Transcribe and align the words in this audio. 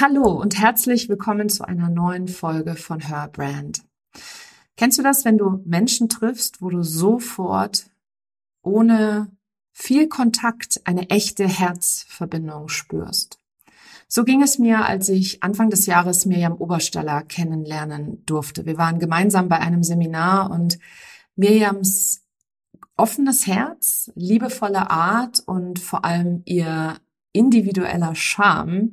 Hallo 0.00 0.30
und 0.30 0.56
herzlich 0.56 1.08
willkommen 1.08 1.48
zu 1.48 1.66
einer 1.66 1.90
neuen 1.90 2.28
Folge 2.28 2.76
von 2.76 3.00
Her 3.00 3.28
Brand. 3.32 3.82
Kennst 4.76 4.96
du 4.96 5.02
das, 5.02 5.24
wenn 5.24 5.38
du 5.38 5.60
Menschen 5.64 6.08
triffst, 6.08 6.62
wo 6.62 6.70
du 6.70 6.84
sofort 6.84 7.90
ohne 8.62 9.28
viel 9.72 10.06
Kontakt 10.06 10.82
eine 10.84 11.10
echte 11.10 11.48
Herzverbindung 11.48 12.68
spürst? 12.68 13.40
So 14.06 14.22
ging 14.22 14.40
es 14.40 14.60
mir, 14.60 14.86
als 14.86 15.08
ich 15.08 15.42
Anfang 15.42 15.68
des 15.68 15.86
Jahres 15.86 16.26
Mirjam 16.26 16.54
Obersteller 16.54 17.24
kennenlernen 17.24 18.24
durfte. 18.24 18.66
Wir 18.66 18.78
waren 18.78 19.00
gemeinsam 19.00 19.48
bei 19.48 19.58
einem 19.58 19.82
Seminar 19.82 20.52
und 20.52 20.78
Mirjams 21.34 22.22
offenes 22.96 23.48
Herz, 23.48 24.12
liebevolle 24.14 24.92
Art 24.92 25.40
und 25.44 25.80
vor 25.80 26.04
allem 26.04 26.42
ihr 26.44 26.98
individueller 27.32 28.14
Charme 28.14 28.92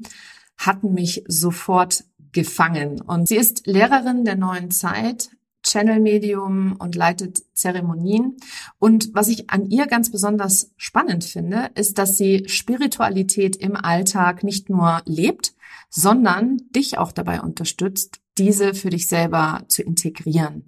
hatten 0.58 0.94
mich 0.94 1.24
sofort 1.28 2.04
gefangen. 2.32 3.02
Und 3.02 3.28
sie 3.28 3.38
ist 3.38 3.66
Lehrerin 3.66 4.26
der 4.26 4.36
neuen 4.36 4.72
Zeit, 4.72 5.30
Channel-Medium 5.64 6.76
und 6.78 6.96
leitet 6.96 7.44
Zeremonien. 7.54 8.38
Und 8.78 9.10
was 9.14 9.28
ich 9.28 9.50
an 9.50 9.70
ihr 9.70 9.88
ganz 9.88 10.12
besonders 10.12 10.72
spannend 10.78 11.24
finde, 11.24 11.72
ist, 11.76 11.98
dass 11.98 12.18
sie 12.18 12.44
Spiritualität 12.48 13.56
im 13.56 13.76
Alltag 13.76 14.44
nicht 14.44 14.70
nur 14.70 15.02
lebt, 15.06 15.54
sondern 15.90 16.58
dich 16.76 16.98
auch 16.98 17.12
dabei 17.12 17.42
unterstützt, 17.42 18.20
diese 18.38 18.74
für 18.74 18.90
dich 18.90 19.08
selber 19.08 19.64
zu 19.68 19.82
integrieren. 19.82 20.66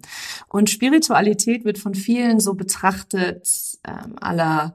Und 0.48 0.70
Spiritualität 0.70 1.64
wird 1.64 1.78
von 1.78 1.94
vielen 1.94 2.40
so 2.40 2.54
betrachtet, 2.54 3.46
ähm, 3.84 4.16
aller 4.20 4.74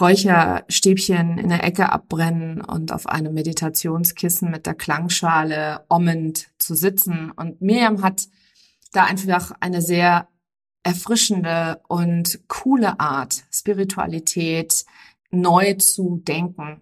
Räucherstäbchen 0.00 1.38
in 1.38 1.48
der 1.48 1.64
Ecke 1.64 1.90
abbrennen 1.90 2.60
und 2.60 2.92
auf 2.92 3.06
einem 3.06 3.34
Meditationskissen 3.34 4.50
mit 4.50 4.66
der 4.66 4.74
Klangschale 4.74 5.84
ommend 5.88 6.48
zu 6.58 6.74
sitzen. 6.74 7.30
Und 7.30 7.60
Miriam 7.60 8.02
hat 8.02 8.28
da 8.92 9.04
einfach 9.04 9.52
eine 9.60 9.82
sehr 9.82 10.28
erfrischende 10.82 11.80
und 11.88 12.40
coole 12.48 13.00
Art, 13.00 13.44
Spiritualität 13.50 14.84
neu 15.30 15.74
zu 15.74 16.22
denken. 16.26 16.80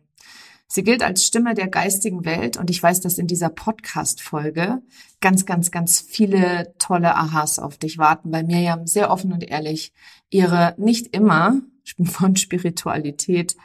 Sie 0.69 0.83
gilt 0.83 1.03
als 1.03 1.25
Stimme 1.25 1.55
der 1.55 1.69
geistigen 1.69 2.25
Welt 2.25 2.57
und 2.57 2.71
ich 2.71 2.83
weiß, 2.83 3.01
dass 3.01 3.19
in 3.19 3.29
dieser 3.29 3.49
Podcast-Folge 3.49 4.83
ganz, 5.21 5.47
ganz, 5.47 5.71
ganz 5.71 6.01
viele 6.01 6.75
tolle 6.79 7.15
Aha's 7.15 7.59
auf 7.59 7.79
dich 7.79 7.99
warten, 7.99 8.33
weil 8.33 8.45
Miriam 8.45 8.87
sehr 8.87 9.11
offen 9.11 9.33
und 9.33 9.45
ehrlich 9.45 9.93
ihre 10.29 10.75
nicht 10.77 11.15
immer 11.15 11.61
von 12.05 12.37
Spiritualität 12.37 13.57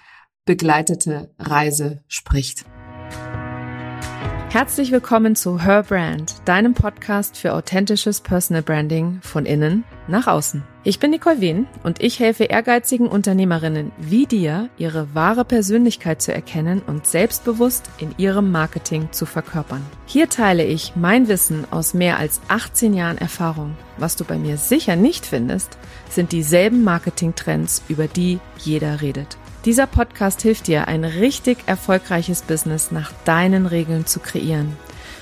begleitete 0.45 1.33
Reise 1.37 2.03
spricht. 2.07 2.65
Herzlich 4.49 4.91
willkommen 4.91 5.35
zu 5.35 5.63
Her 5.63 5.83
Brand, 5.83 6.35
deinem 6.45 6.73
Podcast 6.73 7.37
für 7.37 7.53
authentisches 7.53 8.19
Personal 8.19 8.61
Branding 8.61 9.21
von 9.21 9.45
innen 9.45 9.85
nach 10.07 10.27
außen. 10.27 10.63
Ich 10.83 10.97
bin 10.97 11.11
Nicole 11.11 11.41
Wien 11.41 11.67
und 11.83 12.01
ich 12.01 12.19
helfe 12.19 12.45
ehrgeizigen 12.45 13.07
Unternehmerinnen 13.07 13.91
wie 13.99 14.25
dir, 14.25 14.67
ihre 14.79 15.13
wahre 15.13 15.45
Persönlichkeit 15.45 16.23
zu 16.23 16.33
erkennen 16.33 16.81
und 16.87 17.05
selbstbewusst 17.05 17.91
in 17.99 18.15
ihrem 18.17 18.51
Marketing 18.51 19.09
zu 19.11 19.27
verkörpern. 19.27 19.85
Hier 20.07 20.27
teile 20.27 20.65
ich 20.65 20.93
mein 20.95 21.27
Wissen 21.27 21.71
aus 21.71 21.93
mehr 21.93 22.17
als 22.17 22.41
18 22.47 22.95
Jahren 22.95 23.19
Erfahrung. 23.19 23.77
Was 23.99 24.15
du 24.15 24.25
bei 24.25 24.39
mir 24.39 24.57
sicher 24.57 24.95
nicht 24.95 25.27
findest, 25.27 25.77
sind 26.09 26.31
dieselben 26.31 26.83
Marketingtrends, 26.83 27.83
über 27.87 28.07
die 28.07 28.39
jeder 28.57 29.01
redet. 29.01 29.37
Dieser 29.65 29.85
Podcast 29.85 30.41
hilft 30.41 30.65
dir, 30.65 30.87
ein 30.87 31.03
richtig 31.05 31.59
erfolgreiches 31.67 32.41
Business 32.41 32.89
nach 32.89 33.11
deinen 33.23 33.67
Regeln 33.67 34.07
zu 34.07 34.19
kreieren. 34.19 34.75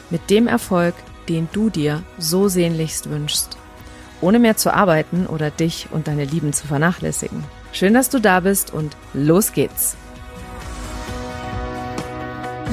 Mit 0.10 0.30
dem 0.30 0.48
Erfolg, 0.48 0.96
den 1.28 1.50
du 1.52 1.70
dir 1.70 2.02
so 2.18 2.48
sehnlichst 2.48 3.10
wünschst. 3.10 3.58
Ohne 4.22 4.40
mehr 4.40 4.58
zu 4.58 4.74
arbeiten 4.74 5.28
oder 5.28 5.50
dich 5.52 5.88
und 5.92 6.08
deine 6.08 6.26
Lieben 6.26 6.54
zu 6.54 6.68
vernachlässigen. 6.68 7.44
Schön, 7.72 7.94
dass 7.94 8.10
du 8.10 8.20
da 8.20 8.40
bist 8.40 8.74
und 8.74 8.96
los 9.14 9.54
geht's. 9.54 9.96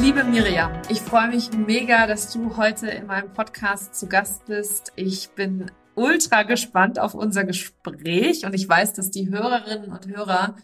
Liebe 0.01 0.25
Miriam, 0.25 0.73
ich 0.89 1.01
freue 1.01 1.29
mich 1.29 1.53
mega, 1.53 2.07
dass 2.07 2.33
du 2.33 2.57
heute 2.57 2.89
in 2.89 3.07
meinem 3.07 3.33
Podcast 3.33 3.95
zu 3.95 4.09
Gast 4.09 4.47
bist. 4.47 4.93
Ich 4.95 5.31
bin 5.31 5.71
ultra 5.95 6.43
gespannt 6.43 6.99
auf 6.99 7.15
unser 7.15 7.45
Gespräch 7.45 8.45
und 8.45 8.55
ich 8.55 8.69
weiß, 8.69 8.93
dass 8.93 9.11
die 9.11 9.31
Hörerinnen 9.31 9.91
und 9.91 10.07
Hörer 10.07 10.57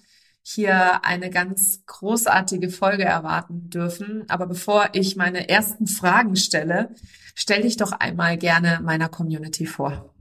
hier 0.42 1.04
eine 1.04 1.30
ganz 1.30 1.84
großartige 1.86 2.68
Folge 2.68 3.04
erwarten 3.04 3.70
dürfen. 3.70 4.24
Aber 4.28 4.46
bevor 4.46 4.90
ich 4.92 5.16
meine 5.16 5.48
ersten 5.48 5.86
Fragen 5.86 6.36
stelle, 6.36 6.94
stell 7.34 7.62
dich 7.62 7.76
doch 7.76 7.92
einmal 7.92 8.36
gerne 8.36 8.80
meiner 8.82 9.08
Community 9.08 9.66
vor. 9.66 10.11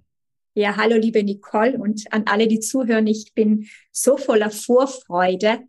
Ja, 0.54 0.76
hallo 0.76 0.98
liebe 0.98 1.24
Nicole 1.24 1.78
und 1.78 2.12
an 2.12 2.24
alle, 2.26 2.48
die 2.48 2.60
zuhören. 2.60 3.08
Ich 3.08 3.34
bin 3.34 3.70
so 3.92 4.18
voller 4.18 4.52
Vorfreude, 4.52 5.60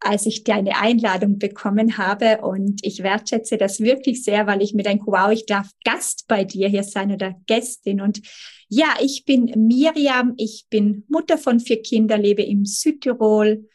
als 0.00 0.26
ich 0.26 0.42
deine 0.42 0.78
Einladung 0.78 1.38
bekommen 1.38 1.96
habe. 1.96 2.40
Und 2.42 2.84
ich 2.84 3.04
wertschätze 3.04 3.56
das 3.56 3.80
wirklich 3.80 4.24
sehr, 4.24 4.48
weil 4.48 4.60
ich 4.60 4.74
mir 4.74 4.82
denke, 4.82 5.06
wow, 5.06 5.30
ich 5.30 5.46
darf 5.46 5.68
Gast 5.84 6.26
bei 6.26 6.44
dir 6.44 6.68
hier 6.68 6.82
sein 6.82 7.12
oder 7.12 7.36
Gästin. 7.46 8.00
Und 8.00 8.20
ja, 8.68 8.96
ich 9.00 9.24
bin 9.24 9.44
Miriam, 9.68 10.34
ich 10.36 10.66
bin 10.68 11.04
Mutter 11.08 11.38
von 11.38 11.60
vier 11.60 11.80
Kindern, 11.80 12.22
lebe 12.22 12.42
im 12.42 12.64
Südtirol, 12.64 13.68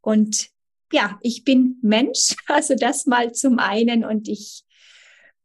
und 0.00 0.48
ja, 0.92 1.18
ich 1.22 1.44
bin 1.44 1.78
Mensch, 1.82 2.34
also 2.46 2.74
das 2.74 3.06
mal 3.06 3.32
zum 3.32 3.58
einen. 3.58 4.04
Und 4.04 4.28
ich 4.28 4.64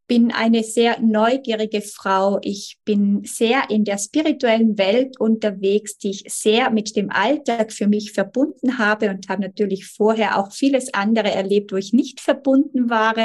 bin 0.07 0.31
eine 0.31 0.63
sehr 0.63 0.99
neugierige 0.99 1.81
Frau. 1.81 2.39
Ich 2.41 2.77
bin 2.85 3.23
sehr 3.23 3.69
in 3.69 3.85
der 3.85 3.97
spirituellen 3.97 4.77
Welt 4.77 5.19
unterwegs, 5.19 5.97
die 5.97 6.11
ich 6.11 6.25
sehr 6.27 6.69
mit 6.69 6.95
dem 6.95 7.09
Alltag 7.09 7.71
für 7.71 7.87
mich 7.87 8.11
verbunden 8.11 8.77
habe 8.77 9.09
und 9.09 9.29
habe 9.29 9.41
natürlich 9.41 9.87
vorher 9.87 10.37
auch 10.39 10.51
vieles 10.51 10.93
andere 10.93 11.31
erlebt, 11.31 11.71
wo 11.71 11.77
ich 11.77 11.93
nicht 11.93 12.21
verbunden 12.21 12.89
war. 12.89 13.15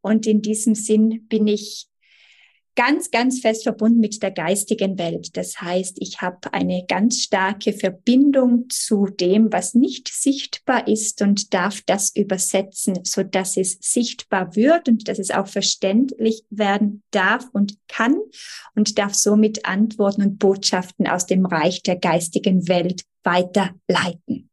Und 0.00 0.26
in 0.26 0.42
diesem 0.42 0.74
Sinn 0.74 1.26
bin 1.28 1.46
ich 1.46 1.86
ganz, 2.74 3.10
ganz 3.10 3.40
fest 3.40 3.64
verbunden 3.64 4.00
mit 4.00 4.22
der 4.22 4.30
geistigen 4.30 4.98
Welt. 4.98 5.36
Das 5.36 5.60
heißt, 5.60 5.98
ich 6.00 6.20
habe 6.20 6.52
eine 6.52 6.84
ganz 6.86 7.20
starke 7.22 7.72
Verbindung 7.72 8.66
zu 8.68 9.06
dem, 9.06 9.52
was 9.52 9.74
nicht 9.74 10.08
sichtbar 10.08 10.88
ist 10.88 11.22
und 11.22 11.52
darf 11.52 11.82
das 11.84 12.14
übersetzen, 12.14 13.00
so 13.04 13.22
dass 13.22 13.56
es 13.56 13.78
sichtbar 13.80 14.56
wird 14.56 14.88
und 14.88 15.08
dass 15.08 15.18
es 15.18 15.30
auch 15.30 15.46
verständlich 15.46 16.44
werden 16.50 17.02
darf 17.10 17.48
und 17.52 17.76
kann 17.88 18.18
und 18.74 18.98
darf 18.98 19.14
somit 19.14 19.66
Antworten 19.66 20.22
und 20.22 20.38
Botschaften 20.38 21.06
aus 21.06 21.26
dem 21.26 21.46
Reich 21.46 21.82
der 21.82 21.96
geistigen 21.96 22.68
Welt 22.68 23.02
weiterleiten. 23.22 24.50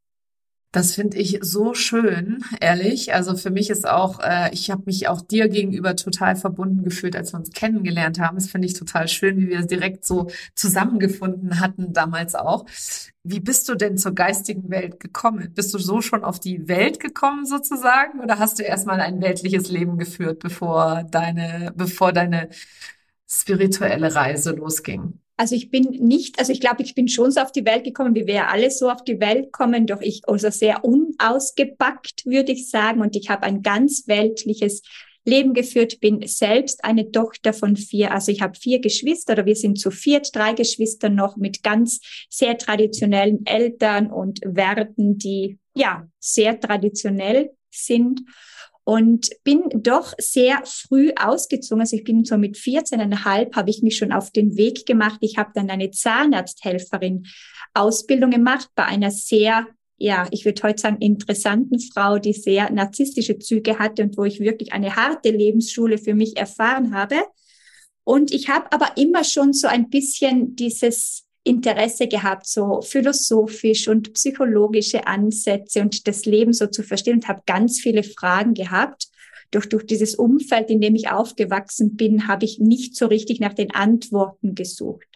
Das 0.72 0.94
finde 0.94 1.18
ich 1.18 1.40
so 1.42 1.74
schön, 1.74 2.44
ehrlich. 2.62 3.12
Also 3.16 3.36
für 3.36 3.50
mich 3.50 3.72
ist 3.72 3.88
auch, 3.88 4.20
äh, 4.20 4.54
ich 4.54 4.70
habe 4.70 4.84
mich 4.86 5.08
auch 5.08 5.20
dir 5.22 5.50
gegenüber 5.50 5.96
total 5.96 6.36
verbunden 6.36 6.84
gefühlt, 6.84 7.16
als 7.16 7.34
wir 7.34 7.40
uns 7.40 7.50
kennengelernt 7.52 8.20
haben. 8.20 8.38
Das 8.38 8.52
finde 8.52 8.68
ich 8.68 8.76
total 8.76 9.08
schön, 9.08 9.38
wie 9.40 9.50
wir 9.50 9.64
direkt 9.66 10.06
so 10.06 10.30
zusammengefunden 10.54 11.60
hatten 11.60 11.92
damals 11.92 12.36
auch. 12.36 12.66
Wie 13.24 13.40
bist 13.40 13.68
du 13.68 13.74
denn 13.74 13.98
zur 13.98 14.14
geistigen 14.14 14.70
Welt 14.70 15.00
gekommen? 15.00 15.52
Bist 15.56 15.74
du 15.74 15.80
so 15.80 16.02
schon 16.02 16.24
auf 16.24 16.40
die 16.40 16.68
Welt 16.68 17.00
gekommen 17.00 17.48
sozusagen 17.48 18.20
oder 18.20 18.38
hast 18.38 18.60
du 18.60 18.64
erstmal 18.64 19.02
ein 19.02 19.22
weltliches 19.22 19.72
Leben 19.72 19.98
geführt, 19.98 20.38
bevor 20.40 21.04
deine, 21.10 21.74
bevor 21.76 22.14
deine 22.14 22.50
spirituelle 23.28 24.14
Reise 24.14 24.52
losging? 24.52 25.20
Also 25.40 25.56
ich 25.56 25.72
bin 25.72 25.84
nicht, 25.84 26.38
also 26.38 26.52
ich 26.52 26.60
glaube, 26.60 26.84
ich 26.84 26.96
bin 26.96 27.08
schon 27.08 27.32
so 27.32 27.40
auf 27.40 27.54
die 27.54 27.64
Welt 27.64 27.86
gekommen, 27.86 28.14
wie 28.14 28.28
wir 28.28 28.50
alle 28.50 28.70
so 28.70 28.90
auf 28.90 29.06
die 29.06 29.22
Welt 29.22 29.54
kommen, 29.54 29.88
doch 29.88 30.02
ich 30.02 30.28
also 30.28 30.50
sehr 30.50 30.84
unausgepackt, 30.84 32.26
würde 32.26 32.52
ich 32.52 32.70
sagen. 32.70 33.00
Und 33.00 33.16
ich 33.16 33.30
habe 33.30 33.44
ein 33.44 33.62
ganz 33.62 34.04
weltliches 34.08 34.82
Leben 35.24 35.54
geführt, 35.54 36.02
bin 36.02 36.28
selbst 36.28 36.84
eine 36.84 37.10
Tochter 37.10 37.54
von 37.54 37.78
vier, 37.78 38.12
also 38.12 38.34
ich 38.34 38.42
habe 38.42 38.60
vier 38.60 38.82
Geschwister 38.82 39.32
oder 39.32 39.46
wir 39.46 39.56
sind 39.56 39.80
zu 39.80 39.92
viert, 39.92 40.36
drei 40.36 40.52
Geschwister 40.52 41.08
noch 41.08 41.38
mit 41.38 41.64
ganz 41.64 42.02
sehr 42.30 42.58
traditionellen 42.58 43.46
Eltern 43.46 44.12
und 44.12 44.42
Werten, 44.44 45.20
die 45.20 45.58
ja 45.74 46.06
sehr 46.20 46.60
traditionell 46.60 47.52
sind 47.70 48.20
und 48.90 49.30
bin 49.44 49.70
doch 49.72 50.16
sehr 50.18 50.64
früh 50.66 51.12
ausgezogen. 51.16 51.82
Also 51.82 51.96
ich 51.96 52.04
bin 52.04 52.26
so 52.26 52.40
mit 52.40 52.58
14,5 52.58 53.56
habe 53.56 53.70
ich 53.70 53.84
mich 53.84 53.98
schon 53.98 54.12
auf 54.12 54.32
den 54.32 54.58
Weg 54.58 54.88
gemacht. 54.88 55.20
Ich 55.22 55.38
habe 55.38 55.52
dann 55.54 55.70
eine 55.70 55.92
Zahnarzthelferin 55.92 57.28
Ausbildung 57.76 58.32
gemacht 58.32 58.68
bei 58.74 58.86
einer 58.86 59.12
sehr 59.12 59.68
ja, 60.02 60.28
ich 60.32 60.44
würde 60.44 60.64
heute 60.64 60.82
sagen, 60.82 60.98
interessanten 61.02 61.80
Frau, 61.80 62.18
die 62.18 62.34
sehr 62.34 62.72
narzisstische 62.72 63.38
Züge 63.38 63.78
hatte 63.78 64.02
und 64.02 64.18
wo 64.18 64.24
ich 64.24 64.40
wirklich 64.40 64.74
eine 64.74 64.96
harte 64.96 65.30
Lebensschule 65.30 66.00
für 66.00 66.16
mich 66.16 66.38
erfahren 66.38 66.96
habe. 66.96 67.18
Und 68.06 68.32
ich 68.32 68.50
habe 68.50 68.72
aber 68.72 68.98
immer 68.98 69.24
schon 69.24 69.54
so 69.54 69.68
ein 69.68 69.90
bisschen 69.90 70.56
dieses 70.56 71.28
Interesse 71.50 72.08
gehabt, 72.08 72.48
so 72.48 72.82
philosophisch 72.82 73.88
und 73.88 74.14
psychologische 74.14 75.08
Ansätze 75.08 75.82
und 75.82 76.08
das 76.08 76.26
Leben 76.26 76.54
so 76.54 76.68
zu 76.68 76.84
verstehen 76.84 77.16
und 77.16 77.28
habe 77.28 77.42
ganz 77.46 77.80
viele 77.80 78.04
Fragen 78.04 78.54
gehabt. 78.54 79.08
Doch 79.52 79.66
durch 79.66 79.86
dieses 79.86 80.16
Umfeld, 80.16 80.70
in 80.70 80.80
dem 80.80 80.96
ich 80.96 81.10
aufgewachsen 81.10 81.96
bin, 81.96 82.28
habe 82.28 82.46
ich 82.46 82.60
nicht 82.60 82.96
so 82.96 83.08
richtig 83.08 83.40
nach 83.40 83.54
den 83.54 83.72
Antworten 83.72 84.54
gesucht. 84.54 85.08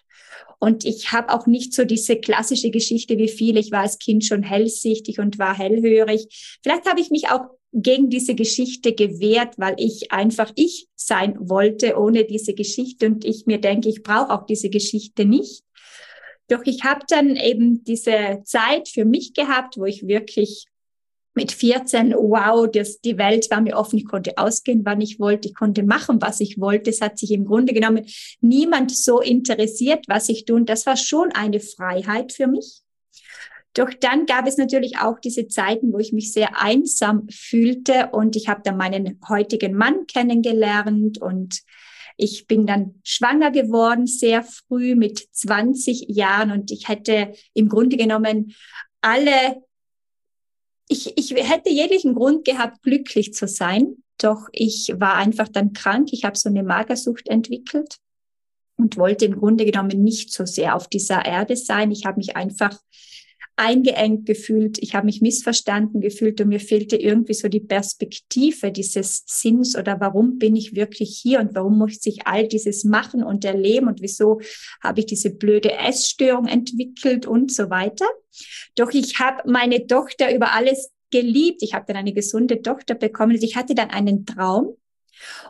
Und 0.58 0.84
ich 0.84 1.12
habe 1.12 1.32
auch 1.32 1.46
nicht 1.46 1.74
so 1.74 1.84
diese 1.84 2.16
klassische 2.16 2.70
Geschichte 2.70 3.18
wie 3.18 3.28
viele. 3.28 3.60
Ich 3.60 3.70
war 3.70 3.80
als 3.80 3.98
Kind 3.98 4.24
schon 4.24 4.42
hellsichtig 4.42 5.18
und 5.18 5.38
war 5.38 5.56
hellhörig. 5.56 6.58
Vielleicht 6.62 6.88
habe 6.88 7.00
ich 7.00 7.10
mich 7.10 7.28
auch 7.28 7.42
gegen 7.72 8.08
diese 8.08 8.34
Geschichte 8.34 8.94
gewehrt, 8.94 9.54
weil 9.58 9.74
ich 9.78 10.10
einfach 10.10 10.50
ich 10.54 10.88
sein 10.94 11.36
wollte 11.38 11.98
ohne 11.98 12.24
diese 12.24 12.54
Geschichte. 12.54 13.06
Und 13.06 13.24
ich 13.24 13.46
mir 13.46 13.58
denke, 13.58 13.88
ich 13.88 14.02
brauche 14.02 14.30
auch 14.30 14.46
diese 14.46 14.70
Geschichte 14.70 15.24
nicht. 15.24 15.64
Doch 16.48 16.62
ich 16.64 16.84
habe 16.84 17.04
dann 17.08 17.36
eben 17.36 17.84
diese 17.84 18.42
Zeit 18.44 18.88
für 18.88 19.04
mich 19.04 19.32
gehabt, 19.32 19.76
wo 19.78 19.84
ich 19.84 20.06
wirklich 20.06 20.66
mit 21.34 21.50
14, 21.50 22.12
wow, 22.12 22.68
das, 22.70 23.00
die 23.00 23.18
Welt 23.18 23.50
war 23.50 23.60
mir 23.60 23.76
offen, 23.76 23.98
ich 23.98 24.06
konnte 24.06 24.38
ausgehen, 24.38 24.82
wann 24.84 25.00
ich 25.00 25.18
wollte, 25.18 25.48
ich 25.48 25.54
konnte 25.54 25.82
machen, 25.82 26.22
was 26.22 26.40
ich 26.40 26.60
wollte. 26.60 26.90
Es 26.90 27.00
hat 27.00 27.18
sich 27.18 27.32
im 27.32 27.44
Grunde 27.44 27.74
genommen 27.74 28.06
niemand 28.40 28.94
so 28.94 29.20
interessiert, 29.20 30.04
was 30.06 30.28
ich 30.28 30.44
tue. 30.44 30.56
Und 30.56 30.68
das 30.68 30.86
war 30.86 30.96
schon 30.96 31.32
eine 31.32 31.60
Freiheit 31.60 32.32
für 32.32 32.46
mich. 32.46 32.82
Doch 33.74 33.90
dann 33.92 34.26
gab 34.26 34.46
es 34.46 34.56
natürlich 34.56 34.98
auch 34.98 35.18
diese 35.18 35.48
Zeiten, 35.48 35.92
wo 35.92 35.98
ich 35.98 36.12
mich 36.12 36.32
sehr 36.32 36.60
einsam 36.62 37.26
fühlte 37.28 38.10
und 38.12 38.36
ich 38.36 38.48
habe 38.48 38.60
dann 38.62 38.76
meinen 38.76 39.18
heutigen 39.28 39.74
Mann 39.74 40.06
kennengelernt 40.06 41.20
und 41.20 41.60
ich 42.16 42.46
bin 42.46 42.66
dann 42.66 43.00
schwanger 43.02 43.50
geworden, 43.50 44.06
sehr 44.06 44.42
früh 44.42 44.94
mit 44.94 45.28
20 45.32 46.06
Jahren 46.08 46.50
und 46.50 46.70
ich 46.70 46.88
hätte 46.88 47.34
im 47.54 47.68
Grunde 47.68 47.96
genommen 47.96 48.54
alle, 49.00 49.62
ich, 50.88 51.16
ich 51.16 51.34
hätte 51.34 51.70
jeglichen 51.70 52.14
Grund 52.14 52.44
gehabt, 52.44 52.82
glücklich 52.82 53.34
zu 53.34 53.48
sein. 53.48 53.96
Doch 54.18 54.48
ich 54.52 54.92
war 54.96 55.16
einfach 55.16 55.48
dann 55.48 55.72
krank. 55.72 56.10
Ich 56.12 56.24
habe 56.24 56.38
so 56.38 56.48
eine 56.48 56.62
Magersucht 56.62 57.28
entwickelt 57.28 57.96
und 58.76 58.96
wollte 58.96 59.24
im 59.24 59.38
Grunde 59.38 59.64
genommen 59.64 60.02
nicht 60.02 60.32
so 60.32 60.46
sehr 60.46 60.76
auf 60.76 60.88
dieser 60.88 61.24
Erde 61.24 61.56
sein. 61.56 61.90
Ich 61.90 62.06
habe 62.06 62.18
mich 62.18 62.36
einfach 62.36 62.78
eingeengt 63.56 64.26
gefühlt, 64.26 64.78
ich 64.78 64.94
habe 64.94 65.06
mich 65.06 65.20
missverstanden 65.20 66.00
gefühlt 66.00 66.40
und 66.40 66.48
mir 66.48 66.60
fehlte 66.60 66.96
irgendwie 66.96 67.34
so 67.34 67.48
die 67.48 67.60
Perspektive 67.60 68.72
dieses 68.72 69.24
Sinns 69.26 69.76
oder 69.76 70.00
warum 70.00 70.38
bin 70.38 70.56
ich 70.56 70.74
wirklich 70.74 71.18
hier 71.22 71.40
und 71.40 71.54
warum 71.54 71.78
muss 71.78 72.04
ich 72.06 72.26
all 72.26 72.48
dieses 72.48 72.84
machen 72.84 73.22
und 73.22 73.44
erleben 73.44 73.88
und 73.88 74.02
wieso 74.02 74.40
habe 74.82 75.00
ich 75.00 75.06
diese 75.06 75.30
blöde 75.30 75.72
Essstörung 75.72 76.46
entwickelt 76.46 77.26
und 77.26 77.52
so 77.52 77.70
weiter. 77.70 78.06
Doch 78.74 78.90
ich 78.92 79.18
habe 79.18 79.48
meine 79.50 79.86
Tochter 79.86 80.34
über 80.34 80.52
alles 80.52 80.90
geliebt. 81.10 81.62
Ich 81.62 81.74
habe 81.74 81.84
dann 81.86 81.96
eine 81.96 82.12
gesunde 82.12 82.60
Tochter 82.62 82.94
bekommen. 82.94 83.38
Ich 83.40 83.56
hatte 83.56 83.74
dann 83.74 83.90
einen 83.90 84.26
Traum 84.26 84.76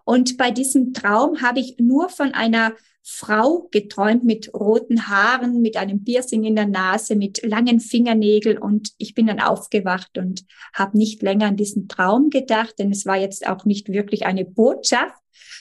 und 0.05 0.37
bei 0.37 0.51
diesem 0.51 0.93
Traum 0.93 1.41
habe 1.43 1.61
ich 1.61 1.77
nur 1.79 2.09
von 2.09 2.35
einer 2.35 2.75
Frau 3.07 3.69
geträumt 3.71 4.25
mit 4.25 4.55
roten 4.55 5.09
Haaren, 5.09 5.61
mit 5.61 5.77
einem 5.77 6.05
Piercing 6.05 6.45
in 6.45 6.57
der 6.57 6.67
Nase, 6.67 7.17
mit 7.17 7.45
langen 7.45 7.79
Fingernägeln 7.79 8.57
und 8.57 8.93
ich 8.97 9.15
bin 9.15 9.27
dann 9.27 9.41
aufgewacht 9.41 10.17
und 10.17 10.47
habe 10.73 10.97
nicht 10.97 11.23
länger 11.23 11.49
an 11.49 11.57
diesen 11.57 11.87
Traum 11.87 12.31
gedacht, 12.31 12.77
denn 12.79 12.91
es 12.91 13.05
war 13.05 13.19
jetzt 13.19 13.47
auch 13.47 13.67
nicht 13.67 13.91
wirklich 13.91 14.25
eine 14.25 14.47
Botschaft. 14.47 15.21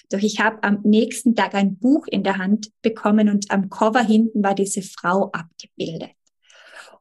Doch 0.10 0.19
ich 0.19 0.40
habe 0.40 0.63
am 0.63 0.80
nächsten 0.84 1.36
Tag 1.36 1.54
ein 1.54 1.78
Buch 1.78 2.07
in 2.07 2.24
der 2.24 2.38
Hand 2.38 2.72
bekommen 2.81 3.28
und 3.28 3.51
am 3.51 3.69
Cover 3.69 4.01
hinten 4.01 4.42
war 4.42 4.56
diese 4.56 4.81
Frau 4.81 5.30
abgebildet. 5.31 6.12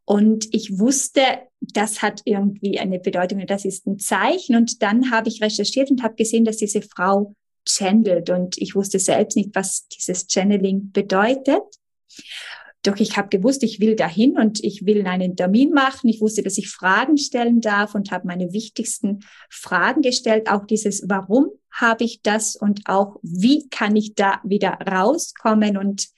Und 0.04 0.52
ich 0.52 0.80
wusste, 0.80 1.22
das 1.60 2.02
hat 2.02 2.22
irgendwie 2.24 2.80
eine 2.80 2.98
Bedeutung, 2.98 3.46
das 3.46 3.64
ist 3.64 3.86
ein 3.86 4.00
Zeichen. 4.00 4.56
Und 4.56 4.82
dann 4.82 5.12
habe 5.12 5.28
ich 5.28 5.40
recherchiert 5.40 5.90
und 5.90 6.02
habe 6.02 6.16
gesehen, 6.16 6.44
dass 6.44 6.56
diese 6.56 6.82
Frau 6.82 7.34
channelt 7.66 8.30
und 8.30 8.58
ich 8.58 8.74
wusste 8.74 8.98
selbst 8.98 9.36
nicht, 9.36 9.50
was 9.54 9.86
dieses 9.88 10.26
Channeling 10.28 10.92
bedeutet. 10.92 11.62
Doch 12.82 12.96
ich 12.96 13.16
habe 13.16 13.28
gewusst, 13.28 13.62
ich 13.62 13.78
will 13.78 13.94
dahin 13.94 14.36
und 14.36 14.62
ich 14.64 14.84
will 14.84 15.06
einen 15.06 15.36
Termin 15.36 15.70
machen. 15.70 16.08
Ich 16.08 16.20
wusste, 16.20 16.42
dass 16.42 16.58
ich 16.58 16.68
Fragen 16.68 17.16
stellen 17.16 17.60
darf 17.60 17.94
und 17.94 18.10
habe 18.10 18.26
meine 18.26 18.52
wichtigsten 18.52 19.20
Fragen 19.48 20.02
gestellt. 20.02 20.50
Auch 20.50 20.66
dieses, 20.66 21.08
warum 21.08 21.46
habe 21.70 22.02
ich 22.02 22.22
das 22.22 22.56
und 22.56 22.80
auch, 22.86 23.20
wie 23.22 23.68
kann 23.68 23.94
ich 23.94 24.14
da 24.14 24.40
wieder 24.42 24.72
rauskommen? 24.72 25.76
Und 25.76 26.08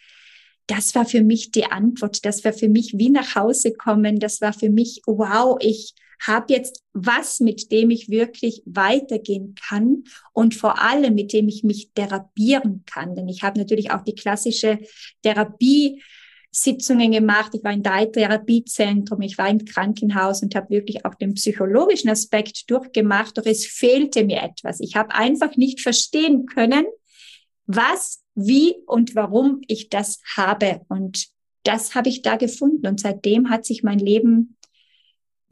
das 0.67 0.95
war 0.95 1.05
für 1.05 1.23
mich 1.23 1.51
die 1.51 1.67
Antwort. 1.67 2.25
Das 2.25 2.45
war 2.45 2.55
für 2.55 2.71
mich 2.71 2.95
wie 2.97 3.11
nach 3.11 3.35
Hause 3.35 3.75
kommen. 3.75 4.19
Das 4.19 4.41
war 4.41 4.55
für 4.55 4.71
mich, 4.71 5.03
wow, 5.07 5.59
ich 5.61 5.95
habe 6.21 6.53
jetzt 6.53 6.83
was, 6.93 7.41
mit 7.41 7.71
dem 7.73 7.91
ich 7.91 8.09
wirklich 8.09 8.63
weitergehen 8.67 9.55
kann 9.69 10.05
und 10.33 10.55
vor 10.55 10.81
allem 10.81 11.15
mit 11.15 11.33
dem 11.33 11.49
ich 11.49 11.65
mich 11.65 11.91
therapieren 11.95 12.85
kann. 12.87 13.15
Denn 13.15 13.29
ich 13.29 13.43
habe 13.43 13.59
natürlich 13.59 13.91
auch 13.91 14.03
die 14.03 14.15
klassische 14.15 14.79
Therapie 15.23 16.01
Sitzungen 16.55 17.11
gemacht. 17.11 17.51
Ich 17.55 17.65
war 17.65 17.73
in 17.73 17.83
drei 17.83 18.07
Therapiezentrum, 18.07 19.21
ich 19.23 19.37
war 19.39 19.49
im 19.49 19.65
Krankenhaus 19.65 20.43
und 20.43 20.55
habe 20.55 20.71
wirklich 20.71 21.05
auch 21.05 21.15
den 21.15 21.35
psychologischen 21.35 22.11
Aspekt 22.11 22.71
durchgemacht. 22.71 23.37
Doch 23.37 23.45
es 23.45 23.67
fehlte 23.67 24.25
mir 24.25 24.41
etwas. 24.43 24.79
Ich 24.79 24.95
habe 24.95 25.15
einfach 25.15 25.57
nicht 25.57 25.81
verstehen 25.81 26.47
können, 26.47 26.87
was, 27.67 28.23
wie 28.37 28.77
und 28.87 29.17
warum 29.17 29.63
ich 29.67 29.89
das 29.89 30.21
habe. 30.37 30.83
Und 30.89 31.27
das 31.65 31.95
habe 31.97 32.09
ich 32.09 32.23
da 32.23 32.37
gefunden. 32.37 32.87
Und 32.87 33.01
seitdem 33.01 33.51
hat 33.51 33.65
sich 33.65 33.83
mein 33.83 33.99
Leben 33.99 34.54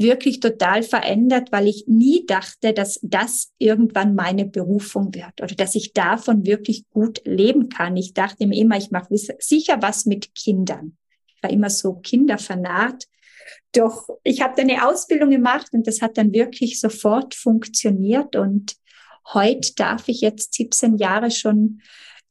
wirklich 0.03 0.41
total 0.41 0.83
verändert, 0.83 1.53
weil 1.53 1.69
ich 1.69 1.85
nie 1.87 2.27
dachte, 2.27 2.73
dass 2.73 3.01
das 3.03 3.53
irgendwann 3.59 4.15
meine 4.15 4.45
Berufung 4.45 5.15
wird 5.15 5.41
oder 5.41 5.55
dass 5.55 5.75
ich 5.75 5.93
davon 5.93 6.45
wirklich 6.45 6.89
gut 6.91 7.23
leben 7.25 7.69
kann. 7.69 7.97
Ich 7.97 8.13
dachte 8.13 8.47
mir 8.47 8.59
immer, 8.59 8.77
ich 8.77 8.91
mache 8.91 9.15
sicher 9.39 9.79
was 9.81 10.05
mit 10.05 10.35
Kindern. 10.35 10.97
Ich 11.35 11.43
war 11.43 11.51
immer 11.51 11.71
so 11.71 11.95
kindervernarrt. 11.95 13.05
Doch 13.73 14.09
ich 14.23 14.43
habe 14.43 14.61
eine 14.61 14.87
Ausbildung 14.87 15.31
gemacht 15.31 15.69
und 15.73 15.87
das 15.87 16.03
hat 16.03 16.19
dann 16.19 16.33
wirklich 16.33 16.79
sofort 16.79 17.35
funktioniert 17.35 18.37
und 18.37 18.77
heute 19.33 19.75
darf 19.77 20.09
ich 20.09 20.21
jetzt 20.21 20.55
17 20.55 20.97
Jahre 20.97 21.31
schon 21.31 21.81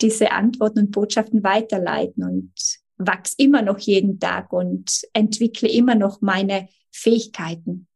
diese 0.01 0.31
Antworten 0.31 0.79
und 0.79 0.91
Botschaften 0.91 1.43
weiterleiten 1.43 2.23
und 2.23 2.80
wachse 3.07 3.35
immer 3.37 3.61
noch 3.61 3.79
jeden 3.79 4.19
Tag 4.19 4.53
und 4.53 5.01
entwickle 5.13 5.69
immer 5.69 5.95
noch 5.95 6.21
meine 6.21 6.67
Fähigkeiten. 6.91 7.87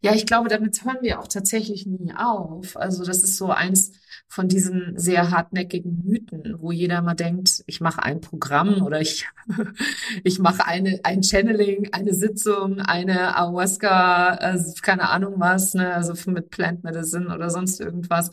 Ja, 0.00 0.14
ich 0.14 0.26
glaube, 0.26 0.48
damit 0.48 0.84
hören 0.84 0.98
wir 1.02 1.20
auch 1.20 1.28
tatsächlich 1.28 1.86
nie 1.86 2.12
auf. 2.16 2.76
Also 2.76 3.04
das 3.04 3.22
ist 3.22 3.36
so 3.36 3.50
eins 3.50 3.92
von 4.28 4.48
diesen 4.48 4.98
sehr 4.98 5.30
hartnäckigen 5.30 6.02
Mythen, 6.04 6.56
wo 6.58 6.72
jeder 6.72 7.00
mal 7.00 7.14
denkt, 7.14 7.62
ich 7.66 7.80
mache 7.80 8.02
ein 8.02 8.20
Programm 8.20 8.82
oder 8.82 9.00
ich, 9.00 9.26
ich 10.24 10.38
mache 10.38 10.66
eine, 10.66 11.00
ein 11.04 11.22
Channeling, 11.22 11.92
eine 11.92 12.12
Sitzung, 12.12 12.80
eine 12.80 13.36
Ayahuasca, 13.36 14.30
also 14.34 14.74
keine 14.82 15.10
Ahnung 15.10 15.34
was, 15.38 15.74
ne, 15.74 15.94
also 15.94 16.14
mit 16.30 16.50
Plant 16.50 16.82
Medicine 16.84 17.32
oder 17.34 17.50
sonst 17.50 17.80
irgendwas. 17.80 18.30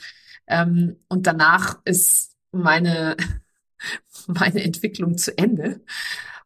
Ähm, 0.47 0.97
und 1.09 1.27
danach 1.27 1.79
ist 1.85 2.35
meine, 2.51 3.15
meine 4.27 4.63
Entwicklung 4.63 5.18
zu 5.18 5.38
Ende. 5.38 5.82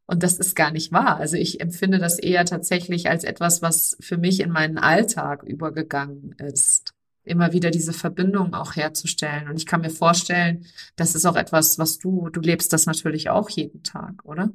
Und 0.06 0.24
das 0.24 0.38
ist 0.38 0.56
gar 0.56 0.72
nicht 0.72 0.92
wahr. 0.94 1.18
Also 1.18 1.36
ich 1.36 1.60
empfinde 1.60 2.00
das 2.00 2.18
eher 2.18 2.46
tatsächlich 2.46 3.10
als 3.10 3.26
etwas, 3.26 3.62
was 3.62 3.98
für 4.00 4.18
mich 4.18 4.40
in 4.40 4.52
meinen 4.52 4.78
Alltag 4.78 5.44
übergegangen 5.44 6.34
ist. 6.40 6.94
Immer 7.24 7.52
wieder 7.52 7.72
diese 7.72 7.92
Verbindung 7.92 8.54
auch 8.54 8.78
herzustellen. 8.78 9.50
Und 9.50 9.58
ich 9.58 9.66
kann 9.66 9.82
mir 9.82 9.90
vorstellen, 9.90 10.66
das 10.96 11.14
ist 11.14 11.26
auch 11.26 11.36
etwas, 11.36 11.78
was 11.78 11.98
du, 12.00 12.30
du 12.30 12.40
lebst 12.40 12.72
das 12.72 12.86
natürlich 12.86 13.30
auch 13.30 13.50
jeden 13.50 13.84
Tag, 13.84 14.24
oder? 14.24 14.50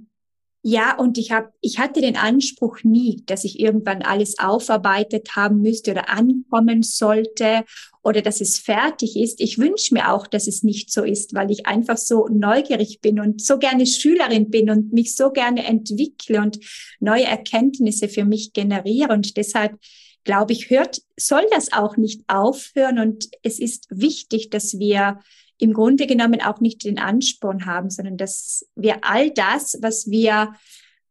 Ja, 0.65 0.97
und 0.97 1.19
ich 1.19 1.33
habe, 1.33 1.53
ich 1.61 1.81
hatte 1.81 2.01
den 2.01 2.17
Anspruch 2.17 2.85
nie, 2.85 3.25
dass 3.27 3.43
ich 3.43 3.59
irgendwann 3.59 4.03
alles 4.03 4.39
aufarbeitet 4.39 5.35
haben 5.35 5.61
müsste 5.61 5.91
oder 5.91 6.09
ankommen 6.09 6.85
sollte 6.85 7.65
oder 8.05 8.23
dass 8.23 8.41
es 8.41 8.59
fertig 8.59 9.17
ist. 9.17 9.41
Ich 9.41 9.59
wünsche 9.59 9.93
mir 9.93 10.13
auch, 10.13 10.29
dass 10.29 10.47
es 10.47 10.63
nicht 10.63 10.93
so 10.93 11.03
ist, 11.03 11.35
weil 11.35 11.51
ich 11.51 11.67
einfach 11.67 11.97
so 11.97 12.29
neugierig 12.29 13.01
bin 13.01 13.19
und 13.19 13.43
so 13.43 13.59
gerne 13.59 13.87
Schülerin 13.87 14.51
bin 14.51 14.71
und 14.71 14.93
mich 14.93 15.17
so 15.17 15.31
gerne 15.31 15.65
entwickle 15.65 16.41
und 16.41 16.61
neue 17.01 17.25
Erkenntnisse 17.25 18.09
für 18.09 18.25
mich 18.25 18.53
generiere. 18.53 19.13
Und 19.13 19.37
deshalb 19.37 19.77
glaube 20.23 20.53
ich, 20.53 20.71
hört, 20.71 21.03
soll 21.17 21.45
das 21.51 21.73
auch 21.73 21.97
nicht 21.97 22.23
aufhören. 22.29 23.01
Und 23.01 23.29
es 23.43 23.59
ist 23.59 23.89
wichtig, 23.91 24.51
dass 24.51 24.79
wir 24.79 25.19
im 25.59 25.73
Grunde 25.73 26.07
genommen 26.07 26.41
auch 26.43 26.61
nicht 26.61 26.85
den 26.85 26.99
Ansporn 26.99 27.67
haben, 27.67 27.91
sondern 27.91 28.17
dass 28.17 28.67
wir 28.75 29.05
all 29.05 29.31
das, 29.31 29.79
was 29.81 30.11
wir, 30.11 30.55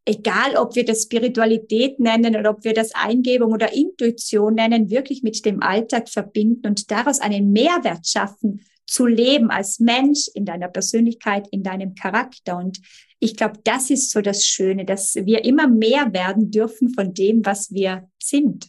egal 0.06 0.56
ob 0.58 0.76
wir 0.76 0.86
das 0.86 1.04
Spiritualität 1.04 2.00
nennen 2.00 2.36
oder 2.36 2.52
ob 2.52 2.64
wir 2.64 2.74
das 2.74 2.94
Eingebung 2.94 3.54
oder 3.54 3.74
Intuition 3.74 4.56
nennen, 4.56 4.90
wirklich 4.90 5.24
mit 5.24 5.44
dem 5.46 5.62
Alltag 5.62 6.10
verbinden 6.10 6.68
und 6.68 6.92
daraus 6.92 7.20
einen 7.20 7.52
Mehrwert 7.52 8.08
schaffen, 8.08 8.62
zu 8.92 9.06
leben 9.06 9.52
als 9.52 9.80
Mensch, 9.80 10.28
in 10.34 10.46
deiner 10.46 10.68
Persönlichkeit, 10.68 11.48
in 11.52 11.64
deinem 11.64 11.96
Charakter. 11.96 12.58
Und 12.58 12.82
ich 13.20 13.38
glaube, 13.38 13.60
das 13.64 13.90
ist 13.90 14.12
so 14.12 14.22
das 14.22 14.46
Schöne, 14.46 14.84
dass 14.84 15.16
wir 15.16 15.46
immer 15.46 15.70
mehr 15.70 16.12
werden 16.12 16.52
dürfen 16.52 16.94
von 16.94 17.14
dem, 17.14 17.46
was 17.46 17.72
wir 17.72 18.10
sind. 18.22 18.68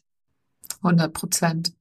100 0.83 1.13
Prozent. 1.13 1.73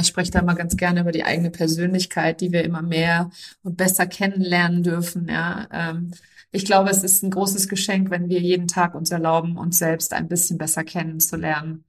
Ich 0.00 0.06
spreche 0.06 0.30
da 0.30 0.42
mal 0.42 0.54
ganz 0.54 0.78
gerne 0.78 1.00
über 1.00 1.12
die 1.12 1.24
eigene 1.24 1.50
Persönlichkeit, 1.50 2.40
die 2.40 2.52
wir 2.52 2.64
immer 2.64 2.80
mehr 2.80 3.30
und 3.62 3.76
besser 3.76 4.06
kennenlernen 4.06 4.82
dürfen. 4.82 5.28
Ja, 5.28 5.68
ähm, 5.70 6.12
ich 6.50 6.64
glaube, 6.64 6.88
es 6.90 7.04
ist 7.04 7.22
ein 7.22 7.30
großes 7.30 7.68
Geschenk, 7.68 8.10
wenn 8.10 8.30
wir 8.30 8.40
jeden 8.40 8.68
Tag 8.68 8.94
uns 8.94 9.10
erlauben, 9.10 9.58
uns 9.58 9.78
selbst 9.78 10.14
ein 10.14 10.28
bisschen 10.28 10.56
besser 10.56 10.84
kennenzulernen 10.84 11.84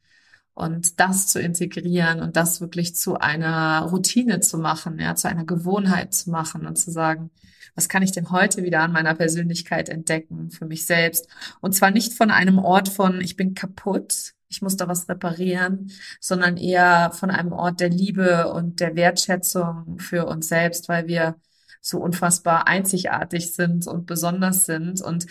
und 0.53 1.00
das 1.00 1.27
zu 1.27 1.39
integrieren 1.39 2.21
und 2.21 2.36
das 2.36 2.59
wirklich 2.59 2.95
zu 2.95 3.17
einer 3.17 3.83
Routine 3.83 4.41
zu 4.41 4.57
machen, 4.57 5.00
ja, 5.00 5.15
zu 5.15 5.29
einer 5.29 5.45
Gewohnheit 5.45 6.13
zu 6.13 6.29
machen 6.31 6.67
und 6.67 6.77
zu 6.77 6.91
sagen, 6.91 7.31
was 7.75 7.88
kann 7.88 8.03
ich 8.03 8.12
denn 8.12 8.29
heute 8.31 8.63
wieder 8.63 8.81
an 8.81 8.91
meiner 8.91 9.15
Persönlichkeit 9.15 9.88
entdecken 9.88 10.51
für 10.51 10.65
mich 10.65 10.86
selbst? 10.86 11.29
Und 11.62 11.75
zwar 11.75 11.91
nicht 11.91 12.13
von 12.13 12.29
einem 12.31 12.59
Ort 12.59 12.89
von, 12.89 13.21
ich 13.21 13.38
bin 13.38 13.53
kaputt, 13.53 14.33
ich 14.50 14.62
muss 14.62 14.75
da 14.75 14.88
was 14.88 15.08
reparieren, 15.08 15.91
sondern 16.20 16.58
eher 16.58 17.12
von 17.12 17.29
einem 17.29 17.53
Ort 17.53 17.79
der 17.79 17.89
Liebe 17.89 18.51
und 18.51 18.79
der 18.79 18.96
Wertschätzung 18.96 20.00
für 20.00 20.25
uns 20.25 20.50
selbst, 20.50 20.89
weil 20.89 21.08
wir 21.08 21.36
so 21.82 22.00
unfassbar 22.00 22.68
einzigartig 22.68 23.53
sind 23.53 23.88
und 23.88 24.06
besonders 24.06 24.65
sind. 24.65 25.01
Und 25.01 25.27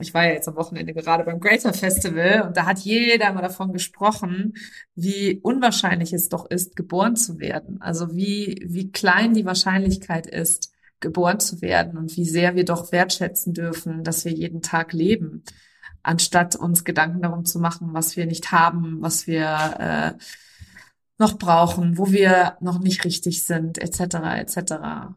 ich 0.00 0.12
war 0.14 0.26
ja 0.26 0.32
jetzt 0.32 0.48
am 0.48 0.56
Wochenende 0.56 0.94
gerade 0.94 1.24
beim 1.24 1.40
Greater 1.40 1.72
Festival 1.72 2.42
und 2.46 2.56
da 2.56 2.66
hat 2.66 2.80
jeder 2.80 3.32
mal 3.32 3.42
davon 3.42 3.72
gesprochen, 3.72 4.54
wie 4.94 5.38
unwahrscheinlich 5.42 6.12
es 6.12 6.28
doch 6.28 6.50
ist, 6.50 6.74
geboren 6.74 7.16
zu 7.16 7.38
werden. 7.38 7.80
Also 7.80 8.16
wie, 8.16 8.64
wie 8.66 8.90
klein 8.90 9.34
die 9.34 9.44
Wahrscheinlichkeit 9.44 10.26
ist, 10.26 10.72
geboren 11.00 11.38
zu 11.38 11.60
werden 11.60 11.98
und 11.98 12.16
wie 12.16 12.24
sehr 12.24 12.56
wir 12.56 12.64
doch 12.64 12.90
wertschätzen 12.92 13.52
dürfen, 13.52 14.02
dass 14.04 14.24
wir 14.24 14.32
jeden 14.32 14.62
Tag 14.62 14.92
leben 14.94 15.44
anstatt 16.04 16.54
uns 16.54 16.84
Gedanken 16.84 17.22
darum 17.22 17.44
zu 17.44 17.58
machen, 17.58 17.88
was 17.92 18.16
wir 18.16 18.26
nicht 18.26 18.52
haben, 18.52 18.98
was 19.00 19.26
wir 19.26 20.14
äh, 20.16 20.24
noch 21.18 21.38
brauchen, 21.38 21.96
wo 21.96 22.10
wir 22.10 22.56
noch 22.60 22.80
nicht 22.80 23.04
richtig 23.04 23.44
sind, 23.44 23.78
etc. 23.78 24.16
etc. 24.36 24.74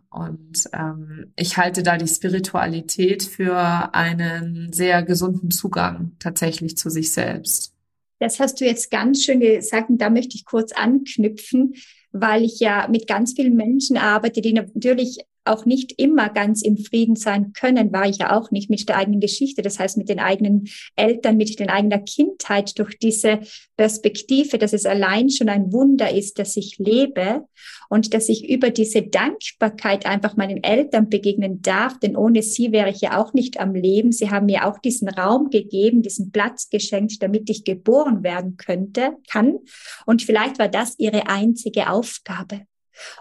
Und 0.09 0.69
ähm, 0.73 1.33
ich 1.35 1.57
halte 1.57 1.81
da 1.83 1.97
die 1.97 2.07
Spiritualität 2.07 3.23
für 3.23 3.93
einen 3.93 4.71
sehr 4.71 5.03
gesunden 5.03 5.51
Zugang 5.51 6.11
tatsächlich 6.19 6.77
zu 6.77 6.89
sich 6.89 7.11
selbst. 7.11 7.73
Das 8.19 8.39
hast 8.39 8.61
du 8.61 8.65
jetzt 8.65 8.89
ganz 8.89 9.23
schön 9.23 9.39
gesagt 9.39 9.89
und 9.89 9.99
da 9.99 10.09
möchte 10.09 10.35
ich 10.35 10.45
kurz 10.45 10.71
anknüpfen, 10.71 11.75
weil 12.11 12.43
ich 12.43 12.59
ja 12.59 12.87
mit 12.87 13.07
ganz 13.07 13.33
vielen 13.33 13.55
Menschen 13.55 13.97
arbeite, 13.97 14.41
die 14.41 14.53
natürlich 14.53 15.19
auch 15.47 15.65
nicht 15.65 15.93
immer 15.97 16.29
ganz 16.29 16.61
im 16.61 16.77
Frieden 16.77 17.15
sein 17.15 17.53
können, 17.53 17.91
war 17.91 18.07
ich 18.07 18.17
ja 18.17 18.37
auch 18.37 18.51
nicht 18.51 18.69
mit 18.69 18.87
der 18.87 18.97
eigenen 18.97 19.19
Geschichte, 19.19 19.61
das 19.61 19.79
heißt 19.79 19.97
mit 19.97 20.09
den 20.09 20.19
eigenen 20.19 20.67
Eltern, 20.95 21.37
mit 21.37 21.59
den 21.59 21.69
eigener 21.69 21.99
Kindheit, 21.99 22.77
durch 22.79 22.97
diese 22.99 23.39
Perspektive, 23.75 24.57
dass 24.57 24.73
es 24.73 24.85
allein 24.85 25.29
schon 25.29 25.49
ein 25.49 25.71
Wunder 25.71 26.13
ist, 26.13 26.39
dass 26.39 26.57
ich 26.57 26.77
lebe 26.77 27.45
und 27.89 28.13
dass 28.13 28.29
ich 28.29 28.49
über 28.49 28.69
diese 28.69 29.03
Dankbarkeit 29.03 30.05
einfach 30.05 30.35
meinen 30.35 30.63
Eltern 30.63 31.09
begegnen 31.09 31.61
darf, 31.61 31.99
denn 31.99 32.15
ohne 32.15 32.41
sie 32.41 32.71
wäre 32.71 32.89
ich 32.89 33.01
ja 33.01 33.21
auch 33.21 33.33
nicht 33.33 33.59
am 33.59 33.73
Leben. 33.75 34.11
Sie 34.11 34.29
haben 34.29 34.47
mir 34.47 34.67
auch 34.67 34.79
diesen 34.79 35.09
Raum 35.09 35.49
gegeben, 35.49 36.01
diesen 36.01 36.31
Platz 36.31 36.69
geschenkt, 36.69 37.21
damit 37.21 37.49
ich 37.49 37.63
geboren 37.63 38.23
werden 38.23 38.57
könnte, 38.57 39.13
kann. 39.29 39.59
Und 40.05 40.21
vielleicht 40.21 40.59
war 40.59 40.69
das 40.69 40.95
ihre 40.97 41.27
einzige 41.27 41.89
Aufgabe. 41.89 42.61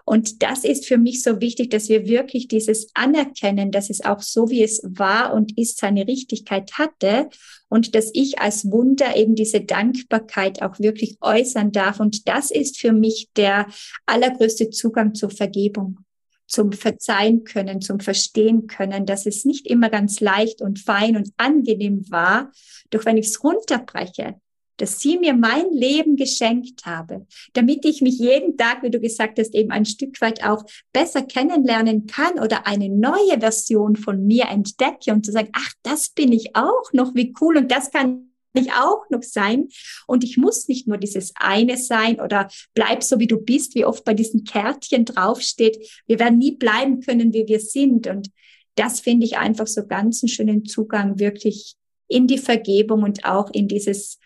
Und 0.04 0.42
das 0.42 0.64
ist 0.64 0.86
für 0.86 0.98
mich 0.98 1.22
so 1.22 1.40
wichtig, 1.40 1.70
dass 1.70 1.88
wir 1.88 2.06
wirklich 2.06 2.48
dieses 2.48 2.90
anerkennen, 2.94 3.70
dass 3.70 3.90
es 3.90 4.04
auch 4.04 4.20
so, 4.20 4.50
wie 4.50 4.62
es 4.62 4.82
war 4.84 5.34
und 5.34 5.56
ist, 5.58 5.78
seine 5.78 6.06
Richtigkeit 6.06 6.72
hatte 6.74 7.28
und 7.68 7.94
dass 7.94 8.10
ich 8.14 8.38
als 8.38 8.70
Wunder 8.70 9.16
eben 9.16 9.34
diese 9.34 9.60
Dankbarkeit 9.60 10.62
auch 10.62 10.78
wirklich 10.78 11.18
äußern 11.20 11.72
darf. 11.72 12.00
Und 12.00 12.28
das 12.28 12.50
ist 12.50 12.78
für 12.78 12.92
mich 12.92 13.30
der 13.36 13.66
allergrößte 14.06 14.70
Zugang 14.70 15.14
zur 15.14 15.30
Vergebung 15.30 15.98
zum 16.46 16.72
Verzeihen 16.72 17.44
können, 17.44 17.80
zum 17.80 18.00
Verstehen 18.00 18.66
können, 18.66 19.04
dass 19.04 19.26
es 19.26 19.44
nicht 19.44 19.66
immer 19.66 19.90
ganz 19.90 20.20
leicht 20.20 20.62
und 20.62 20.78
fein 20.78 21.16
und 21.16 21.32
angenehm 21.36 22.08
war. 22.10 22.52
Doch 22.90 23.04
wenn 23.04 23.16
ich 23.16 23.26
es 23.26 23.42
runterbreche, 23.42 24.40
dass 24.76 25.00
sie 25.00 25.18
mir 25.18 25.34
mein 25.34 25.70
Leben 25.72 26.16
geschenkt 26.16 26.84
habe, 26.84 27.26
damit 27.52 27.84
ich 27.84 28.02
mich 28.02 28.18
jeden 28.18 28.56
Tag, 28.56 28.82
wie 28.82 28.90
du 28.90 29.00
gesagt 29.00 29.38
hast, 29.38 29.54
eben 29.54 29.70
ein 29.70 29.86
Stück 29.86 30.20
weit 30.20 30.44
auch 30.44 30.64
besser 30.92 31.22
kennenlernen 31.22 32.06
kann 32.06 32.38
oder 32.38 32.66
eine 32.66 32.88
neue 32.88 33.40
Version 33.40 33.96
von 33.96 34.26
mir 34.26 34.46
entdecke 34.46 35.12
und 35.12 35.24
zu 35.24 35.32
sagen, 35.32 35.50
ach, 35.52 35.72
das 35.82 36.10
bin 36.10 36.32
ich 36.32 36.56
auch 36.56 36.92
noch, 36.92 37.14
wie 37.14 37.34
cool 37.40 37.56
und 37.56 37.70
das 37.70 37.90
kann 37.90 38.30
ich 38.54 38.72
auch 38.72 39.08
noch 39.10 39.22
sein. 39.22 39.68
Und 40.06 40.24
ich 40.24 40.36
muss 40.36 40.68
nicht 40.68 40.86
nur 40.86 40.98
dieses 40.98 41.32
eine 41.36 41.76
sein 41.76 42.20
oder 42.20 42.48
bleib 42.74 43.02
so, 43.02 43.18
wie 43.18 43.26
du 43.26 43.36
bist, 43.36 43.74
wie 43.74 43.84
oft 43.84 44.04
bei 44.04 44.14
diesen 44.14 44.44
Kärtchen 44.44 45.04
draufsteht. 45.04 45.78
Wir 46.06 46.18
werden 46.18 46.38
nie 46.38 46.52
bleiben 46.52 47.00
können, 47.00 47.32
wie 47.32 47.46
wir 47.46 47.60
sind. 47.60 48.06
Und 48.06 48.30
das 48.74 49.00
finde 49.00 49.26
ich 49.26 49.38
einfach 49.38 49.66
so 49.66 49.86
ganz 49.86 50.22
einen 50.22 50.28
schönen 50.28 50.64
Zugang 50.64 51.18
wirklich 51.18 51.74
in 52.08 52.26
die 52.26 52.38
Vergebung 52.38 53.02
und 53.02 53.24
auch 53.24 53.50
in 53.50 53.68
dieses 53.68 54.18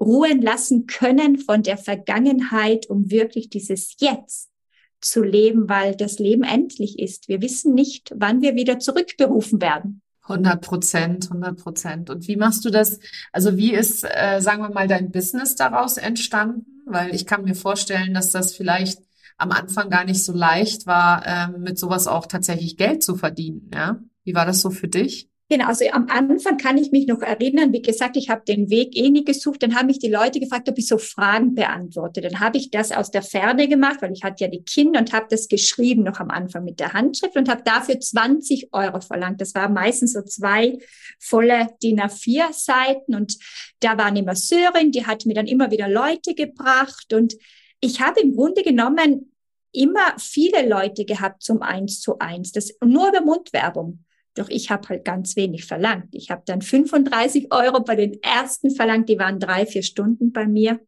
ruhen 0.00 0.42
lassen 0.42 0.86
können 0.86 1.38
von 1.38 1.62
der 1.62 1.78
Vergangenheit, 1.78 2.88
um 2.88 3.10
wirklich 3.10 3.48
dieses 3.48 3.96
Jetzt 3.98 4.50
zu 5.00 5.22
leben, 5.22 5.68
weil 5.68 5.94
das 5.94 6.18
Leben 6.18 6.42
endlich 6.42 6.98
ist. 6.98 7.28
Wir 7.28 7.40
wissen 7.40 7.74
nicht, 7.74 8.12
wann 8.14 8.42
wir 8.42 8.54
wieder 8.54 8.78
zurückberufen 8.78 9.60
werden. 9.60 10.02
100 10.22 10.60
Prozent, 10.60 11.24
100 11.26 11.56
Prozent. 11.58 12.10
Und 12.10 12.26
wie 12.26 12.36
machst 12.36 12.64
du 12.64 12.70
das? 12.70 12.98
Also 13.32 13.56
wie 13.56 13.72
ist, 13.72 14.04
äh, 14.04 14.40
sagen 14.40 14.62
wir 14.62 14.70
mal, 14.70 14.88
dein 14.88 15.12
Business 15.12 15.54
daraus 15.54 15.96
entstanden? 15.96 16.82
Weil 16.84 17.14
ich 17.14 17.26
kann 17.26 17.44
mir 17.44 17.54
vorstellen, 17.54 18.14
dass 18.14 18.30
das 18.30 18.54
vielleicht 18.54 19.00
am 19.38 19.52
Anfang 19.52 19.90
gar 19.90 20.04
nicht 20.04 20.24
so 20.24 20.32
leicht 20.32 20.86
war, 20.86 21.24
ähm, 21.26 21.62
mit 21.62 21.78
sowas 21.78 22.06
auch 22.06 22.26
tatsächlich 22.26 22.76
Geld 22.76 23.02
zu 23.02 23.16
verdienen. 23.16 23.70
Ja? 23.72 24.00
Wie 24.24 24.34
war 24.34 24.46
das 24.46 24.60
so 24.60 24.70
für 24.70 24.88
dich? 24.88 25.28
Genau, 25.48 25.66
also 25.66 25.84
am 25.92 26.08
Anfang 26.08 26.56
kann 26.56 26.76
ich 26.76 26.90
mich 26.90 27.06
noch 27.06 27.22
erinnern, 27.22 27.72
wie 27.72 27.80
gesagt, 27.80 28.16
ich 28.16 28.28
habe 28.30 28.42
den 28.44 28.68
Weg 28.68 28.96
eh 28.96 29.10
nie 29.10 29.24
gesucht. 29.24 29.62
Dann 29.62 29.76
haben 29.76 29.86
mich 29.86 30.00
die 30.00 30.10
Leute 30.10 30.40
gefragt, 30.40 30.68
ob 30.68 30.76
ich 30.76 30.88
so 30.88 30.98
Fragen 30.98 31.54
beantworte. 31.54 32.20
Dann 32.20 32.40
habe 32.40 32.58
ich 32.58 32.72
das 32.72 32.90
aus 32.90 33.12
der 33.12 33.22
Ferne 33.22 33.68
gemacht, 33.68 34.02
weil 34.02 34.10
ich 34.10 34.24
hatte 34.24 34.42
ja 34.42 34.50
die 34.50 34.64
Kinder 34.64 34.98
und 34.98 35.12
habe 35.12 35.26
das 35.30 35.46
geschrieben 35.46 36.02
noch 36.02 36.18
am 36.18 36.30
Anfang 36.30 36.64
mit 36.64 36.80
der 36.80 36.94
Handschrift 36.94 37.36
und 37.36 37.48
habe 37.48 37.62
dafür 37.62 38.00
20 38.00 38.70
Euro 38.72 39.00
verlangt. 39.00 39.40
Das 39.40 39.54
war 39.54 39.68
meistens 39.68 40.14
so 40.14 40.22
zwei 40.22 40.78
volle 41.20 41.68
DIN 41.80 42.00
A4 42.00 42.52
Seiten 42.52 43.14
und 43.14 43.38
da 43.78 43.96
war 43.96 44.06
eine 44.06 44.24
Masseurin, 44.24 44.90
die 44.90 45.06
hat 45.06 45.26
mir 45.26 45.34
dann 45.34 45.46
immer 45.46 45.70
wieder 45.70 45.88
Leute 45.88 46.34
gebracht 46.34 47.12
und 47.12 47.36
ich 47.80 48.00
habe 48.00 48.20
im 48.20 48.34
Grunde 48.34 48.64
genommen 48.64 49.32
immer 49.70 50.18
viele 50.18 50.68
Leute 50.68 51.04
gehabt 51.04 51.42
zum 51.42 51.62
Eins 51.62 52.00
zu 52.00 52.18
Eins. 52.18 52.50
Das 52.50 52.72
nur 52.84 53.10
über 53.10 53.20
Mundwerbung. 53.20 54.05
Doch 54.36 54.48
ich 54.48 54.70
habe 54.70 54.88
halt 54.88 55.04
ganz 55.04 55.34
wenig 55.34 55.64
verlangt. 55.64 56.08
Ich 56.12 56.30
habe 56.30 56.42
dann 56.46 56.62
35 56.62 57.52
Euro 57.52 57.82
bei 57.82 57.96
den 57.96 58.22
ersten 58.22 58.70
verlangt, 58.70 59.08
die 59.08 59.18
waren 59.18 59.40
drei, 59.40 59.66
vier 59.66 59.82
Stunden 59.82 60.30
bei 60.32 60.46
mir. 60.46 60.80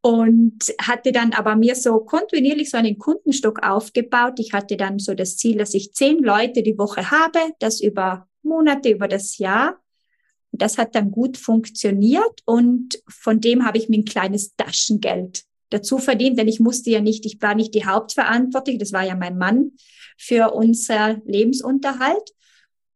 Und 0.00 0.72
hatte 0.80 1.10
dann 1.10 1.32
aber 1.32 1.56
mir 1.56 1.74
so 1.74 1.98
kontinuierlich 1.98 2.70
so 2.70 2.76
einen 2.76 2.98
Kundenstock 2.98 3.64
aufgebaut. 3.64 4.38
Ich 4.38 4.52
hatte 4.52 4.76
dann 4.76 5.00
so 5.00 5.14
das 5.14 5.36
Ziel, 5.36 5.58
dass 5.58 5.74
ich 5.74 5.92
zehn 5.92 6.22
Leute 6.22 6.62
die 6.62 6.78
Woche 6.78 7.10
habe, 7.10 7.40
das 7.58 7.80
über 7.80 8.28
Monate, 8.42 8.90
über 8.90 9.08
das 9.08 9.38
Jahr. 9.38 9.80
Das 10.52 10.78
hat 10.78 10.94
dann 10.94 11.10
gut 11.10 11.36
funktioniert 11.36 12.42
und 12.44 13.02
von 13.08 13.40
dem 13.40 13.66
habe 13.66 13.78
ich 13.78 13.88
mir 13.88 13.98
ein 13.98 14.04
kleines 14.04 14.54
Taschengeld 14.56 15.42
dazu 15.70 15.98
verdient, 15.98 16.38
denn 16.38 16.48
ich 16.48 16.60
musste 16.60 16.90
ja 16.90 17.00
nicht, 17.00 17.26
ich 17.26 17.40
war 17.42 17.54
nicht 17.54 17.74
die 17.74 17.84
Hauptverantwortliche, 17.84 18.78
das 18.78 18.92
war 18.92 19.04
ja 19.04 19.14
mein 19.14 19.36
Mann 19.36 19.72
für 20.16 20.52
unser 20.52 21.20
Lebensunterhalt. 21.26 22.30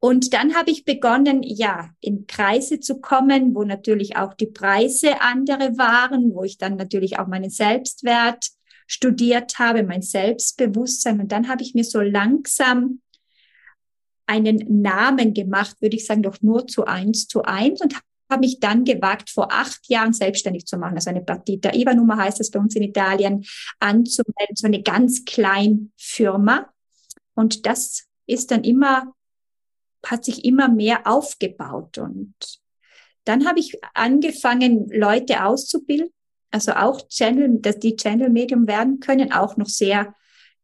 Und 0.04 0.35
dann 0.35 0.56
habe 0.56 0.73
ich 0.73 0.85
begonnen, 0.85 1.44
ja, 1.44 1.90
in 2.00 2.26
Kreise 2.26 2.80
zu 2.80 3.00
kommen, 3.00 3.54
wo 3.54 3.62
natürlich 3.62 4.16
auch 4.16 4.35
die 4.35 4.49
Preise 4.49 5.21
andere 5.21 5.78
waren, 5.78 6.35
wo 6.35 6.42
ich 6.42 6.59
dann 6.59 6.75
natürlich 6.75 7.21
auch 7.21 7.28
meinen 7.28 7.50
Selbstwert 7.50 8.49
studiert 8.88 9.61
habe, 9.61 9.85
mein 9.85 10.02
Selbstbewusstsein. 10.02 11.21
Und 11.21 11.30
dann 11.30 11.47
habe 11.47 11.62
ich 11.62 11.75
mir 11.75 11.85
so 11.85 12.00
langsam 12.00 13.00
einen 14.26 14.82
Namen 14.82 15.35
gemacht, 15.35 15.76
würde 15.80 15.94
ich 15.94 16.04
sagen, 16.04 16.25
doch 16.25 16.42
nur 16.42 16.66
zu 16.66 16.85
eins 16.85 17.28
zu 17.28 17.44
eins 17.44 17.80
und 17.80 17.94
habe 18.28 18.40
mich 18.40 18.59
dann 18.59 18.85
gewagt, 18.85 19.30
vor 19.30 19.52
acht 19.52 19.88
Jahren 19.88 20.12
selbstständig 20.12 20.66
zu 20.66 20.78
machen. 20.78 20.97
Also 20.97 21.11
eine 21.11 21.23
Partita 21.23 21.73
IVA-Nummer 21.73 22.16
heißt 22.16 22.40
es 22.40 22.50
bei 22.50 22.59
uns 22.59 22.75
in 22.75 22.82
Italien, 22.82 23.44
anzumelden, 23.78 24.56
so 24.56 24.66
eine 24.66 24.82
ganz 24.82 25.25
kleine 25.25 25.90
Firma. 25.97 26.73
Und 27.35 27.66
das 27.66 28.09
ist 28.26 28.50
dann 28.50 28.64
immer 28.64 29.14
hat 30.04 30.25
sich 30.25 30.44
immer 30.44 30.68
mehr 30.68 31.06
aufgebaut. 31.06 31.99
Und 31.99 32.35
dann 33.25 33.47
habe 33.47 33.61
ich 33.61 33.78
angefangen, 33.94 34.88
Leute 34.88 35.44
auszubilden, 35.44 36.11
also 36.50 36.73
auch 36.73 37.09
Channel, 37.09 37.61
dass 37.61 37.78
die 37.78 37.97
Channel-Medium 37.97 38.66
werden 38.66 39.00
können, 39.00 39.32
auch 39.32 39.56
noch 39.56 39.68
sehr, 39.68 40.14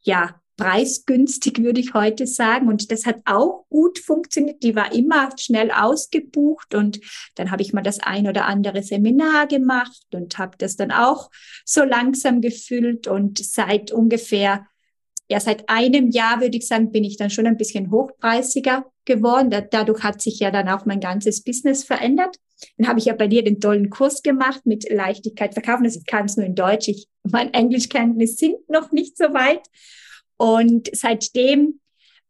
ja, 0.03 0.41
preisgünstig, 0.59 1.63
würde 1.63 1.81
ich 1.81 1.95
heute 1.95 2.27
sagen. 2.27 2.69
Und 2.69 2.91
das 2.91 3.07
hat 3.07 3.21
auch 3.25 3.65
gut 3.71 4.01
funktioniert. 4.01 4.63
Die 4.63 4.75
war 4.75 4.93
immer 4.93 5.31
schnell 5.39 5.71
ausgebucht 5.71 6.75
und 6.75 7.01
dann 7.37 7.51
habe 7.51 7.63
ich 7.63 7.73
mal 7.73 7.83
das 7.83 8.01
ein 8.01 8.27
oder 8.27 8.45
andere 8.45 8.83
Seminar 8.83 9.47
gemacht 9.47 10.05
und 10.13 10.37
habe 10.37 10.59
das 10.59 10.77
dann 10.77 10.91
auch 10.91 11.31
so 11.65 11.85
langsam 11.85 12.41
gefüllt 12.41 13.07
und 13.07 13.39
seit 13.39 13.93
ungefähr 13.93 14.67
ja, 15.29 15.41
seit 15.41 15.69
einem 15.69 16.11
Jahr 16.11 16.41
würde 16.41 16.57
ich 16.57 16.67
sagen, 16.67 16.91
bin 16.91 17.05
ich 17.05 17.19
dann 17.19 17.31
schon 17.31 17.47
ein 17.47 17.59
bisschen 17.59 17.91
hochpreisiger 17.91 18.87
geworden. 19.05 19.51
dadurch 19.71 20.03
hat 20.03 20.23
sich 20.23 20.39
ja 20.39 20.51
dann 20.51 20.69
auch 20.69 20.87
mein 20.87 21.01
ganzes 21.01 21.45
Business 21.45 21.85
verändert. 21.85 22.37
Dann 22.77 22.89
habe 22.89 22.99
ich 22.99 23.05
ja 23.07 23.15
bei 23.15 23.29
dir 23.29 23.45
den 23.45 23.61
tollen 23.61 23.91
Kurs 23.91 24.23
gemacht 24.23 24.65
mit 24.65 24.91
Leichtigkeit 24.91 25.53
verkaufen. 25.53 25.85
Das 25.85 26.03
kann 26.05 26.27
es 26.27 26.37
nur 26.37 26.47
in 26.47 26.55
Deutsch. 26.55 26.89
Ich, 26.89 27.09
mein 27.25 27.53
Englischkenntnis 27.53 28.37
sind 28.37 28.69
noch 28.69 28.91
nicht 28.91 29.17
so 29.17 29.25
weit. 29.35 29.63
Und 30.39 30.89
seitdem 30.93 31.81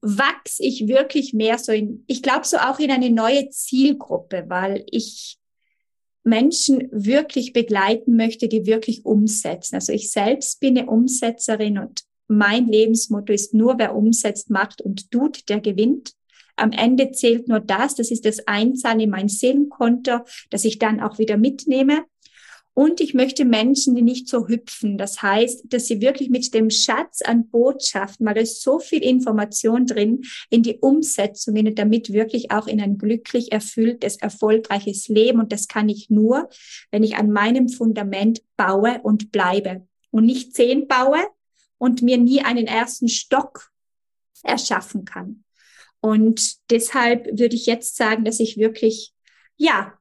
wachse 0.01 0.63
ich 0.63 0.89
wirklich 0.89 1.33
mehr 1.35 1.59
so 1.59 1.73
in, 1.73 2.05
ich 2.07 2.23
glaube 2.23 2.47
so 2.47 2.57
auch 2.59 2.79
in 2.79 2.91
eine 2.91 3.11
neue 3.11 3.49
Zielgruppe, 3.51 4.45
weil 4.49 4.85
ich 4.91 5.39
Menschen 6.25 6.89
wirklich 6.91 7.53
begleiten 7.53 8.17
möchte, 8.17 8.49
die 8.49 8.67
wirklich 8.67 9.05
umsetzen. 9.05 9.77
Also 9.77 9.93
ich 9.93 10.11
selbst 10.11 10.61
bin 10.61 10.79
eine 10.79 10.89
Umsetzerin 10.89 11.79
und 11.79 12.08
mein 12.29 12.67
Lebensmotto 12.67 13.33
ist 13.33 13.55
nur 13.55 13.79
wer 13.79 13.97
umsetzt, 13.97 14.51
macht 14.51 14.83
und 14.83 15.11
tut, 15.11 15.49
der 15.49 15.61
gewinnt. 15.61 16.13
Am 16.57 16.73
Ende 16.73 17.13
zählt 17.13 17.49
nur 17.49 17.61
das, 17.61 17.95
das 17.95 18.11
ist 18.11 18.25
das 18.25 18.47
Einzahlen 18.47 19.01
in 19.01 19.11
mein 19.11 19.29
Seelenkonto, 19.29 20.21
das 20.51 20.65
ich 20.65 20.79
dann 20.79 21.01
auch 21.01 21.19
wieder 21.19 21.37
mitnehme. 21.37 22.05
Und 22.75 23.01
ich 23.01 23.13
möchte 23.13 23.45
Menschen, 23.45 23.97
die 23.97 24.03
nicht 24.03 24.29
so 24.29 24.47
hüpfen. 24.47 24.99
Das 24.99 25.21
heißt, 25.21 25.65
dass 25.69 25.87
sie 25.87 26.01
wirklich 26.01 26.31
mit 26.31 26.55
dem 26.55 26.71
Schatz 26.71 27.23
an 27.23 27.49
Botschaften, 27.49 28.25
weil 28.25 28.35
da 28.35 28.41
ist 28.41 28.63
so 28.63 28.79
viel 28.79 29.03
Information 29.03 29.85
drin, 29.85 30.23
in 30.49 30.63
die 30.63 30.79
Umsetzung 30.79 31.55
gehen 31.55 31.67
und 31.67 31.77
damit 31.77 32.13
wirklich 32.13 32.53
auch 32.53 32.69
in 32.69 32.81
ein 32.81 32.97
glücklich 32.97 33.51
erfülltes, 33.51 34.17
erfolgreiches 34.17 35.09
Leben. 35.09 35.41
Und 35.41 35.51
das 35.51 35.67
kann 35.67 35.89
ich 35.89 36.09
nur, 36.09 36.49
wenn 36.93 37.03
ich 37.03 37.17
an 37.17 37.33
meinem 37.33 37.69
Fundament 37.69 38.43
baue 38.57 39.01
und 39.03 39.33
bleibe. 39.33 39.85
Und 40.13 40.27
nicht 40.27 40.55
zehn 40.55 40.87
baue 40.87 41.19
und 41.79 42.03
mir 42.03 42.19
nie 42.19 42.43
einen 42.43 42.67
ersten 42.67 43.09
Stock 43.09 43.71
erschaffen 44.43 45.05
kann. 45.05 45.45
Und 46.01 46.71
deshalb 46.71 47.27
würde 47.27 47.57
ich 47.57 47.67
jetzt 47.67 47.97
sagen, 47.97 48.25
dass 48.25 48.41
ich 48.41 48.57
wirklich, 48.57 49.13
ja, 49.57 49.95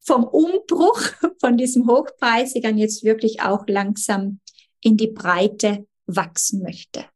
vom 0.00 0.24
Umbruch 0.24 1.00
von 1.40 1.56
diesem 1.56 1.86
Hochpreisigern 1.88 2.78
jetzt 2.78 3.04
wirklich 3.04 3.40
auch 3.42 3.64
langsam 3.66 4.40
in 4.80 4.96
die 4.96 5.08
Breite 5.08 5.86
wachsen 6.06 6.62
möchte. 6.62 7.06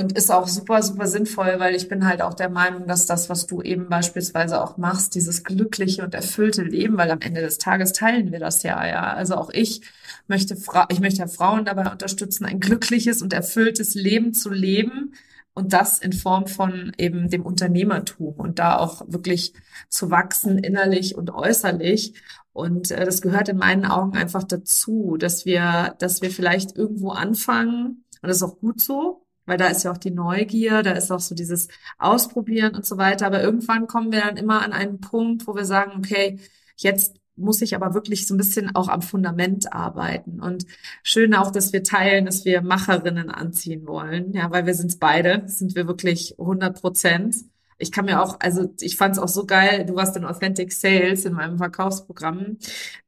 Und 0.00 0.16
ist 0.16 0.30
auch 0.30 0.48
super, 0.48 0.82
super 0.82 1.06
sinnvoll, 1.06 1.56
weil 1.58 1.74
ich 1.74 1.88
bin 1.88 2.06
halt 2.06 2.22
auch 2.22 2.32
der 2.32 2.48
Meinung, 2.48 2.86
dass 2.86 3.04
das, 3.04 3.28
was 3.28 3.46
du 3.46 3.60
eben 3.60 3.90
beispielsweise 3.90 4.62
auch 4.62 4.78
machst, 4.78 5.14
dieses 5.14 5.44
glückliche 5.44 6.02
und 6.02 6.14
erfüllte 6.14 6.62
Leben, 6.62 6.96
weil 6.96 7.10
am 7.10 7.20
Ende 7.20 7.42
des 7.42 7.58
Tages 7.58 7.92
teilen 7.92 8.32
wir 8.32 8.38
das 8.38 8.62
ja, 8.62 8.86
ja. 8.86 9.12
Also 9.12 9.34
auch 9.34 9.50
ich 9.50 9.82
möchte, 10.26 10.56
Fra 10.56 10.86
ich 10.90 11.00
möchte 11.00 11.28
Frauen 11.28 11.66
dabei 11.66 11.92
unterstützen, 11.92 12.46
ein 12.46 12.60
glückliches 12.60 13.20
und 13.20 13.34
erfülltes 13.34 13.94
Leben 13.94 14.32
zu 14.32 14.48
leben 14.48 15.12
und 15.52 15.74
das 15.74 15.98
in 15.98 16.14
Form 16.14 16.46
von 16.46 16.92
eben 16.96 17.28
dem 17.28 17.44
Unternehmertum 17.44 18.32
und 18.38 18.58
da 18.58 18.78
auch 18.78 19.02
wirklich 19.06 19.52
zu 19.90 20.10
wachsen 20.10 20.56
innerlich 20.56 21.14
und 21.14 21.30
äußerlich. 21.30 22.14
Und 22.54 22.90
äh, 22.90 23.04
das 23.04 23.20
gehört 23.20 23.50
in 23.50 23.58
meinen 23.58 23.84
Augen 23.84 24.16
einfach 24.16 24.44
dazu, 24.44 25.18
dass 25.18 25.44
wir, 25.44 25.94
dass 25.98 26.22
wir 26.22 26.30
vielleicht 26.30 26.74
irgendwo 26.74 27.10
anfangen 27.10 28.04
und 28.22 28.28
das 28.28 28.38
ist 28.38 28.42
auch 28.42 28.58
gut 28.58 28.80
so, 28.80 29.26
weil 29.50 29.58
da 29.58 29.66
ist 29.66 29.82
ja 29.82 29.90
auch 29.90 29.98
die 29.98 30.12
Neugier, 30.12 30.84
da 30.84 30.92
ist 30.92 31.10
auch 31.10 31.18
so 31.18 31.34
dieses 31.34 31.66
Ausprobieren 31.98 32.76
und 32.76 32.86
so 32.86 32.98
weiter. 32.98 33.26
Aber 33.26 33.42
irgendwann 33.42 33.88
kommen 33.88 34.12
wir 34.12 34.20
dann 34.20 34.36
immer 34.36 34.62
an 34.62 34.72
einen 34.72 35.00
Punkt, 35.00 35.48
wo 35.48 35.56
wir 35.56 35.64
sagen, 35.64 35.94
okay, 35.98 36.38
jetzt 36.76 37.16
muss 37.34 37.60
ich 37.60 37.74
aber 37.74 37.92
wirklich 37.92 38.28
so 38.28 38.34
ein 38.34 38.38
bisschen 38.38 38.76
auch 38.76 38.88
am 38.88 39.02
Fundament 39.02 39.72
arbeiten. 39.72 40.38
Und 40.40 40.66
schön 41.02 41.34
auch, 41.34 41.50
dass 41.50 41.72
wir 41.72 41.82
teilen, 41.82 42.26
dass 42.26 42.44
wir 42.44 42.62
Macherinnen 42.62 43.28
anziehen 43.28 43.88
wollen. 43.88 44.32
Ja, 44.34 44.52
weil 44.52 44.66
wir 44.66 44.74
sind 44.74 45.00
beide, 45.00 45.42
sind 45.46 45.74
wir 45.74 45.88
wirklich 45.88 46.36
100 46.38 46.80
Prozent. 46.80 47.34
Ich 47.76 47.90
kann 47.90 48.04
mir 48.04 48.22
auch, 48.22 48.38
also 48.38 48.72
ich 48.80 48.96
fand 48.96 49.16
es 49.16 49.18
auch 49.18 49.26
so 49.26 49.46
geil, 49.46 49.84
du 49.84 49.96
warst 49.96 50.16
in 50.16 50.24
Authentic 50.24 50.72
Sales 50.72 51.24
in 51.24 51.32
meinem 51.32 51.58
Verkaufsprogramm 51.58 52.58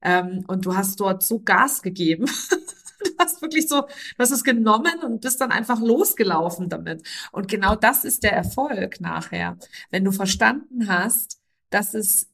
ähm, 0.01 0.45
und 0.49 0.67
du 0.67 0.75
hast 0.75 0.99
dort 0.99 1.23
so 1.23 1.39
Gas 1.39 1.83
gegeben. 1.83 2.25
du 3.05 3.11
hast 3.19 3.43
wirklich 3.43 3.69
so, 3.69 3.83
du 3.83 4.19
hast 4.19 4.31
es 4.31 4.45
genommen 4.45 5.01
und 5.05 5.21
bist 5.21 5.41
dann 5.41 5.53
einfach 5.53 5.81
losgelaufen 5.81 6.69
damit. 6.69 7.07
Und 7.33 7.49
genau 7.49 7.75
das 7.75 8.05
ist 8.05 8.23
der 8.23 8.33
Erfolg 8.33 9.01
nachher. 9.01 9.57
Wenn 9.91 10.05
du 10.05 10.13
verstanden 10.13 10.89
hast, 10.89 11.41
dass 11.71 11.95
es 11.95 12.29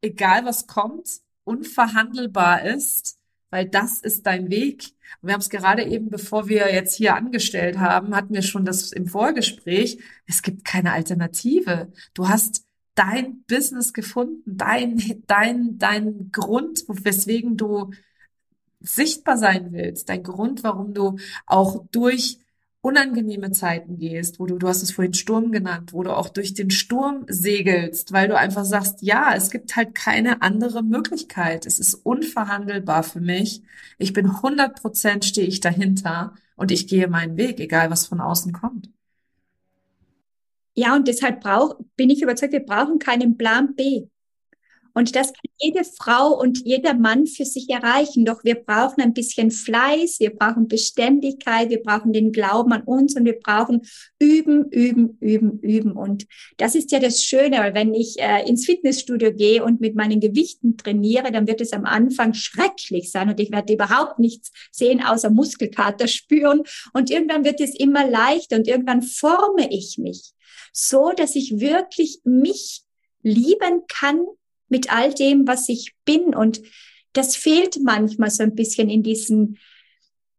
egal 0.00 0.44
was 0.44 0.66
kommt, 0.66 1.08
unverhandelbar 1.44 2.62
ist, 2.64 3.18
weil 3.50 3.68
das 3.68 4.00
ist 4.00 4.26
dein 4.26 4.50
Weg. 4.50 4.92
Und 5.20 5.28
wir 5.28 5.34
haben 5.34 5.40
es 5.40 5.50
gerade 5.50 5.84
eben, 5.84 6.08
bevor 6.08 6.48
wir 6.48 6.72
jetzt 6.72 6.94
hier 6.94 7.14
angestellt 7.14 7.78
haben, 7.78 8.16
hatten 8.16 8.34
wir 8.34 8.42
schon 8.42 8.64
das 8.64 8.92
im 8.92 9.06
Vorgespräch. 9.06 9.98
Es 10.26 10.42
gibt 10.42 10.64
keine 10.64 10.92
Alternative. 10.92 11.92
Du 12.14 12.28
hast 12.28 12.64
dein 12.94 13.44
Business 13.44 13.92
gefunden, 13.92 14.56
dein, 14.56 15.22
dein, 15.26 15.78
dein 15.78 16.30
Grund, 16.32 16.84
weswegen 16.88 17.56
du 17.56 17.90
sichtbar 18.84 19.38
sein 19.38 19.72
willst, 19.72 20.08
dein 20.08 20.22
Grund, 20.22 20.64
warum 20.64 20.94
du 20.94 21.16
auch 21.46 21.84
durch 21.92 22.38
unangenehme 22.82 23.52
Zeiten 23.52 23.96
gehst, 23.96 24.40
wo 24.40 24.46
du, 24.46 24.58
du 24.58 24.66
hast 24.68 24.82
es 24.82 24.90
vorhin 24.90 25.14
Sturm 25.14 25.52
genannt, 25.52 25.92
wo 25.92 26.02
du 26.02 26.14
auch 26.14 26.28
durch 26.28 26.52
den 26.52 26.70
Sturm 26.70 27.24
segelst, 27.28 28.12
weil 28.12 28.28
du 28.28 28.36
einfach 28.36 28.64
sagst, 28.64 29.02
ja, 29.02 29.34
es 29.36 29.50
gibt 29.50 29.76
halt 29.76 29.94
keine 29.94 30.42
andere 30.42 30.82
Möglichkeit. 30.82 31.64
Es 31.64 31.78
ist 31.78 31.94
unverhandelbar 31.94 33.04
für 33.04 33.20
mich. 33.20 33.62
Ich 33.98 34.12
bin 34.12 34.26
100 34.26 34.80
Prozent 34.80 35.24
stehe 35.24 35.46
ich 35.46 35.60
dahinter 35.60 36.34
und 36.56 36.72
ich 36.72 36.88
gehe 36.88 37.06
meinen 37.06 37.36
Weg, 37.36 37.60
egal 37.60 37.90
was 37.90 38.06
von 38.06 38.20
außen 38.20 38.52
kommt. 38.52 38.90
Ja, 40.74 40.96
und 40.96 41.06
deshalb 41.06 41.40
brauch, 41.40 41.78
bin 41.96 42.10
ich 42.10 42.22
überzeugt, 42.22 42.52
wir 42.52 42.64
brauchen 42.64 42.98
keinen 42.98 43.36
Plan 43.36 43.74
B. 43.76 44.06
Und 44.94 45.16
das 45.16 45.28
kann 45.28 45.50
jede 45.58 45.84
Frau 45.84 46.38
und 46.38 46.64
jeder 46.64 46.94
Mann 46.94 47.26
für 47.26 47.44
sich 47.44 47.68
erreichen. 47.68 48.24
Doch 48.24 48.44
wir 48.44 48.56
brauchen 48.56 49.00
ein 49.00 49.14
bisschen 49.14 49.50
Fleiß, 49.50 50.20
wir 50.20 50.34
brauchen 50.34 50.68
Beständigkeit, 50.68 51.70
wir 51.70 51.82
brauchen 51.82 52.12
den 52.12 52.32
Glauben 52.32 52.72
an 52.72 52.82
uns 52.82 53.16
und 53.16 53.24
wir 53.24 53.38
brauchen 53.38 53.82
üben, 54.18 54.66
üben, 54.70 55.16
üben, 55.20 55.58
üben. 55.60 55.92
Und 55.92 56.26
das 56.56 56.74
ist 56.74 56.92
ja 56.92 56.98
das 56.98 57.22
Schöne, 57.22 57.58
weil 57.58 57.74
wenn 57.74 57.94
ich 57.94 58.18
äh, 58.18 58.48
ins 58.48 58.66
Fitnessstudio 58.66 59.32
gehe 59.32 59.64
und 59.64 59.80
mit 59.80 59.94
meinen 59.94 60.20
Gewichten 60.20 60.76
trainiere, 60.76 61.32
dann 61.32 61.46
wird 61.46 61.60
es 61.60 61.72
am 61.72 61.84
Anfang 61.84 62.34
schrecklich 62.34 63.10
sein 63.10 63.28
und 63.28 63.40
ich 63.40 63.50
werde 63.50 63.72
überhaupt 63.72 64.18
nichts 64.18 64.52
sehen, 64.70 65.02
außer 65.02 65.30
Muskelkater 65.30 66.08
spüren. 66.08 66.62
Und 66.92 67.10
irgendwann 67.10 67.44
wird 67.44 67.60
es 67.60 67.74
immer 67.78 68.08
leichter 68.08 68.56
und 68.56 68.68
irgendwann 68.68 69.02
forme 69.02 69.68
ich 69.70 69.98
mich 69.98 70.32
so, 70.72 71.12
dass 71.16 71.36
ich 71.36 71.60
wirklich 71.60 72.20
mich 72.24 72.82
lieben 73.22 73.82
kann 73.88 74.24
mit 74.72 74.92
all 74.92 75.14
dem, 75.14 75.46
was 75.46 75.68
ich 75.68 75.94
bin. 76.04 76.34
Und 76.34 76.60
das 77.12 77.36
fehlt 77.36 77.78
manchmal 77.84 78.30
so 78.30 78.42
ein 78.42 78.56
bisschen 78.56 78.90
in 78.90 79.04
diesen 79.04 79.58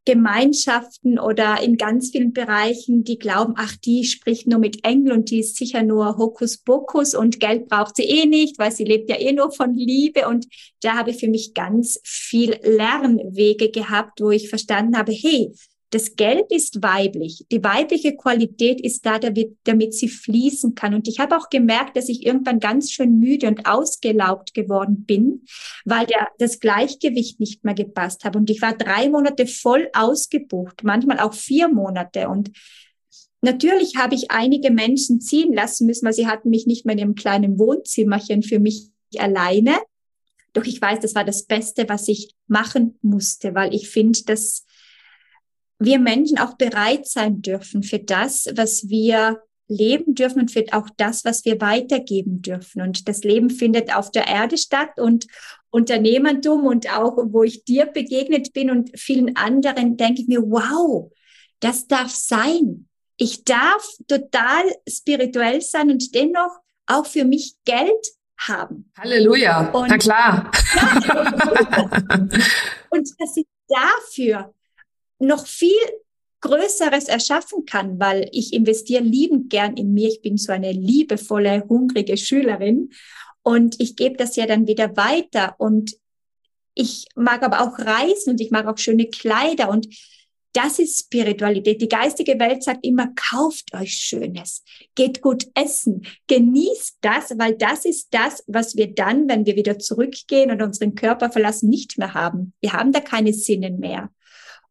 Gemeinschaften 0.06 1.18
oder 1.18 1.62
in 1.62 1.78
ganz 1.78 2.12
vielen 2.12 2.34
Bereichen, 2.34 3.06
die 3.06 3.18
glauben, 3.18 3.54
ach, 3.56 3.78
die 3.78 4.04
spricht 4.04 4.48
nur 4.48 4.60
mit 4.60 4.84
Engel 4.84 5.14
und 5.14 5.30
die 5.30 5.40
ist 5.40 5.56
sicher 5.56 5.82
nur 5.82 6.18
Hokuspokus 6.18 7.16
und 7.16 7.40
Geld 7.40 7.70
braucht 7.70 7.96
sie 7.96 8.04
eh 8.04 8.26
nicht, 8.26 8.60
weil 8.60 8.74
sie 8.74 8.84
lebt 8.84 9.10
ja 9.10 9.18
eh 9.18 9.32
nur 9.32 9.54
von 9.54 9.74
Liebe. 9.74 10.28
Und 10.28 10.46
da 10.82 10.98
habe 10.98 11.12
ich 11.12 11.18
für 11.18 11.30
mich 11.30 11.54
ganz 11.54 12.02
viel 12.04 12.58
Lernwege 12.64 13.72
gehabt, 13.72 14.20
wo 14.20 14.32
ich 14.32 14.50
verstanden 14.50 14.98
habe, 14.98 15.14
hey, 15.14 15.54
das 15.94 16.16
Geld 16.16 16.52
ist 16.52 16.82
weiblich. 16.82 17.46
Die 17.52 17.64
weibliche 17.64 18.16
Qualität 18.16 18.82
ist 18.82 19.06
da, 19.06 19.20
damit 19.20 19.94
sie 19.94 20.10
fließen 20.10 20.74
kann. 20.74 20.96
Und 20.96 21.08
ich 21.08 21.20
habe 21.20 21.38
auch 21.38 21.50
gemerkt, 21.50 21.96
dass 21.96 22.10
ich 22.10 22.26
irgendwann 22.26 22.60
ganz 22.60 22.92
schön 22.92 23.20
müde 23.20 23.48
und 23.48 23.68
ausgelaugt 23.68 24.56
geworden 24.56 25.06
bin, 25.06 25.44
weil 25.86 26.08
der, 26.08 26.30
das 26.40 26.60
Gleichgewicht 26.60 27.40
nicht 27.40 27.64
mehr 27.64 27.76
gepasst 27.76 28.24
hat. 28.24 28.36
Und 28.36 28.50
ich 28.50 28.62
war 28.64 28.76
drei 28.76 29.08
Monate 29.10 29.46
voll 29.46 29.88
ausgebucht, 29.94 30.84
manchmal 30.84 31.20
auch 31.20 31.36
vier 31.36 31.68
Monate. 31.68 32.28
Und 32.28 32.50
natürlich 33.42 33.96
habe 33.96 34.16
ich 34.16 34.32
einige 34.32 34.72
Menschen 34.72 35.22
ziehen 35.22 35.54
lassen 35.54 35.86
müssen, 35.86 36.08
weil 36.08 36.14
sie 36.14 36.26
hatten 36.26 36.50
mich 36.50 36.66
nicht 36.66 36.88
mehr 36.88 36.94
in 36.94 37.00
ihrem 37.00 37.16
kleinen 37.16 37.60
Wohnzimmerchen 37.60 38.42
für 38.42 38.60
mich 38.60 38.90
alleine. 39.20 39.76
Doch 40.54 40.66
ich 40.66 40.82
weiß, 40.82 41.02
das 41.02 41.14
war 41.14 41.24
das 41.24 41.46
Beste, 41.46 41.88
was 41.88 42.08
ich 42.08 42.34
machen 42.48 42.98
musste, 43.04 43.54
weil 43.54 43.76
ich 43.76 43.90
finde, 43.90 44.24
dass 44.26 44.66
wir 45.80 46.00
Menschen 46.00 46.38
auch 46.38 46.56
bereit 46.56 47.08
sein 47.08 47.42
dürfen 47.42 47.84
für 47.84 48.00
das, 48.00 48.48
was 48.56 48.90
wir 48.90 49.42
leben 49.68 50.16
dürfen 50.16 50.42
und 50.42 50.52
für 50.52 50.66
auch 50.72 50.90
das, 50.98 51.26
was 51.26 51.46
wir 51.46 51.60
weitergeben 51.62 52.42
dürfen. 52.42 52.82
Und 52.82 53.08
das 53.08 53.24
Leben 53.24 53.50
findet 53.50 53.96
auf 53.96 54.12
der 54.12 54.28
Erde 54.28 54.58
statt 54.58 55.00
und 55.00 55.28
Unternehmertum 55.70 56.66
und 56.66 56.96
auch, 56.96 57.18
wo 57.18 57.44
ich 57.44 57.64
dir 57.64 57.86
begegnet 57.88 58.54
bin 58.54 58.70
und 58.70 58.98
vielen 59.00 59.36
anderen, 59.36 59.98
denke 59.98 60.22
ich 60.22 60.28
mir, 60.28 60.42
wow, 60.42 61.12
Das 61.60 61.88
darf 61.88 62.12
sein. 62.12 62.90
Ich 63.16 63.46
darf 63.46 63.88
total 64.08 64.64
spirituell 64.88 65.62
sein 65.62 65.92
und 65.92 66.14
dennoch 66.14 66.60
auch 66.88 67.06
für 67.06 67.24
mich 67.24 67.56
Geld 67.64 68.06
haben. 68.38 68.92
Halleluja. 68.98 69.70
Und, 69.72 69.88
Na 69.90 69.98
klar. 69.98 70.52
und 72.90 73.10
dass 73.18 73.38
ich 73.38 73.46
dafür 73.68 74.54
noch 75.26 75.48
viel 75.48 75.72
Größeres 76.42 77.06
erschaffen 77.06 77.66
kann, 77.66 78.00
weil 78.00 78.30
ich 78.34 78.54
investiere 78.54 79.02
liebend 79.02 79.50
gern 79.50 79.78
in 79.78 79.94
mir. 79.94 80.10
Ich 80.10 80.22
bin 80.22 80.38
so 80.38 80.52
eine 80.52 80.72
liebevolle, 80.72 81.66
hungrige 81.70 82.18
Schülerin 82.18 82.92
und 83.44 83.80
ich 83.80 83.96
gebe 83.96 84.18
das 84.18 84.36
ja 84.36 84.46
dann 84.46 84.68
wieder 84.68 84.96
weiter 84.98 85.56
und 85.58 85.96
ich 86.76 87.06
mag 87.16 87.44
aber 87.44 87.62
auch 87.62 87.80
reisen 87.80 88.32
und 88.32 88.42
ich 88.42 88.52
mag 88.52 88.68
auch 88.68 88.78
schöne 88.78 89.06
Kleider 89.06 89.70
und 89.70 89.88
das 90.54 90.80
ist 90.80 91.00
Spiritualität. 91.00 91.82
Die 91.82 91.88
geistige 91.88 92.40
Welt 92.40 92.64
sagt 92.64 92.86
immer, 92.86 93.10
kauft 93.16 93.74
euch 93.74 93.94
Schönes, 93.94 94.64
geht 94.96 95.22
gut 95.22 95.48
essen, 95.56 96.06
genießt 96.28 96.98
das, 97.02 97.38
weil 97.38 97.56
das 97.56 97.86
ist 97.86 98.10
das, 98.12 98.44
was 98.48 98.76
wir 98.76 98.94
dann, 98.94 99.28
wenn 99.28 99.46
wir 99.46 99.56
wieder 99.56 99.80
zurückgehen 99.80 100.52
und 100.52 100.62
unseren 100.62 100.94
Körper 100.94 101.32
verlassen, 101.32 101.70
nicht 101.70 101.98
mehr 101.98 102.14
haben. 102.14 102.54
Wir 102.62 102.74
haben 102.74 102.92
da 102.92 103.00
keine 103.00 103.34
Sinnen 103.34 103.80
mehr. 103.80 104.12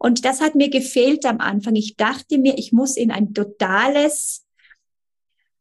Und 0.02 0.24
das 0.24 0.40
hat 0.40 0.56
mir 0.56 0.68
gefehlt 0.68 1.24
am 1.26 1.38
Anfang. 1.38 1.76
Ich 1.76 1.96
dachte 1.96 2.36
mir, 2.36 2.58
ich 2.58 2.72
muss 2.72 2.96
in 2.96 3.12
ein 3.12 3.34
totales 3.34 4.44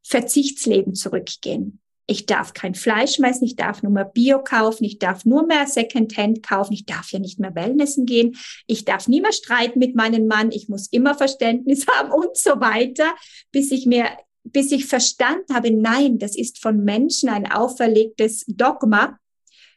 Verzichtsleben 0.02 0.96
zurückgehen. 0.96 1.80
Ich 2.08 2.26
darf 2.26 2.56
kein 2.56 2.74
Fleisch 2.74 3.20
mehr 3.20 3.30
essen, 3.30 3.46
ich 3.46 3.56
darf 3.56 3.84
nur 3.84 3.92
mehr 3.92 4.06
Bio 4.06 4.44
kaufen, 4.44 4.84
ich 4.84 4.98
darf 4.98 5.26
nur 5.26 5.46
mehr 5.46 5.68
Secondhand 5.68 6.42
kaufen, 6.42 6.74
ich 6.74 6.88
darf 6.88 7.12
ja 7.12 7.20
nicht 7.20 7.40
mehr 7.40 7.54
Wellnessen 7.54 8.08
gehen, 8.08 8.36
ich 8.66 8.84
darf 8.84 9.08
nie 9.08 9.22
mehr 9.22 9.32
streiten 9.32 9.78
mit 9.78 9.96
meinem 9.96 10.26
Mann, 10.26 10.52
ich 10.52 10.68
muss 10.68 10.88
immer 10.88 11.14
Verständnis 11.14 11.86
haben 11.96 12.12
und 12.12 12.36
so 12.36 12.60
weiter, 12.60 13.14
bis 13.52 13.72
ich 13.72 13.86
mir, 13.86 14.08
bis 14.44 14.72
ich 14.72 14.88
verstanden 14.88 15.54
habe, 15.54 15.70
nein, 15.70 16.18
das 16.18 16.36
ist 16.36 16.58
von 16.58 16.84
Menschen 16.84 17.30
ein 17.30 17.50
auferlegtes 17.50 18.44
Dogma. 18.48 19.20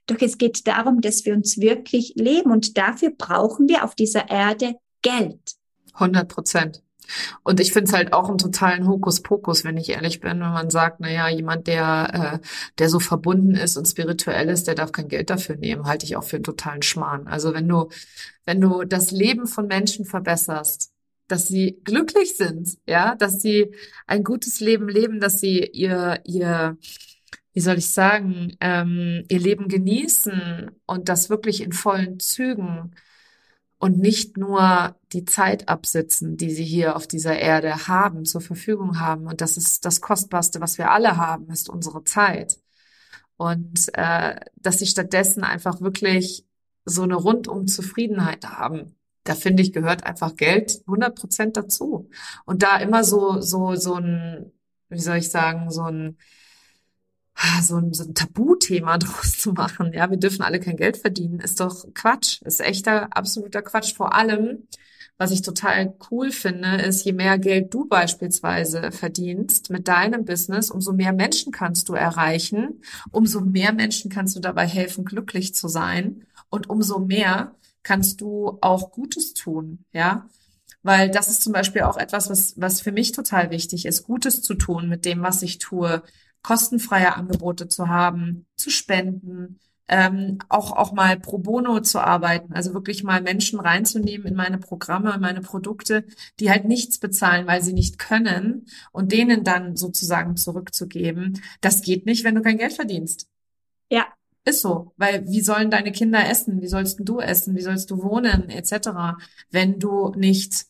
Doch 0.07 0.21
es 0.21 0.39
geht 0.39 0.67
darum, 0.67 1.01
dass 1.01 1.25
wir 1.25 1.35
uns 1.35 1.59
wirklich 1.59 2.15
leben 2.17 2.51
und 2.51 2.77
dafür 2.77 3.11
brauchen 3.11 3.69
wir 3.69 3.85
auf 3.85 3.95
dieser 3.95 4.29
Erde 4.29 4.75
Geld. 5.03 5.55
100 5.95 6.29
Prozent. 6.29 6.83
Und 7.43 7.61
ich 7.61 7.73
finde 7.73 7.89
es 7.89 7.93
halt 7.93 8.13
auch 8.13 8.29
einen 8.29 8.39
totalen 8.39 8.89
Hokuspokus, 8.89 9.65
wenn 9.65 9.77
ich 9.77 9.91
ehrlich 9.91 10.21
bin, 10.21 10.41
wenn 10.41 10.53
man 10.53 10.71
sagt, 10.71 11.01
na 11.01 11.11
ja, 11.11 11.29
jemand, 11.29 11.67
der, 11.67 12.41
äh, 12.43 12.47
der 12.79 12.89
so 12.89 13.01
verbunden 13.01 13.55
ist 13.55 13.77
und 13.77 13.87
spirituell 13.87 14.49
ist, 14.49 14.67
der 14.67 14.75
darf 14.75 14.93
kein 14.93 15.09
Geld 15.09 15.31
dafür 15.31 15.57
nehmen, 15.57 15.87
halte 15.87 16.07
ich 16.07 16.17
auch 16.17 16.25
für 16.25 16.37
einen 16.37 16.45
totalen 16.45 16.83
Schmarrn. 16.83 17.27
Also 17.27 17.55
wenn 17.55 17.69
du, 17.69 17.89
wenn 18.47 18.61
du 18.61 18.85
das 18.85 19.11
Leben 19.11 19.47
von 19.47 19.67
Menschen 19.67 20.05
verbesserst, 20.05 20.93
dass 21.29 21.49
sie 21.49 21.81
glücklich 21.85 22.37
sind, 22.37 22.77
ja, 22.87 23.15
dass 23.15 23.41
sie 23.41 23.75
ein 24.07 24.25
gutes 24.25 24.61
Leben 24.61 24.89
leben, 24.89 25.21
dass 25.21 25.41
sie 25.41 25.61
ihr, 25.73 26.21
ihr, 26.25 26.77
wie 27.55 27.61
soll 27.61 27.79
ich 27.79 27.89
sagen, 27.89 28.57
ähm, 28.61 29.25
ihr 29.29 29.41
Leben 29.41 29.69
genießen 29.69 30.71
und 30.87 31.09
das 31.09 31.31
wirklich 31.31 31.63
in 31.63 31.73
vollen 31.73 32.21
Zügen, 32.21 32.95
und 33.85 33.99
nicht 33.99 34.39
nur 34.39 34.97
die 35.13 35.27
Zeit 35.27 35.69
absitzen, 35.69 36.39
die 36.39 36.51
sie 36.51 36.65
hier 36.65 36.97
auf 36.97 37.07
dieser 37.07 37.39
Erde 37.39 37.87
haben, 37.87 38.25
zur 38.25 38.41
Verfügung 38.41 38.99
haben. 38.99 39.27
Und 39.27 39.43
das 39.43 39.59
ist 39.59 39.85
das 39.85 40.01
Kostbarste, 40.01 40.63
was 40.63 40.79
wir 40.79 40.91
alle 40.91 41.19
haben, 41.19 41.51
ist 41.51 41.69
unsere 41.69 42.03
Zeit. 42.03 42.59
Und 43.37 43.91
äh, 43.93 44.41
dass 44.57 44.79
sie 44.79 44.87
stattdessen 44.87 45.45
einfach 45.45 45.83
wirklich 45.83 46.47
so 46.87 47.03
eine 47.03 47.17
rundum 47.17 47.67
Zufriedenheit 47.67 48.47
haben. 48.47 48.97
Da 49.25 49.35
finde 49.35 49.63
ich, 49.63 49.75
gehört 49.75 50.05
einfach 50.05 50.35
Geld 50.37 50.81
100 50.87 51.15
Prozent 51.15 51.57
dazu. 51.59 52.09
Und 52.47 52.63
da 52.63 52.79
immer 52.79 53.05
so, 53.05 53.43
so, 53.43 53.75
so 53.75 53.97
ein, 53.97 54.51
wie 54.89 55.01
soll 55.01 55.17
ich 55.19 55.31
sagen, 55.31 55.71
so 55.71 55.83
ein, 55.83 56.17
so 57.63 57.77
ein, 57.77 57.93
so 57.93 58.05
ein 58.05 58.15
Tabuthema 58.15 58.99
draus 58.99 59.39
zu 59.39 59.53
machen. 59.53 59.93
Ja, 59.93 60.11
wir 60.11 60.17
dürfen 60.17 60.43
alle 60.43 60.61
kein 60.61 60.77
Geld 60.77 60.97
verdienen, 60.97 61.41
ist 61.41 61.61
doch 61.61 61.87
Quatsch. 61.95 62.43
Ist 62.43 62.61
echter, 62.61 63.17
absoluter 63.17 63.63
Quatsch. 63.63 63.95
Vor 63.95 64.15
allem, 64.15 64.67
was 65.19 65.31
ich 65.31 65.43
total 65.43 65.95
cool 66.11 66.31
finde, 66.31 66.77
ist, 66.77 67.05
je 67.05 67.13
mehr 67.13 67.39
Geld 67.39 67.73
du 67.73 67.87
beispielsweise 67.87 68.91
verdienst 68.91 69.71
mit 69.71 69.87
deinem 69.89 70.25
Business, 70.25 70.71
umso 70.71 70.93
mehr 70.93 71.13
Menschen 71.13 71.53
kannst 71.53 71.89
du 71.89 71.95
erreichen, 71.95 72.83
umso 73.11 73.41
mehr 73.41 73.73
Menschen 73.73 74.11
kannst 74.11 74.35
du 74.37 74.41
dabei 74.41 74.67
helfen, 74.67 75.05
glücklich 75.05 75.55
zu 75.55 75.69
sein 75.69 76.27
und 76.51 76.69
umso 76.69 76.99
mehr 76.99 77.55
kannst 77.85 78.21
du 78.21 78.59
auch 78.61 78.91
Gutes 78.91 79.35
tun, 79.35 79.85
ja. 79.93 80.29
Weil 80.83 81.11
das 81.11 81.29
ist 81.29 81.43
zum 81.43 81.53
Beispiel 81.53 81.83
auch 81.83 81.97
etwas, 81.97 82.29
was, 82.29 82.61
was 82.61 82.81
für 82.83 82.93
mich 82.93 83.13
total 83.13 83.51
wichtig 83.51 83.87
ist, 83.87 84.03
Gutes 84.03 84.43
zu 84.43 84.55
tun 84.55 84.89
mit 84.89 85.05
dem, 85.07 85.23
was 85.23 85.41
ich 85.43 85.59
tue, 85.59 86.03
kostenfreie 86.45 87.17
Angebote 87.17 87.67
zu 87.69 87.89
haben, 87.89 88.47
zu 88.57 88.71
spenden, 88.71 89.59
ähm, 89.89 90.39
auch 90.49 90.73
auch 90.73 90.93
mal 90.93 91.19
pro 91.19 91.39
bono 91.39 91.81
zu 91.81 92.01
arbeiten, 92.01 92.53
also 92.53 92.73
wirklich 92.73 93.03
mal 93.03 93.21
Menschen 93.21 93.59
reinzunehmen 93.61 94.27
in 94.27 94.35
meine 94.35 94.59
Programme, 94.59 95.13
in 95.15 95.21
meine 95.21 95.41
Produkte, 95.41 96.05
die 96.39 96.51
halt 96.51 96.65
nichts 96.67 96.99
bezahlen, 96.99 97.47
weil 97.47 97.63
sie 97.63 97.73
nicht 97.73 97.99
können 97.99 98.67
und 98.93 99.11
denen 99.13 99.43
dann 99.43 99.77
sozusagen 99.77 100.37
zurückzugeben. 100.37 101.43
Das 101.61 101.83
geht 101.83 102.07
nicht, 102.07 102.25
wenn 102.25 102.35
du 102.35 102.43
kein 102.43 102.59
Geld 102.59 102.75
verdienst. 102.75 103.27
Ja. 103.91 104.07
Ist 104.47 104.61
so, 104.61 104.93
weil 104.99 105.27
wie 105.27 105.41
sollen 105.41 105.71
deine 105.71 105.91
Kinder 105.91 106.29
essen? 106.29 106.61
Wie 106.61 106.69
sollst 106.69 106.99
du 107.01 107.19
essen? 107.19 107.57
Wie 107.57 107.63
sollst 107.63 107.91
du 107.91 108.03
wohnen? 108.03 108.51
Etc. 108.51 108.91
Wenn 109.51 109.79
du 109.79 110.13
nicht 110.17 110.67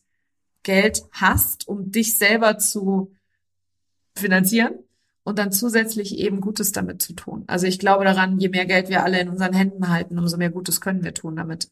Geld 0.63 1.03
hast, 1.11 1.67
um 1.67 1.91
dich 1.91 2.15
selber 2.15 2.57
zu 2.57 3.13
finanzieren 4.15 4.75
und 5.25 5.39
dann 5.39 5.51
zusätzlich 5.51 6.17
eben 6.19 6.39
Gutes 6.39 6.71
damit 6.71 7.01
zu 7.01 7.13
tun. 7.13 7.43
Also 7.47 7.67
ich 7.67 7.79
glaube 7.79 8.05
daran, 8.05 8.39
je 8.39 8.49
mehr 8.49 8.65
Geld 8.65 8.89
wir 8.89 9.03
alle 9.03 9.19
in 9.19 9.29
unseren 9.29 9.53
Händen 9.53 9.89
halten, 9.89 10.17
umso 10.19 10.37
mehr 10.37 10.51
Gutes 10.51 10.79
können 10.81 11.03
wir 11.03 11.13
tun 11.13 11.35
damit. 11.35 11.69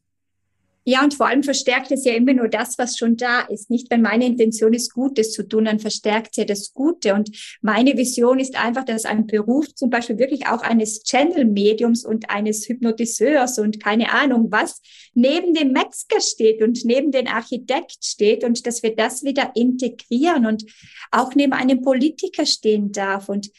Ja, 0.86 1.04
und 1.04 1.14
vor 1.14 1.28
allem 1.28 1.44
verstärkt 1.44 1.92
es 1.92 2.04
ja 2.04 2.14
immer 2.14 2.34
nur 2.34 2.50
das, 2.50 2.78
was 2.78 2.98
schon 2.98 3.16
da 3.16 3.42
ist. 3.42 3.70
Nicht, 3.70 3.90
wenn 3.90 4.02
meine 4.02 4.26
Intention 4.26 4.74
ist, 4.74 4.94
Gutes 4.94 5.32
zu 5.32 5.48
tun, 5.48 5.66
dann 5.66 5.80
verstärkt 5.80 6.36
ja 6.36 6.46
das 6.46 6.74
Gute. 6.74 7.14
Und 7.14 7.30
meine 7.62 7.98
Vision 7.98 8.40
ist 8.40 8.62
einfach, 8.62 8.84
dass 8.84 9.06
ein 9.06 9.26
Beruf 9.26 9.74
zum 9.76 9.90
Beispiel 9.90 10.18
wirklich 10.18 10.48
auch 10.48 10.62
eines 10.62 11.04
Channel-Mediums 11.04 12.06
und 12.06 12.30
eines 12.30 12.68
Hypnotiseurs 12.68 13.60
und 13.60 13.82
keine 13.82 14.12
Ahnung 14.12 14.52
was 14.52 14.82
neben 15.14 15.54
dem 15.54 15.72
Metzger 15.72 16.20
steht 16.20 16.62
und 16.62 16.84
neben 16.86 17.12
dem 17.12 17.28
Architekt 17.28 18.04
steht 18.04 18.44
und 18.44 18.66
dass 18.66 18.84
wir 18.84 18.96
das 18.96 19.24
wieder 19.24 19.52
integrieren 19.56 20.46
und 20.46 20.66
auch 21.12 21.36
neben 21.36 21.54
einem 21.54 21.82
Politiker 21.82 22.46
stehen 22.46 22.92
darf. 22.92 23.30
Und 23.30 23.50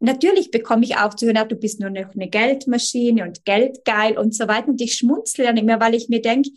Natürlich 0.00 0.50
bekomme 0.50 0.84
ich 0.84 0.96
auch 0.96 1.14
zu 1.14 1.26
hören, 1.26 1.48
du 1.48 1.56
bist 1.56 1.80
nur 1.80 1.90
noch 1.90 2.14
eine 2.14 2.28
Geldmaschine 2.28 3.24
und 3.24 3.44
Geldgeil 3.44 4.16
und 4.16 4.34
so 4.34 4.46
weiter. 4.46 4.68
Und 4.68 4.80
ich 4.80 4.94
schmunzle 4.94 5.44
dann 5.44 5.56
immer, 5.56 5.80
weil 5.80 5.94
ich 5.94 6.08
mir 6.08 6.22
denke, 6.22 6.50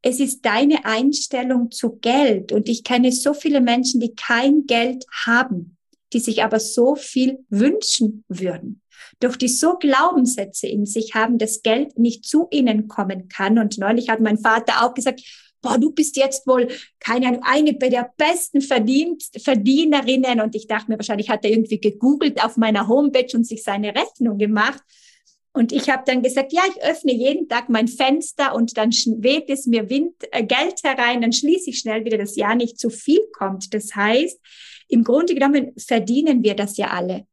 es 0.00 0.20
ist 0.20 0.42
deine 0.44 0.84
Einstellung 0.84 1.70
zu 1.70 1.98
Geld. 1.98 2.52
Und 2.52 2.68
ich 2.68 2.84
kenne 2.84 3.12
so 3.12 3.34
viele 3.34 3.60
Menschen, 3.60 4.00
die 4.00 4.14
kein 4.14 4.66
Geld 4.66 5.04
haben, 5.26 5.76
die 6.12 6.20
sich 6.20 6.42
aber 6.42 6.60
so 6.60 6.94
viel 6.94 7.44
wünschen 7.50 8.24
würden. 8.28 8.80
Doch 9.20 9.36
die 9.36 9.48
so 9.48 9.76
Glaubenssätze 9.76 10.68
in 10.68 10.86
sich 10.86 11.14
haben, 11.14 11.38
dass 11.38 11.62
Geld 11.62 11.98
nicht 11.98 12.24
zu 12.24 12.46
ihnen 12.50 12.88
kommen 12.88 13.28
kann. 13.28 13.58
Und 13.58 13.78
neulich 13.78 14.08
hat 14.08 14.20
mein 14.20 14.38
Vater 14.38 14.84
auch 14.84 14.94
gesagt, 14.94 15.20
boah, 15.60 15.78
du 15.78 15.90
bist 15.92 16.16
jetzt 16.16 16.46
wohl, 16.46 16.68
keine 17.00 17.28
Ahnung, 17.28 17.42
eine 17.44 17.74
der 17.74 18.12
besten 18.16 18.60
Verdienst, 18.60 19.40
Verdienerinnen. 19.42 20.40
Und 20.40 20.54
ich 20.54 20.66
dachte 20.66 20.90
mir, 20.90 20.98
wahrscheinlich 20.98 21.30
hat 21.30 21.44
er 21.44 21.50
irgendwie 21.50 21.80
gegoogelt 21.80 22.44
auf 22.44 22.56
meiner 22.56 22.88
Homepage 22.88 23.34
und 23.34 23.46
sich 23.46 23.62
seine 23.62 23.94
Rechnung 23.94 24.38
gemacht. 24.38 24.82
Und 25.52 25.72
ich 25.72 25.90
habe 25.90 26.04
dann 26.06 26.22
gesagt, 26.22 26.52
ja, 26.52 26.62
ich 26.68 26.82
öffne 26.82 27.12
jeden 27.12 27.48
Tag 27.48 27.68
mein 27.68 27.88
Fenster 27.88 28.54
und 28.54 28.76
dann 28.76 28.90
weht 28.90 29.50
es 29.50 29.66
mir 29.66 29.90
Wind, 29.90 30.14
äh, 30.30 30.44
Geld 30.44 30.82
herein, 30.84 31.20
dann 31.20 31.32
schließe 31.32 31.70
ich 31.70 31.78
schnell 31.80 32.04
wieder, 32.04 32.18
dass 32.18 32.36
ja 32.36 32.54
nicht 32.54 32.78
zu 32.78 32.90
viel 32.90 33.26
kommt. 33.32 33.74
Das 33.74 33.96
heißt, 33.96 34.38
im 34.88 35.02
Grunde 35.02 35.34
genommen 35.34 35.72
verdienen 35.76 36.44
wir 36.44 36.54
das 36.54 36.76
ja 36.76 36.88
alle. 36.88 37.26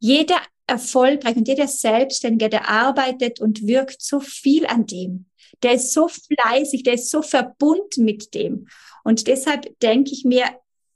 Jeder 0.00 0.40
erfolgreich 0.66 1.36
und 1.36 1.46
jeder 1.46 1.68
Selbstständige, 1.68 2.50
der 2.50 2.68
arbeitet 2.68 3.40
und 3.40 3.66
wirkt 3.66 4.02
so 4.02 4.18
viel 4.20 4.66
an 4.66 4.86
dem 4.86 5.27
der 5.62 5.74
ist 5.74 5.92
so 5.92 6.08
fleißig, 6.08 6.82
der 6.82 6.94
ist 6.94 7.10
so 7.10 7.22
verbunden 7.22 8.04
mit 8.04 8.34
dem. 8.34 8.68
Und 9.04 9.26
deshalb 9.26 9.78
denke 9.80 10.12
ich 10.12 10.24
mir, 10.24 10.44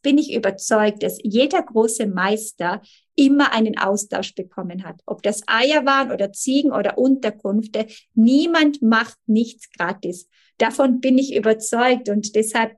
bin 0.02 0.18
ich 0.18 0.34
überzeugt, 0.34 1.02
dass 1.02 1.18
jeder 1.22 1.62
große 1.62 2.06
Meister 2.06 2.82
immer 3.14 3.52
einen 3.52 3.78
Austausch 3.78 4.34
bekommen 4.34 4.84
hat. 4.84 5.00
Ob 5.06 5.22
das 5.22 5.42
Eier 5.46 5.84
waren 5.86 6.10
oder 6.10 6.32
Ziegen 6.32 6.72
oder 6.72 6.98
Unterkünfte, 6.98 7.86
niemand 8.14 8.82
macht 8.82 9.16
nichts 9.26 9.70
gratis. 9.70 10.28
Davon 10.58 11.00
bin 11.00 11.18
ich 11.18 11.34
überzeugt 11.34 12.08
und 12.08 12.34
deshalb 12.34 12.76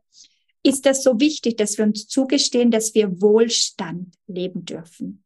ist 0.63 0.87
das 0.87 1.03
so 1.03 1.21
wichtig, 1.21 1.57
dass 1.57 1.77
wir 1.77 1.85
uns 1.85 2.09
zugestehen, 2.09 2.71
dass 2.71 2.95
wir 2.95 3.21
Wohlstand 3.21 4.15
leben 4.27 4.65
dürfen. 4.65 5.23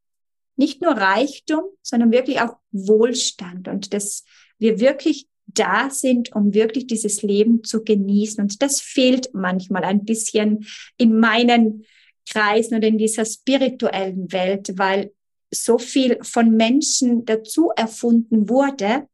Nicht 0.57 0.83
nur 0.83 0.93
Reichtum, 0.93 1.63
sondern 1.83 2.11
wirklich 2.11 2.41
auch 2.41 2.57
Wohlstand 2.73 3.69
und 3.69 3.95
dass 3.95 4.25
wir 4.59 4.81
wirklich 4.81 5.29
da 5.49 5.91
sind, 5.91 6.35
um 6.35 6.55
wirklich 6.55 6.87
dieses 6.87 7.23
Leben 7.23 7.65
zu 7.65 7.83
genießen. 7.83 8.43
Und 8.43 8.63
das 8.63 8.81
fehlt 8.81 9.31
manchmal 9.35 9.85
ein 9.85 10.05
bisschen 10.05 10.67
in 10.97 11.19
meinen 11.19 11.85
Kreisen 12.29 12.77
oder 12.77 12.89
in 12.89 12.99
dieser 12.99 13.25
spirituellen 13.25 14.31
Welt, 14.33 14.73
weil 14.77 15.13
so 15.51 15.79
viel 15.79 16.19
von 16.23 16.57
Menschen 16.57 17.25
dazu 17.25 17.71
erfunden 17.75 18.49
wurde 18.49 19.09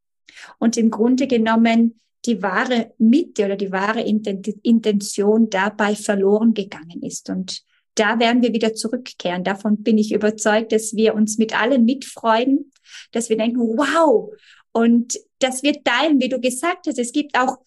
und 0.59 0.77
im 0.77 0.91
Grunde 0.91 1.27
genommen 1.27 2.01
die 2.27 2.43
wahre 2.43 2.93
Mitte 2.99 3.45
oder 3.45 3.57
die 3.57 3.71
wahre 3.71 4.01
Intention 4.01 5.51
dabei 5.51 5.95
verloren 5.95 6.55
gegangen 6.55 7.03
ist. 7.03 7.29
Und 7.31 7.63
da 7.95 8.19
werden 8.19 8.43
wir 8.43 8.53
wieder 8.53 8.75
zurückkehren. 8.75 9.45
Davon 9.45 9.83
bin 9.83 9.99
ich 9.99 10.13
überzeugt, 10.13 10.73
dass 10.73 10.97
wir 10.97 11.15
uns 11.15 11.39
mit 11.39 11.59
allen 11.59 11.85
mitfreuen, 11.85 12.73
dass 13.13 13.29
wir 13.29 13.37
denken, 13.37 13.61
wow, 13.61 14.33
und 14.75 15.19
dass 15.39 15.63
wir 15.63 15.83
teilen, 15.85 16.21
wie 16.21 16.29
du 16.29 16.41
gesagt 16.41 16.87
hast. 16.87 16.99
Es 16.99 17.13
gibt 17.13 17.39
auch 17.39 17.59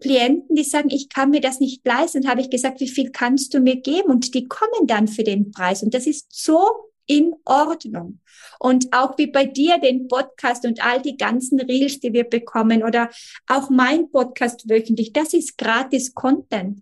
Klienten, 0.00 0.54
die 0.54 0.62
sagen, 0.62 0.90
ich 0.90 1.08
kann 1.08 1.30
mir 1.30 1.40
das 1.40 1.58
nicht 1.58 1.84
leisten. 1.84 2.28
habe 2.28 2.40
ich 2.40 2.50
gesagt, 2.50 2.80
wie 2.80 2.88
viel 2.88 3.10
kannst 3.10 3.52
du 3.52 3.58
mir 3.58 3.76
geben? 3.76 4.10
Und 4.10 4.32
die 4.34 4.46
kommen 4.46 4.86
dann 4.86 5.08
für 5.08 5.24
den 5.24 5.50
Preis. 5.50 5.82
Und 5.82 5.92
das 5.92 6.06
ist 6.06 6.26
so 6.30 6.92
in 7.06 7.34
Ordnung. 7.44 8.20
Und 8.60 8.92
auch 8.92 9.18
wie 9.18 9.26
bei 9.26 9.44
dir 9.44 9.78
den 9.78 10.06
Podcast 10.06 10.64
und 10.64 10.84
all 10.84 11.02
die 11.02 11.16
ganzen 11.16 11.60
Reels, 11.60 11.98
die 11.98 12.12
wir 12.12 12.24
bekommen 12.24 12.84
oder 12.84 13.10
auch 13.48 13.68
mein 13.68 14.08
Podcast 14.10 14.68
wöchentlich, 14.68 15.12
das 15.12 15.34
ist 15.34 15.58
gratis 15.58 16.14
Content. 16.14 16.80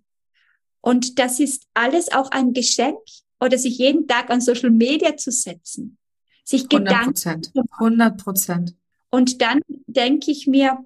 Und 0.79 1.17
das 1.17 1.39
ist 1.39 1.65
alles 1.73 2.11
auch 2.11 2.29
ein 2.29 2.53
Geschenk 2.53 2.99
oder 3.39 3.57
sich 3.57 3.79
jeden 3.79 4.07
Tag 4.07 4.29
an 4.29 4.41
Social 4.41 4.69
Media 4.69 5.17
zu 5.17 5.31
setzen. 5.31 5.97
Sich 6.43 6.67
100 6.71 7.03
Prozent. 7.05 7.51
100 7.79 8.23
Prozent. 8.23 8.75
Und 9.11 9.41
dann 9.41 9.61
denke 9.87 10.31
ich 10.31 10.47
mir, 10.47 10.85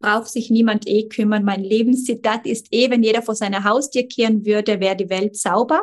braucht 0.00 0.28
sich 0.28 0.50
niemand 0.50 0.86
eh 0.86 1.08
kümmern. 1.08 1.44
Mein 1.44 1.62
Lebenszitat 1.62 2.46
ist 2.46 2.68
eh, 2.72 2.88
wenn 2.90 3.02
jeder 3.02 3.22
vor 3.22 3.34
seiner 3.34 3.64
Haustür 3.64 4.04
kehren 4.04 4.46
würde, 4.46 4.80
wäre 4.80 4.96
die 4.96 5.10
Welt 5.10 5.36
sauber. 5.36 5.82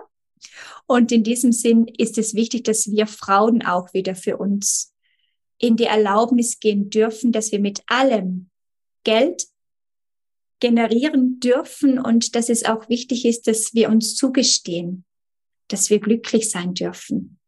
Und 0.87 1.11
in 1.11 1.23
diesem 1.23 1.51
Sinn 1.51 1.87
ist 1.97 2.17
es 2.17 2.33
wichtig, 2.33 2.63
dass 2.63 2.89
wir 2.89 3.07
Frauen 3.07 3.63
auch 3.63 3.93
wieder 3.93 4.15
für 4.15 4.37
uns 4.37 4.93
in 5.57 5.75
die 5.75 5.85
Erlaubnis 5.85 6.59
gehen 6.59 6.89
dürfen, 6.89 7.31
dass 7.31 7.51
wir 7.51 7.59
mit 7.59 7.81
allem 7.87 8.49
Geld 9.03 9.47
generieren 10.59 11.39
dürfen 11.39 11.99
und 11.99 12.35
dass 12.35 12.49
es 12.49 12.65
auch 12.65 12.87
wichtig 12.89 13.25
ist, 13.25 13.47
dass 13.47 13.73
wir 13.73 13.89
uns 13.89 14.15
zugestehen, 14.15 15.05
dass 15.67 15.89
wir 15.89 15.99
glücklich 15.99 16.49
sein 16.49 16.73
dürfen. 16.73 17.39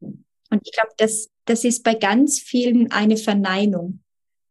Und 0.49 0.61
ich 0.65 0.71
glaube, 0.71 0.93
das, 0.97 1.29
das 1.45 1.63
ist 1.63 1.83
bei 1.83 1.93
ganz 1.93 2.39
vielen 2.39 2.91
eine 2.91 3.17
Verneinung. 3.17 4.01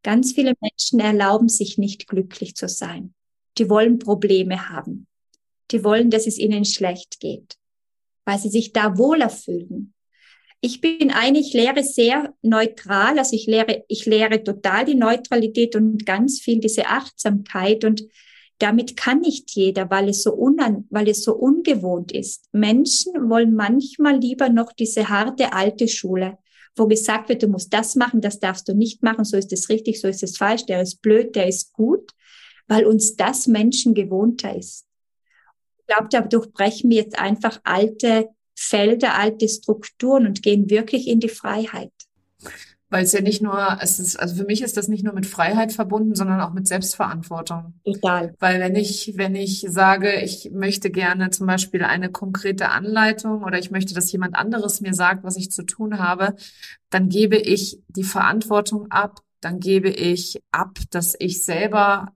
Ganz 0.02 0.32
viele 0.32 0.54
Menschen 0.60 1.00
erlauben 1.00 1.48
sich 1.48 1.78
nicht 1.78 2.06
glücklich 2.06 2.54
zu 2.54 2.68
sein. 2.68 3.14
Die 3.58 3.68
wollen 3.68 3.98
Probleme 3.98 4.68
haben. 4.68 5.06
Die 5.70 5.82
wollen, 5.82 6.10
dass 6.10 6.26
es 6.26 6.38
ihnen 6.38 6.64
schlecht 6.64 7.18
geht 7.20 7.56
weil 8.26 8.38
sie 8.38 8.50
sich 8.50 8.74
da 8.74 8.98
wohler 8.98 9.30
fühlen. 9.30 9.94
Ich 10.60 10.80
bin 10.80 11.10
eigentlich, 11.12 11.48
ich 11.48 11.54
lehre 11.54 11.82
sehr 11.82 12.34
neutral, 12.42 13.18
also 13.18 13.36
ich 13.36 13.46
lehre, 13.46 13.84
ich 13.88 14.04
lehre 14.04 14.42
total 14.42 14.84
die 14.84 14.94
Neutralität 14.94 15.76
und 15.76 16.04
ganz 16.04 16.40
viel 16.40 16.58
diese 16.60 16.86
Achtsamkeit 16.86 17.84
und 17.84 18.02
damit 18.58 18.96
kann 18.96 19.20
nicht 19.20 19.50
jeder, 19.52 19.90
weil 19.90 20.08
es 20.08 20.22
so 20.22 20.32
unan, 20.32 20.86
weil 20.90 21.08
es 21.08 21.22
so 21.22 21.34
ungewohnt 21.34 22.12
ist. 22.12 22.48
Menschen 22.52 23.28
wollen 23.28 23.54
manchmal 23.54 24.18
lieber 24.18 24.48
noch 24.48 24.72
diese 24.72 25.08
harte 25.08 25.52
alte 25.52 25.88
Schule, 25.88 26.38
wo 26.74 26.86
gesagt 26.86 27.28
wird, 27.28 27.42
du 27.42 27.48
musst 27.48 27.72
das 27.72 27.94
machen, 27.96 28.20
das 28.20 28.40
darfst 28.40 28.68
du 28.68 28.74
nicht 28.74 29.02
machen, 29.02 29.24
so 29.24 29.36
ist 29.36 29.52
es 29.52 29.68
richtig, 29.68 30.00
so 30.00 30.08
ist 30.08 30.22
es 30.22 30.36
falsch, 30.36 30.66
der 30.66 30.82
ist 30.82 31.02
blöd, 31.02 31.34
der 31.34 31.48
ist 31.48 31.72
gut, 31.72 32.12
weil 32.66 32.86
uns 32.86 33.16
das 33.16 33.46
Menschen 33.46 33.94
gewohnter 33.94 34.56
ist 34.56 34.86
glaube, 35.86 36.08
da 36.10 36.20
durchbrechen 36.20 36.90
wir 36.90 36.98
jetzt 36.98 37.18
einfach 37.18 37.60
alte 37.64 38.28
Felder, 38.54 39.18
alte 39.18 39.48
Strukturen 39.48 40.26
und 40.26 40.42
gehen 40.42 40.70
wirklich 40.70 41.08
in 41.08 41.20
die 41.20 41.28
Freiheit. 41.28 41.92
Weil 42.88 43.02
es 43.02 43.12
ja 43.12 43.20
nicht 43.20 43.42
nur, 43.42 43.78
es 43.80 43.98
ist, 43.98 44.16
also 44.16 44.36
für 44.36 44.44
mich 44.44 44.62
ist 44.62 44.76
das 44.76 44.86
nicht 44.86 45.02
nur 45.02 45.12
mit 45.12 45.26
Freiheit 45.26 45.72
verbunden, 45.72 46.14
sondern 46.14 46.40
auch 46.40 46.52
mit 46.52 46.68
Selbstverantwortung. 46.68 47.74
Egal. 47.84 48.34
Weil 48.38 48.60
wenn 48.60 48.76
ich, 48.76 49.14
wenn 49.16 49.34
ich 49.34 49.66
sage, 49.68 50.20
ich 50.20 50.50
möchte 50.52 50.90
gerne 50.90 51.30
zum 51.30 51.48
Beispiel 51.48 51.82
eine 51.82 52.10
konkrete 52.10 52.68
Anleitung 52.68 53.42
oder 53.42 53.58
ich 53.58 53.72
möchte, 53.72 53.92
dass 53.92 54.12
jemand 54.12 54.36
anderes 54.36 54.80
mir 54.80 54.94
sagt, 54.94 55.24
was 55.24 55.36
ich 55.36 55.50
zu 55.50 55.64
tun 55.64 55.98
habe, 55.98 56.36
dann 56.90 57.08
gebe 57.08 57.36
ich 57.36 57.80
die 57.88 58.04
Verantwortung 58.04 58.90
ab, 58.90 59.20
dann 59.40 59.58
gebe 59.58 59.88
ich 59.88 60.40
ab, 60.52 60.78
dass 60.90 61.16
ich 61.18 61.44
selber 61.44 62.12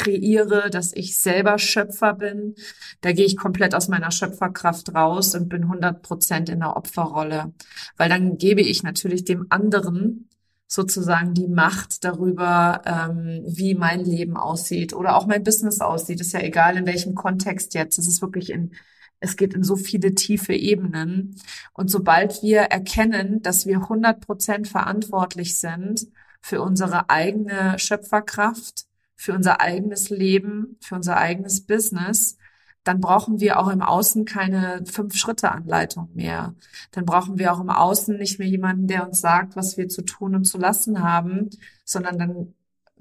kreiere, 0.00 0.70
dass 0.70 0.92
ich 0.92 1.16
selber 1.16 1.58
Schöpfer 1.58 2.14
bin. 2.14 2.54
Da 3.00 3.12
gehe 3.12 3.26
ich 3.26 3.36
komplett 3.36 3.74
aus 3.74 3.88
meiner 3.88 4.10
Schöpferkraft 4.10 4.94
raus 4.94 5.34
und 5.34 5.48
bin 5.48 5.64
100 5.64 6.02
Prozent 6.02 6.48
in 6.48 6.60
der 6.60 6.76
Opferrolle, 6.76 7.52
weil 7.96 8.08
dann 8.08 8.38
gebe 8.38 8.60
ich 8.60 8.82
natürlich 8.82 9.24
dem 9.24 9.46
anderen 9.50 10.28
sozusagen 10.66 11.34
die 11.34 11.48
Macht 11.48 12.04
darüber, 12.04 12.82
ähm, 12.86 13.42
wie 13.44 13.74
mein 13.74 14.04
Leben 14.04 14.36
aussieht 14.36 14.92
oder 14.92 15.16
auch 15.16 15.26
mein 15.26 15.42
Business 15.42 15.80
aussieht. 15.80 16.20
Ist 16.20 16.32
ja 16.32 16.40
egal 16.40 16.76
in 16.76 16.86
welchem 16.86 17.14
Kontext 17.14 17.74
jetzt. 17.74 17.98
Es 17.98 18.06
ist 18.06 18.22
wirklich 18.22 18.50
in 18.50 18.72
es 19.20 19.36
geht 19.36 19.52
in 19.52 19.62
so 19.62 19.76
viele 19.76 20.14
tiefe 20.14 20.54
Ebenen. 20.54 21.36
Und 21.74 21.90
sobald 21.90 22.42
wir 22.42 22.60
erkennen, 22.60 23.42
dass 23.42 23.66
wir 23.66 23.76
100 23.76 24.20
Prozent 24.26 24.66
verantwortlich 24.66 25.58
sind 25.58 26.06
für 26.40 26.62
unsere 26.62 27.10
eigene 27.10 27.78
Schöpferkraft, 27.78 28.86
für 29.20 29.34
unser 29.34 29.60
eigenes 29.60 30.08
Leben, 30.08 30.78
für 30.80 30.94
unser 30.94 31.18
eigenes 31.18 31.66
Business, 31.66 32.38
dann 32.84 33.02
brauchen 33.02 33.38
wir 33.38 33.60
auch 33.60 33.68
im 33.68 33.82
Außen 33.82 34.24
keine 34.24 34.82
Fünf-Schritte-Anleitung 34.86 36.08
mehr. 36.14 36.54
Dann 36.92 37.04
brauchen 37.04 37.38
wir 37.38 37.52
auch 37.52 37.60
im 37.60 37.68
Außen 37.68 38.16
nicht 38.16 38.38
mehr 38.38 38.48
jemanden, 38.48 38.86
der 38.86 39.06
uns 39.06 39.20
sagt, 39.20 39.56
was 39.56 39.76
wir 39.76 39.90
zu 39.90 40.00
tun 40.00 40.34
und 40.34 40.44
zu 40.44 40.56
lassen 40.56 41.02
haben, 41.02 41.50
sondern 41.84 42.18
dann 42.18 42.54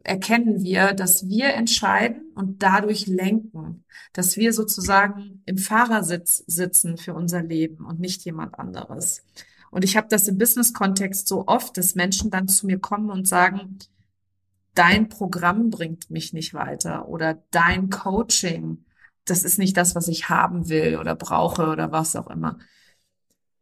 erkennen 0.03 0.61
wir, 0.61 0.91
dass 0.91 1.29
wir 1.29 1.53
entscheiden 1.53 2.33
und 2.35 2.63
dadurch 2.63 3.07
lenken, 3.07 3.85
dass 4.11 4.35
wir 4.35 4.51
sozusagen 4.51 5.41
im 5.45 5.57
Fahrersitz 5.57 6.43
sitzen 6.47 6.97
für 6.97 7.13
unser 7.13 7.41
Leben 7.41 7.85
und 7.85 8.01
nicht 8.01 8.25
jemand 8.25 8.59
anderes. 8.59 9.23
Und 9.71 9.85
ich 9.85 9.95
habe 9.95 10.07
das 10.09 10.27
im 10.27 10.37
Business-Kontext 10.37 11.29
so 11.29 11.47
oft, 11.47 11.77
dass 11.77 11.95
Menschen 11.95 12.29
dann 12.29 12.49
zu 12.49 12.65
mir 12.65 12.79
kommen 12.79 13.09
und 13.09 13.25
sagen, 13.25 13.77
dein 14.79 15.09
Programm 15.09 15.71
bringt 15.71 16.09
mich 16.09 16.31
nicht 16.31 16.53
weiter 16.53 17.09
oder 17.09 17.43
dein 17.51 17.89
Coaching, 17.89 18.85
das 19.25 19.43
ist 19.43 19.59
nicht 19.59 19.75
das, 19.75 19.93
was 19.93 20.07
ich 20.07 20.29
haben 20.29 20.69
will 20.69 20.95
oder 20.97 21.15
brauche 21.15 21.67
oder 21.67 21.91
was 21.91 22.15
auch 22.15 22.29
immer. 22.29 22.57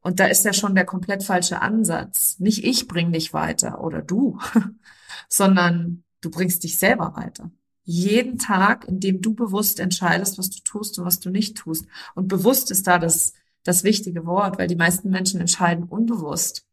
Und 0.01 0.19
da 0.19 0.27
ist 0.27 0.45
ja 0.45 0.53
schon 0.53 0.75
der 0.75 0.86
komplett 0.86 1.23
falsche 1.23 1.60
Ansatz. 1.60 2.38
Nicht 2.38 2.63
ich 2.63 2.88
bring 2.88 3.12
dich 3.12 3.34
weiter 3.34 3.84
oder 3.84 4.03
du, 4.03 4.39
sondern 5.27 6.03
du 6.21 6.30
bringst 6.30 6.63
dich 6.63 6.77
selber 6.77 7.15
weiter. 7.15 7.49
Jeden 7.84 8.38
Tag, 8.38 8.88
in 8.88 8.99
dem 8.99 9.19
du 9.19 9.34
bewusst 9.34 9.80
entscheidest, 9.80 10.38
was 10.38 10.51
du 10.51 10.62
tust 10.63 10.99
und 10.99 11.06
was 11.06 11.19
du 11.19 11.32
nicht 11.32 11.58
tust. 11.58 11.88
Und 12.13 12.27
bewusst 12.27 12.69
ist 12.69 12.86
da 12.86 12.99
das, 12.99 13.34
das 13.63 13.84
wichtige 13.84 14.27
Wort, 14.27 14.60
weil 14.60 14.67
die 14.67 14.75
meisten 14.75 15.10
Menschen 15.10 15.41
entscheiden 15.41 15.86
unbewusst 15.86 16.67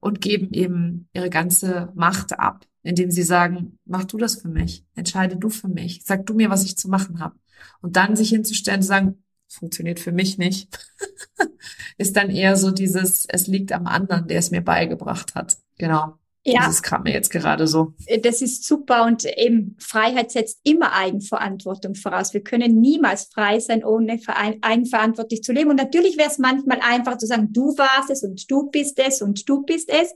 und 0.00 0.22
geben 0.22 0.54
eben 0.54 1.10
ihre 1.12 1.28
ganze 1.28 1.92
Macht 1.94 2.38
ab 2.38 2.66
indem 2.84 3.10
sie 3.10 3.22
sagen, 3.22 3.78
mach 3.84 4.04
du 4.04 4.18
das 4.18 4.40
für 4.40 4.48
mich, 4.48 4.84
entscheide 4.94 5.36
du 5.36 5.48
für 5.50 5.68
mich, 5.68 6.02
sag 6.04 6.26
du 6.26 6.34
mir, 6.34 6.50
was 6.50 6.64
ich 6.64 6.76
zu 6.76 6.88
machen 6.88 7.18
habe. 7.18 7.36
Und 7.80 7.96
dann 7.96 8.14
sich 8.14 8.28
hinzustellen 8.28 8.80
und 8.80 8.86
sagen, 8.86 9.24
funktioniert 9.48 10.00
für 10.00 10.12
mich 10.12 10.38
nicht, 10.38 10.78
ist 11.98 12.16
dann 12.16 12.30
eher 12.30 12.56
so 12.56 12.70
dieses, 12.70 13.26
es 13.26 13.46
liegt 13.46 13.72
am 13.72 13.86
anderen, 13.86 14.28
der 14.28 14.38
es 14.38 14.50
mir 14.50 14.62
beigebracht 14.62 15.34
hat. 15.34 15.56
Genau. 15.78 16.18
Ja. 16.46 16.66
Das 16.66 16.82
kam 16.82 17.04
mir 17.04 17.12
jetzt 17.12 17.30
gerade 17.30 17.66
so. 17.66 17.94
Äh, 18.04 18.20
das 18.20 18.42
ist 18.42 18.64
super 18.64 19.04
und 19.04 19.24
eben 19.24 19.76
Freiheit 19.78 20.30
setzt 20.30 20.60
immer 20.62 20.92
Eigenverantwortung 20.92 21.94
voraus. 21.94 22.34
Wir 22.34 22.42
können 22.42 22.80
niemals 22.80 23.30
frei 23.32 23.60
sein, 23.60 23.82
ohne 23.82 24.20
eigenverantwortlich 24.60 25.42
zu 25.42 25.52
leben. 25.52 25.70
Und 25.70 25.76
natürlich 25.76 26.18
wäre 26.18 26.28
es 26.28 26.38
manchmal 26.38 26.80
einfach 26.80 27.16
zu 27.16 27.26
sagen, 27.26 27.52
du 27.52 27.76
warst 27.78 28.10
es 28.10 28.22
und 28.22 28.50
du 28.50 28.70
bist 28.70 28.98
es 28.98 29.22
und 29.22 29.48
du 29.48 29.62
bist 29.62 29.88
es. 29.88 30.14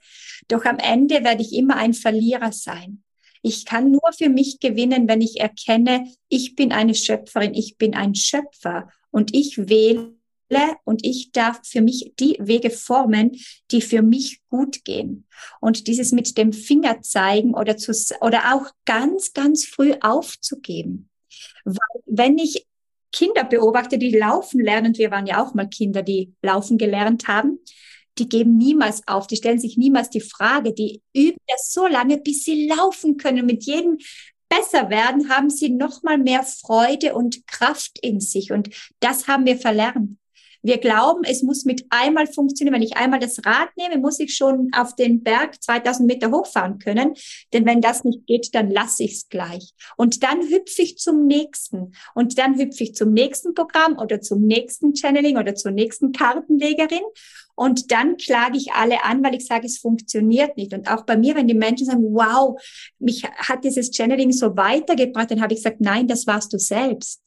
Doch 0.48 0.66
am 0.66 0.78
Ende 0.78 1.24
werde 1.24 1.42
ich 1.42 1.54
immer 1.54 1.76
ein 1.76 1.94
Verlierer 1.94 2.52
sein. 2.52 3.02
Ich 3.40 3.64
kann 3.64 3.90
nur 3.90 4.10
für 4.16 4.28
mich 4.28 4.60
gewinnen, 4.60 5.08
wenn 5.08 5.22
ich 5.22 5.40
erkenne, 5.40 6.12
ich 6.28 6.56
bin 6.56 6.72
eine 6.72 6.94
Schöpferin, 6.94 7.54
ich 7.54 7.78
bin 7.78 7.94
ein 7.94 8.14
Schöpfer 8.14 8.88
und 9.10 9.34
ich 9.34 9.56
wähle 9.68 10.17
und 10.84 11.04
ich 11.04 11.32
darf 11.32 11.60
für 11.64 11.82
mich 11.82 12.12
die 12.18 12.36
Wege 12.40 12.70
formen, 12.70 13.36
die 13.70 13.82
für 13.82 14.02
mich 14.02 14.40
gut 14.48 14.84
gehen. 14.84 15.26
Und 15.60 15.86
dieses 15.86 16.12
mit 16.12 16.38
dem 16.38 16.52
Finger 16.52 17.02
zeigen 17.02 17.54
oder 17.54 17.76
zu, 17.76 17.92
oder 18.20 18.54
auch 18.54 18.70
ganz, 18.84 19.32
ganz 19.32 19.66
früh 19.66 19.94
aufzugeben. 20.00 21.10
Weil 21.64 22.02
wenn 22.06 22.38
ich 22.38 22.66
Kinder 23.12 23.44
beobachte, 23.44 23.98
die 23.98 24.16
laufen 24.16 24.60
lernen, 24.60 24.96
wir 24.96 25.10
waren 25.10 25.26
ja 25.26 25.42
auch 25.42 25.54
mal 25.54 25.68
Kinder, 25.68 26.02
die 26.02 26.34
laufen 26.42 26.78
gelernt 26.78 27.28
haben, 27.28 27.58
die 28.18 28.28
geben 28.28 28.56
niemals 28.56 29.06
auf, 29.06 29.26
die 29.26 29.36
stellen 29.36 29.60
sich 29.60 29.76
niemals 29.76 30.10
die 30.10 30.20
Frage, 30.20 30.72
die 30.72 31.02
üben 31.14 31.38
das 31.46 31.72
so 31.72 31.86
lange, 31.86 32.18
bis 32.18 32.44
sie 32.44 32.68
laufen 32.68 33.16
können 33.16 33.46
mit 33.46 33.64
jedem 33.64 33.98
besser 34.48 34.90
werden, 34.90 35.28
haben 35.28 35.50
sie 35.50 35.68
noch 35.68 36.02
mal 36.02 36.18
mehr 36.18 36.42
Freude 36.42 37.14
und 37.14 37.46
Kraft 37.46 37.98
in 38.00 38.20
sich. 38.20 38.50
Und 38.50 38.70
das 39.00 39.28
haben 39.28 39.46
wir 39.46 39.58
verlernt. 39.58 40.18
Wir 40.68 40.76
glauben, 40.76 41.24
es 41.24 41.42
muss 41.42 41.64
mit 41.64 41.86
einmal 41.88 42.26
funktionieren. 42.26 42.74
Wenn 42.74 42.82
ich 42.82 42.98
einmal 42.98 43.20
das 43.20 43.38
Rad 43.46 43.70
nehme, 43.78 43.96
muss 43.96 44.20
ich 44.20 44.36
schon 44.36 44.68
auf 44.76 44.94
den 44.94 45.22
Berg 45.22 45.62
2000 45.62 46.06
Meter 46.06 46.30
hochfahren 46.30 46.78
können. 46.78 47.14
Denn 47.54 47.64
wenn 47.64 47.80
das 47.80 48.04
nicht 48.04 48.26
geht, 48.26 48.54
dann 48.54 48.70
lasse 48.70 49.04
ich 49.04 49.14
es 49.14 49.28
gleich. 49.30 49.72
Und 49.96 50.22
dann 50.22 50.42
hüpfe 50.42 50.82
ich 50.82 50.98
zum 50.98 51.26
nächsten. 51.26 51.92
Und 52.14 52.36
dann 52.36 52.58
hüpfe 52.58 52.84
ich 52.84 52.94
zum 52.94 53.14
nächsten 53.14 53.54
Programm 53.54 53.96
oder 53.96 54.20
zum 54.20 54.42
nächsten 54.42 54.94
Channeling 54.94 55.38
oder 55.38 55.54
zur 55.54 55.70
nächsten 55.70 56.12
Kartenlegerin. 56.12 57.00
Und 57.54 57.90
dann 57.90 58.18
klage 58.18 58.58
ich 58.58 58.72
alle 58.72 59.04
an, 59.04 59.24
weil 59.24 59.36
ich 59.36 59.46
sage, 59.46 59.64
es 59.64 59.78
funktioniert 59.78 60.58
nicht. 60.58 60.74
Und 60.74 60.90
auch 60.90 61.06
bei 61.06 61.16
mir, 61.16 61.34
wenn 61.34 61.48
die 61.48 61.54
Menschen 61.54 61.86
sagen, 61.86 62.04
wow, 62.12 62.60
mich 62.98 63.24
hat 63.24 63.64
dieses 63.64 63.90
Channeling 63.90 64.32
so 64.32 64.54
weitergebracht, 64.54 65.30
dann 65.30 65.40
habe 65.40 65.54
ich 65.54 65.60
gesagt, 65.60 65.80
nein, 65.80 66.06
das 66.06 66.26
warst 66.26 66.52
du 66.52 66.58
selbst. 66.58 67.22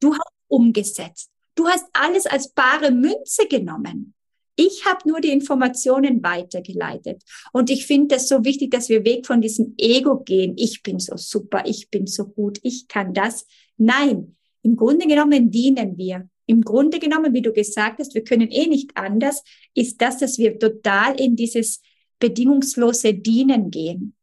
Du 0.00 0.14
hast 0.14 0.32
umgesetzt. 0.48 1.30
Du 1.56 1.66
hast 1.66 1.86
alles 1.94 2.26
als 2.26 2.52
bare 2.52 2.92
Münze 2.92 3.48
genommen. 3.48 4.14
Ich 4.56 4.86
habe 4.86 5.08
nur 5.08 5.20
die 5.20 5.30
Informationen 5.30 6.22
weitergeleitet. 6.22 7.22
Und 7.52 7.68
ich 7.70 7.86
finde 7.86 8.16
es 8.16 8.28
so 8.28 8.44
wichtig, 8.44 8.70
dass 8.70 8.88
wir 8.88 9.04
weg 9.04 9.26
von 9.26 9.40
diesem 9.40 9.74
Ego 9.76 10.20
gehen. 10.20 10.54
Ich 10.56 10.82
bin 10.82 10.98
so 10.98 11.16
super, 11.16 11.64
ich 11.66 11.90
bin 11.90 12.06
so 12.06 12.26
gut, 12.26 12.58
ich 12.62 12.88
kann 12.88 13.12
das. 13.12 13.46
Nein, 13.76 14.36
im 14.62 14.76
Grunde 14.76 15.06
genommen 15.06 15.50
dienen 15.50 15.98
wir. 15.98 16.28
Im 16.46 16.62
Grunde 16.62 16.98
genommen, 16.98 17.34
wie 17.34 17.42
du 17.42 17.52
gesagt 17.52 17.98
hast, 17.98 18.14
wir 18.14 18.22
können 18.22 18.50
eh 18.50 18.66
nicht 18.66 18.92
anders, 18.94 19.42
ist 19.74 20.00
das, 20.00 20.18
dass 20.18 20.38
wir 20.38 20.58
total 20.58 21.20
in 21.20 21.36
dieses 21.36 21.80
bedingungslose 22.18 23.14
Dienen 23.14 23.70
gehen 23.70 24.15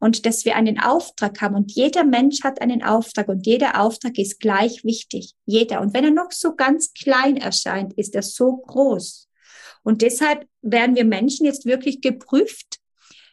und 0.00 0.26
dass 0.26 0.44
wir 0.44 0.56
einen 0.56 0.80
Auftrag 0.80 1.40
haben. 1.40 1.54
Und 1.54 1.72
jeder 1.72 2.04
Mensch 2.04 2.42
hat 2.42 2.60
einen 2.60 2.82
Auftrag 2.82 3.28
und 3.28 3.46
jeder 3.46 3.80
Auftrag 3.80 4.18
ist 4.18 4.40
gleich 4.40 4.82
wichtig. 4.82 5.34
Jeder. 5.44 5.80
Und 5.80 5.94
wenn 5.94 6.04
er 6.04 6.10
noch 6.10 6.32
so 6.32 6.56
ganz 6.56 6.92
klein 6.94 7.36
erscheint, 7.36 7.92
ist 7.92 8.14
er 8.14 8.22
so 8.22 8.56
groß. 8.56 9.28
Und 9.82 10.02
deshalb 10.02 10.46
werden 10.62 10.96
wir 10.96 11.04
Menschen 11.04 11.46
jetzt 11.46 11.66
wirklich 11.66 12.00
geprüft. 12.00 12.78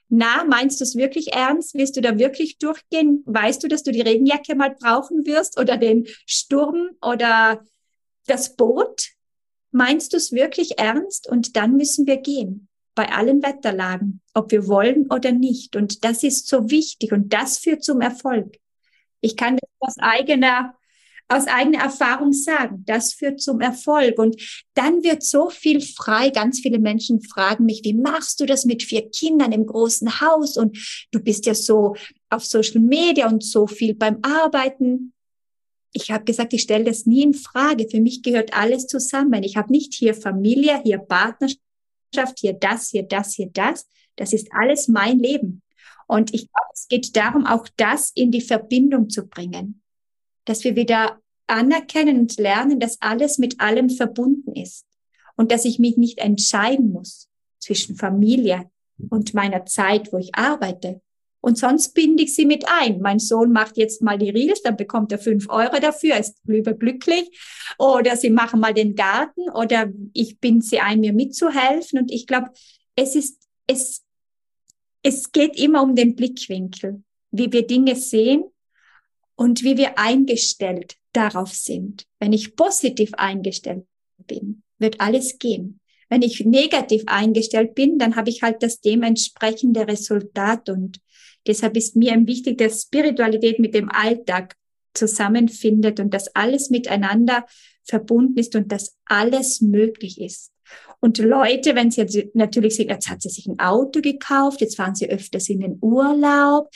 Na, 0.09 0.43
meinst 0.45 0.79
du 0.79 0.83
es 0.83 0.95
wirklich 0.95 1.33
ernst? 1.33 1.73
Wirst 1.73 1.97
du 1.97 2.01
da 2.01 2.17
wirklich 2.17 2.57
durchgehen? 2.59 3.23
Weißt 3.25 3.63
du, 3.63 3.67
dass 3.67 3.83
du 3.83 3.91
die 3.91 4.01
Regenjacke 4.01 4.55
mal 4.55 4.75
brauchen 4.77 5.25
wirst 5.25 5.59
oder 5.59 5.77
den 5.77 6.07
Sturm 6.25 6.91
oder 7.01 7.61
das 8.25 8.55
Boot? 8.55 9.09
Meinst 9.71 10.13
du 10.13 10.17
es 10.17 10.31
wirklich 10.31 10.79
ernst? 10.79 11.29
Und 11.29 11.55
dann 11.55 11.75
müssen 11.75 12.07
wir 12.07 12.17
gehen 12.17 12.66
bei 12.97 13.11
allen 13.11 13.43
Wetterlagen, 13.43 14.21
ob 14.33 14.51
wir 14.51 14.67
wollen 14.67 15.05
oder 15.11 15.31
nicht. 15.31 15.75
Und 15.75 16.03
das 16.03 16.23
ist 16.23 16.47
so 16.47 16.71
wichtig 16.71 17.11
und 17.11 17.31
das 17.31 17.59
führt 17.59 17.83
zum 17.83 18.01
Erfolg. 18.01 18.57
Ich 19.21 19.37
kann 19.37 19.57
das 19.57 19.69
aus 19.79 19.95
eigener, 19.99 20.73
aus 21.27 21.45
eigener 21.45 21.83
Erfahrung 21.83 22.33
sagen. 22.33 22.83
Das 22.87 23.13
führt 23.13 23.39
zum 23.39 23.61
Erfolg. 23.61 24.17
Und 24.17 24.41
dann 24.73 25.03
wird 25.03 25.21
so 25.21 25.51
viel 25.51 25.79
frei. 25.79 26.31
Ganz 26.31 26.59
viele 26.59 26.79
Menschen 26.79 27.21
fragen 27.21 27.65
mich, 27.65 27.81
wie 27.83 27.93
machst 27.93 28.39
du 28.39 28.47
das 28.47 28.65
mit 28.65 28.81
vier 28.81 29.07
Kindern 29.11 29.51
im 29.51 29.67
großen 29.67 30.19
Haus? 30.19 30.57
Und 30.57 31.07
du 31.11 31.19
bist 31.19 31.45
ja 31.45 31.53
so 31.53 31.95
auf 32.31 32.45
Social 32.45 32.81
Media 32.81 33.27
und 33.27 33.43
so 33.43 33.67
viel 33.67 33.93
beim 33.93 34.17
Arbeiten. 34.23 35.13
Ich 35.93 36.09
habe 36.09 36.23
gesagt, 36.23 36.51
ich 36.53 36.63
stelle 36.63 36.85
das 36.85 37.05
nie 37.05 37.21
in 37.21 37.35
Frage. 37.35 37.87
Für 37.87 38.01
mich 38.01 38.23
gehört 38.23 38.57
alles 38.57 38.87
zusammen. 38.87 39.43
Ich 39.43 39.55
habe 39.55 39.71
nicht 39.71 39.93
hier 39.93 40.15
Familie, 40.15 40.81
hier 40.83 40.97
Partnerschaft 40.97 41.61
hier 42.39 42.53
das, 42.53 42.89
hier 42.89 43.03
das, 43.03 43.33
hier 43.33 43.49
das. 43.51 43.87
Das 44.15 44.33
ist 44.33 44.47
alles 44.51 44.87
mein 44.87 45.19
Leben. 45.19 45.61
Und 46.07 46.33
ich 46.33 46.49
glaube, 46.49 46.69
es 46.73 46.87
geht 46.87 47.15
darum, 47.15 47.45
auch 47.45 47.67
das 47.77 48.11
in 48.15 48.31
die 48.31 48.41
Verbindung 48.41 49.09
zu 49.09 49.27
bringen. 49.27 49.81
Dass 50.45 50.63
wir 50.63 50.75
wieder 50.75 51.19
anerkennen 51.47 52.19
und 52.19 52.37
lernen, 52.37 52.79
dass 52.79 53.01
alles 53.01 53.37
mit 53.37 53.59
allem 53.59 53.89
verbunden 53.89 54.55
ist. 54.55 54.85
Und 55.35 55.51
dass 55.51 55.65
ich 55.65 55.79
mich 55.79 55.97
nicht 55.97 56.19
entscheiden 56.19 56.91
muss 56.91 57.29
zwischen 57.59 57.95
Familie 57.95 58.69
und 59.09 59.33
meiner 59.33 59.65
Zeit, 59.65 60.11
wo 60.11 60.17
ich 60.17 60.33
arbeite, 60.33 61.01
und 61.47 61.57
sonst 61.57 61.93
binde 61.93 62.23
ich 62.23 62.35
sie 62.35 62.45
mit 62.45 62.65
ein. 62.67 62.99
Mein 62.99 63.19
Sohn 63.19 63.53
macht 63.53 63.77
jetzt 63.77 64.01
mal 64.01 64.17
die 64.17 64.31
Reels, 64.31 64.63
dann 64.63 64.75
bekommt 64.75 65.13
er 65.13 65.17
fünf 65.17 65.47
Euro 65.47 65.79
dafür, 65.79 66.17
ist 66.17 66.41
überglücklich. 66.45 67.29
Oder 67.79 68.17
sie 68.17 68.31
machen 68.31 68.59
mal 68.59 68.73
den 68.73 68.95
Garten 68.95 69.49
oder 69.51 69.89
ich 70.11 70.39
binde 70.39 70.65
sie 70.65 70.81
ein, 70.81 70.99
mir 70.99 71.13
mitzuhelfen. 71.13 71.99
Und 71.99 72.11
ich 72.11 72.27
glaube, 72.27 72.49
es 72.97 73.15
ist, 73.15 73.47
es, 73.65 74.03
es 75.03 75.31
geht 75.31 75.57
immer 75.57 75.83
um 75.83 75.95
den 75.95 76.17
Blickwinkel, 76.17 77.01
wie 77.31 77.49
wir 77.49 77.65
Dinge 77.65 77.95
sehen 77.95 78.43
und 79.37 79.63
wie 79.63 79.77
wir 79.77 79.97
eingestellt 79.97 80.97
darauf 81.13 81.53
sind. 81.53 82.07
Wenn 82.19 82.33
ich 82.33 82.57
positiv 82.57 83.13
eingestellt 83.13 83.85
bin, 84.17 84.63
wird 84.79 84.99
alles 84.99 85.39
gehen. 85.39 85.79
Wenn 86.09 86.23
ich 86.23 86.45
negativ 86.45 87.03
eingestellt 87.05 87.73
bin, 87.73 87.99
dann 87.99 88.17
habe 88.17 88.29
ich 88.29 88.41
halt 88.41 88.63
das 88.63 88.81
dementsprechende 88.81 89.87
Resultat 89.87 90.67
und 90.67 90.99
Deshalb 91.47 91.77
ist 91.77 91.95
mir 91.95 92.15
wichtig, 92.27 92.57
dass 92.57 92.83
Spiritualität 92.83 93.59
mit 93.59 93.73
dem 93.73 93.89
Alltag 93.89 94.55
zusammenfindet 94.93 95.99
und 95.99 96.13
dass 96.13 96.27
alles 96.35 96.69
miteinander 96.69 97.45
verbunden 97.83 98.37
ist 98.37 98.55
und 98.55 98.71
dass 98.71 98.97
alles 99.05 99.61
möglich 99.61 100.19
ist. 100.19 100.51
Und 100.99 101.19
Leute, 101.19 101.75
wenn 101.75 101.91
sie 101.91 102.01
jetzt 102.01 102.35
natürlich 102.35 102.75
sehen, 102.75 102.89
jetzt 102.89 103.09
hat 103.09 103.21
sie 103.21 103.29
sich 103.29 103.47
ein 103.47 103.59
Auto 103.59 104.01
gekauft, 104.01 104.61
jetzt 104.61 104.75
fahren 104.75 104.95
sie 104.95 105.09
öfters 105.09 105.47
in 105.49 105.61
den 105.61 105.77
Urlaub, 105.81 106.69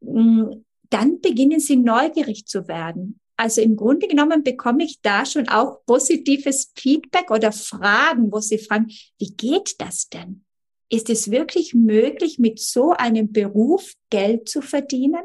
mm, 0.00 0.44
dann 0.88 1.20
beginnen 1.20 1.60
sie 1.60 1.76
neugierig 1.76 2.46
zu 2.46 2.68
werden. 2.68 3.20
Also 3.36 3.60
im 3.60 3.76
Grunde 3.76 4.08
genommen 4.08 4.44
bekomme 4.44 4.84
ich 4.84 5.00
da 5.02 5.26
schon 5.26 5.48
auch 5.48 5.84
positives 5.84 6.72
Feedback 6.74 7.30
oder 7.30 7.52
Fragen, 7.52 8.32
wo 8.32 8.40
sie 8.40 8.58
fragen, 8.58 8.86
wie 9.18 9.34
geht 9.36 9.74
das 9.78 10.08
denn? 10.08 10.45
Ist 10.88 11.10
es 11.10 11.30
wirklich 11.30 11.74
möglich, 11.74 12.38
mit 12.38 12.60
so 12.60 12.92
einem 12.92 13.32
Beruf 13.32 13.94
Geld 14.10 14.48
zu 14.48 14.62
verdienen? 14.62 15.22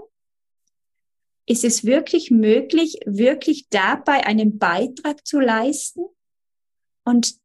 Ist 1.45 1.63
es 1.63 1.85
wirklich 1.85 2.31
möglich, 2.31 2.99
wirklich 3.05 3.67
dabei 3.69 4.25
einen 4.25 4.57
Beitrag 4.57 5.25
zu 5.25 5.39
leisten? 5.39 6.05
Und 7.03 7.35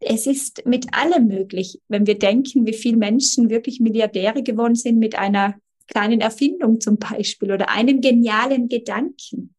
es 0.00 0.26
ist 0.26 0.66
mit 0.66 0.94
allem 0.94 1.28
möglich, 1.28 1.80
wenn 1.88 2.06
wir 2.06 2.18
denken, 2.18 2.66
wie 2.66 2.72
viele 2.72 2.96
Menschen 2.96 3.50
wirklich 3.50 3.80
Milliardäre 3.80 4.42
geworden 4.42 4.74
sind 4.74 4.98
mit 4.98 5.16
einer 5.16 5.54
kleinen 5.86 6.20
Erfindung 6.20 6.80
zum 6.80 6.98
Beispiel 6.98 7.52
oder 7.52 7.70
einem 7.70 8.00
genialen 8.00 8.68
Gedanken. 8.68 9.54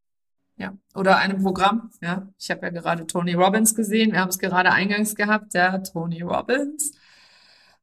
Ja, 0.58 0.76
oder 0.96 1.18
einem 1.18 1.42
Programm. 1.42 1.92
Ja, 2.02 2.28
ich 2.40 2.50
habe 2.50 2.66
ja 2.66 2.70
gerade 2.72 3.06
Tony 3.06 3.34
Robbins 3.34 3.76
gesehen. 3.76 4.12
Wir 4.12 4.20
haben 4.20 4.30
es 4.30 4.40
gerade 4.40 4.72
eingangs 4.72 5.16
gehabt. 5.16 5.54
Der 5.54 5.84
Tony 5.84 6.22
Robbins 6.22 6.94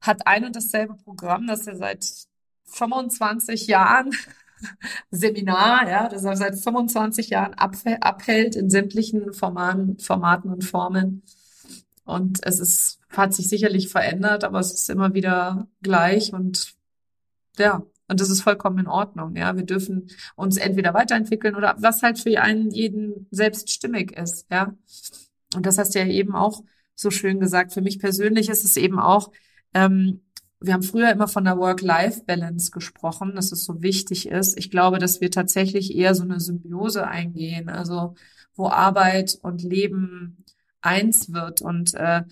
hat 0.06 0.26
ein 0.26 0.44
und 0.44 0.56
dasselbe 0.56 0.94
Programm, 0.94 1.46
das 1.46 1.66
er 1.66 1.76
seit 1.76 2.06
25 2.64 3.66
Jahren 3.66 4.10
Seminar, 5.10 5.88
ja, 5.88 6.08
das 6.08 6.24
er 6.24 6.36
seit 6.36 6.58
25 6.58 7.30
Jahren 7.30 7.54
abhält 7.54 8.56
in 8.56 8.70
sämtlichen 8.70 9.32
Formaten, 9.32 9.98
Formaten 9.98 10.50
und 10.50 10.64
Formen. 10.64 11.22
Und 12.04 12.40
es 12.42 12.60
ist, 12.60 13.00
hat 13.08 13.32
sich 13.34 13.48
sicherlich 13.48 13.88
verändert, 13.88 14.44
aber 14.44 14.60
es 14.60 14.72
ist 14.72 14.90
immer 14.90 15.14
wieder 15.14 15.68
gleich 15.82 16.32
und 16.32 16.74
ja, 17.58 17.82
und 18.08 18.20
das 18.20 18.28
ist 18.28 18.42
vollkommen 18.42 18.78
in 18.80 18.86
Ordnung. 18.86 19.34
Ja, 19.36 19.56
wir 19.56 19.64
dürfen 19.64 20.10
uns 20.36 20.58
entweder 20.58 20.92
weiterentwickeln 20.92 21.54
oder 21.54 21.76
was 21.78 22.02
halt 22.02 22.18
für 22.18 22.38
einen 22.40 22.70
jeden 22.70 23.26
selbst 23.30 23.70
stimmig 23.70 24.12
ist. 24.12 24.46
Ja, 24.50 24.74
und 25.54 25.64
das 25.64 25.78
hast 25.78 25.94
du 25.94 26.00
ja 26.00 26.06
eben 26.06 26.34
auch 26.34 26.62
so 26.94 27.10
schön 27.10 27.40
gesagt. 27.40 27.72
Für 27.72 27.80
mich 27.80 27.98
persönlich 27.98 28.50
ist 28.50 28.64
es 28.64 28.76
eben 28.76 28.98
auch 28.98 29.30
ähm, 29.74 30.20
wir 30.60 30.72
haben 30.72 30.82
früher 30.82 31.10
immer 31.12 31.28
von 31.28 31.44
der 31.44 31.58
Work-Life-Balance 31.58 32.70
gesprochen, 32.70 33.34
dass 33.34 33.52
es 33.52 33.64
so 33.64 33.82
wichtig 33.82 34.28
ist. 34.28 34.58
Ich 34.58 34.70
glaube, 34.70 34.98
dass 34.98 35.20
wir 35.20 35.30
tatsächlich 35.30 35.94
eher 35.94 36.14
so 36.14 36.22
eine 36.22 36.40
Symbiose 36.40 37.06
eingehen, 37.06 37.68
also 37.68 38.14
wo 38.54 38.68
Arbeit 38.68 39.38
und 39.42 39.62
Leben 39.62 40.44
eins 40.80 41.32
wird. 41.32 41.60
Und 41.60 41.94
äh, 41.94 42.22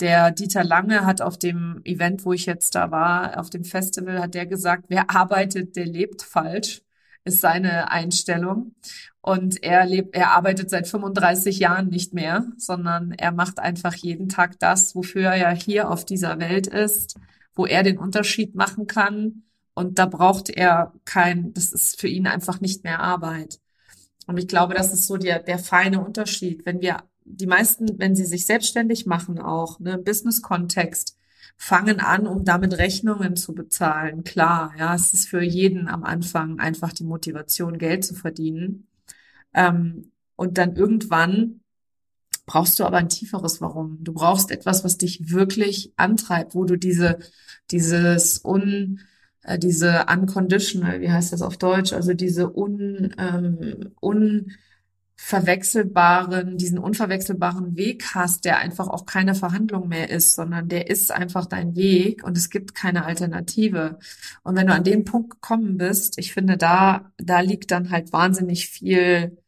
der 0.00 0.30
Dieter 0.30 0.64
Lange 0.64 1.04
hat 1.04 1.20
auf 1.20 1.38
dem 1.38 1.80
Event, 1.84 2.24
wo 2.24 2.32
ich 2.32 2.46
jetzt 2.46 2.74
da 2.74 2.90
war, 2.90 3.38
auf 3.38 3.50
dem 3.50 3.64
Festival, 3.64 4.20
hat 4.20 4.34
der 4.34 4.46
gesagt, 4.46 4.84
wer 4.88 5.10
arbeitet, 5.10 5.76
der 5.76 5.86
lebt 5.86 6.22
falsch, 6.22 6.82
ist 7.24 7.40
seine 7.40 7.90
Einstellung. 7.90 8.74
Und 9.20 9.62
er 9.62 9.86
lebt, 9.86 10.16
er 10.16 10.32
arbeitet 10.32 10.68
seit 10.68 10.88
35 10.88 11.60
Jahren 11.60 11.88
nicht 11.88 12.12
mehr, 12.12 12.46
sondern 12.56 13.12
er 13.12 13.30
macht 13.30 13.60
einfach 13.60 13.94
jeden 13.94 14.28
Tag 14.28 14.58
das, 14.58 14.96
wofür 14.96 15.30
er 15.30 15.36
ja 15.36 15.50
hier 15.50 15.90
auf 15.90 16.04
dieser 16.04 16.40
Welt 16.40 16.66
ist, 16.66 17.16
wo 17.54 17.64
er 17.64 17.84
den 17.84 17.98
Unterschied 17.98 18.56
machen 18.56 18.86
kann. 18.88 19.44
Und 19.74 19.98
da 19.98 20.06
braucht 20.06 20.50
er 20.50 20.92
kein, 21.04 21.52
das 21.54 21.72
ist 21.72 22.00
für 22.00 22.08
ihn 22.08 22.26
einfach 22.26 22.60
nicht 22.60 22.82
mehr 22.82 23.00
Arbeit. 23.00 23.60
Und 24.26 24.38
ich 24.38 24.48
glaube, 24.48 24.74
das 24.74 24.92
ist 24.92 25.06
so 25.06 25.16
der, 25.16 25.38
der 25.40 25.58
feine 25.58 26.04
Unterschied. 26.04 26.66
Wenn 26.66 26.80
wir, 26.80 26.98
die 27.24 27.46
meisten, 27.46 27.98
wenn 27.98 28.16
sie 28.16 28.24
sich 28.24 28.44
selbstständig 28.44 29.06
machen 29.06 29.38
auch, 29.38 29.78
ne, 29.78 29.98
Business-Kontext, 29.98 31.16
fangen 31.56 32.00
an, 32.00 32.26
um 32.26 32.44
damit 32.44 32.76
Rechnungen 32.78 33.36
zu 33.36 33.54
bezahlen. 33.54 34.24
Klar, 34.24 34.74
ja, 34.78 34.94
es 34.94 35.12
ist 35.12 35.28
für 35.28 35.42
jeden 35.42 35.88
am 35.88 36.04
Anfang 36.04 36.58
einfach 36.58 36.92
die 36.92 37.04
Motivation, 37.04 37.78
Geld 37.78 38.04
zu 38.04 38.14
verdienen. 38.14 38.88
Ähm, 39.54 40.10
und 40.36 40.58
dann 40.58 40.76
irgendwann 40.76 41.60
brauchst 42.46 42.78
du 42.78 42.84
aber 42.84 42.96
ein 42.96 43.08
tieferes 43.08 43.60
Warum. 43.60 43.98
Du 44.02 44.12
brauchst 44.12 44.50
etwas, 44.50 44.84
was 44.84 44.98
dich 44.98 45.30
wirklich 45.30 45.92
antreibt, 45.96 46.54
wo 46.54 46.64
du 46.64 46.76
diese, 46.76 47.18
dieses 47.70 48.44
un, 48.44 49.00
äh, 49.42 49.58
diese 49.58 50.06
unconditional, 50.12 51.00
wie 51.00 51.10
heißt 51.10 51.32
das 51.32 51.42
auf 51.42 51.56
Deutsch, 51.56 51.92
also 51.92 52.14
diese 52.14 52.56
un, 52.56 53.14
ähm, 53.18 53.92
unverwechselbaren, 55.22 56.58
diesen 56.58 56.78
unverwechselbaren 56.78 57.76
Weg 57.76 58.14
hast, 58.14 58.44
der 58.44 58.58
einfach 58.58 58.88
auch 58.88 59.06
keine 59.06 59.34
Verhandlung 59.34 59.88
mehr 59.88 60.10
ist, 60.10 60.34
sondern 60.34 60.68
der 60.68 60.90
ist 60.90 61.12
einfach 61.12 61.46
dein 61.46 61.74
Weg 61.76 62.24
und 62.24 62.36
es 62.36 62.50
gibt 62.50 62.74
keine 62.74 63.04
Alternative. 63.04 63.98
Und 64.42 64.56
wenn 64.56 64.66
du 64.66 64.74
an 64.74 64.84
den 64.84 65.04
Punkt 65.04 65.30
gekommen 65.30 65.78
bist, 65.78 66.18
ich 66.18 66.32
finde, 66.32 66.56
da, 66.56 67.12
da 67.18 67.40
liegt 67.40 67.70
dann 67.70 67.90
halt 67.90 68.12
wahnsinnig 68.12 68.68
viel 68.68 69.38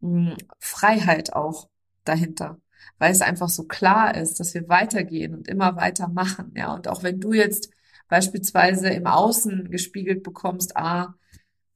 mh, 0.00 0.32
hm, 0.32 0.36
Freiheit 0.58 1.32
auch 1.32 1.68
dahinter, 2.04 2.58
weil 2.98 3.12
es 3.12 3.22
einfach 3.22 3.48
so 3.48 3.64
klar 3.64 4.14
ist, 4.16 4.38
dass 4.40 4.54
wir 4.54 4.68
weitergehen 4.68 5.34
und 5.34 5.48
immer 5.48 5.76
weitermachen, 5.76 6.52
ja. 6.56 6.74
Und 6.74 6.88
auch 6.88 7.02
wenn 7.02 7.20
du 7.20 7.32
jetzt 7.32 7.70
beispielsweise 8.08 8.90
im 8.90 9.06
Außen 9.06 9.70
gespiegelt 9.70 10.22
bekommst, 10.22 10.76
ah, 10.76 11.14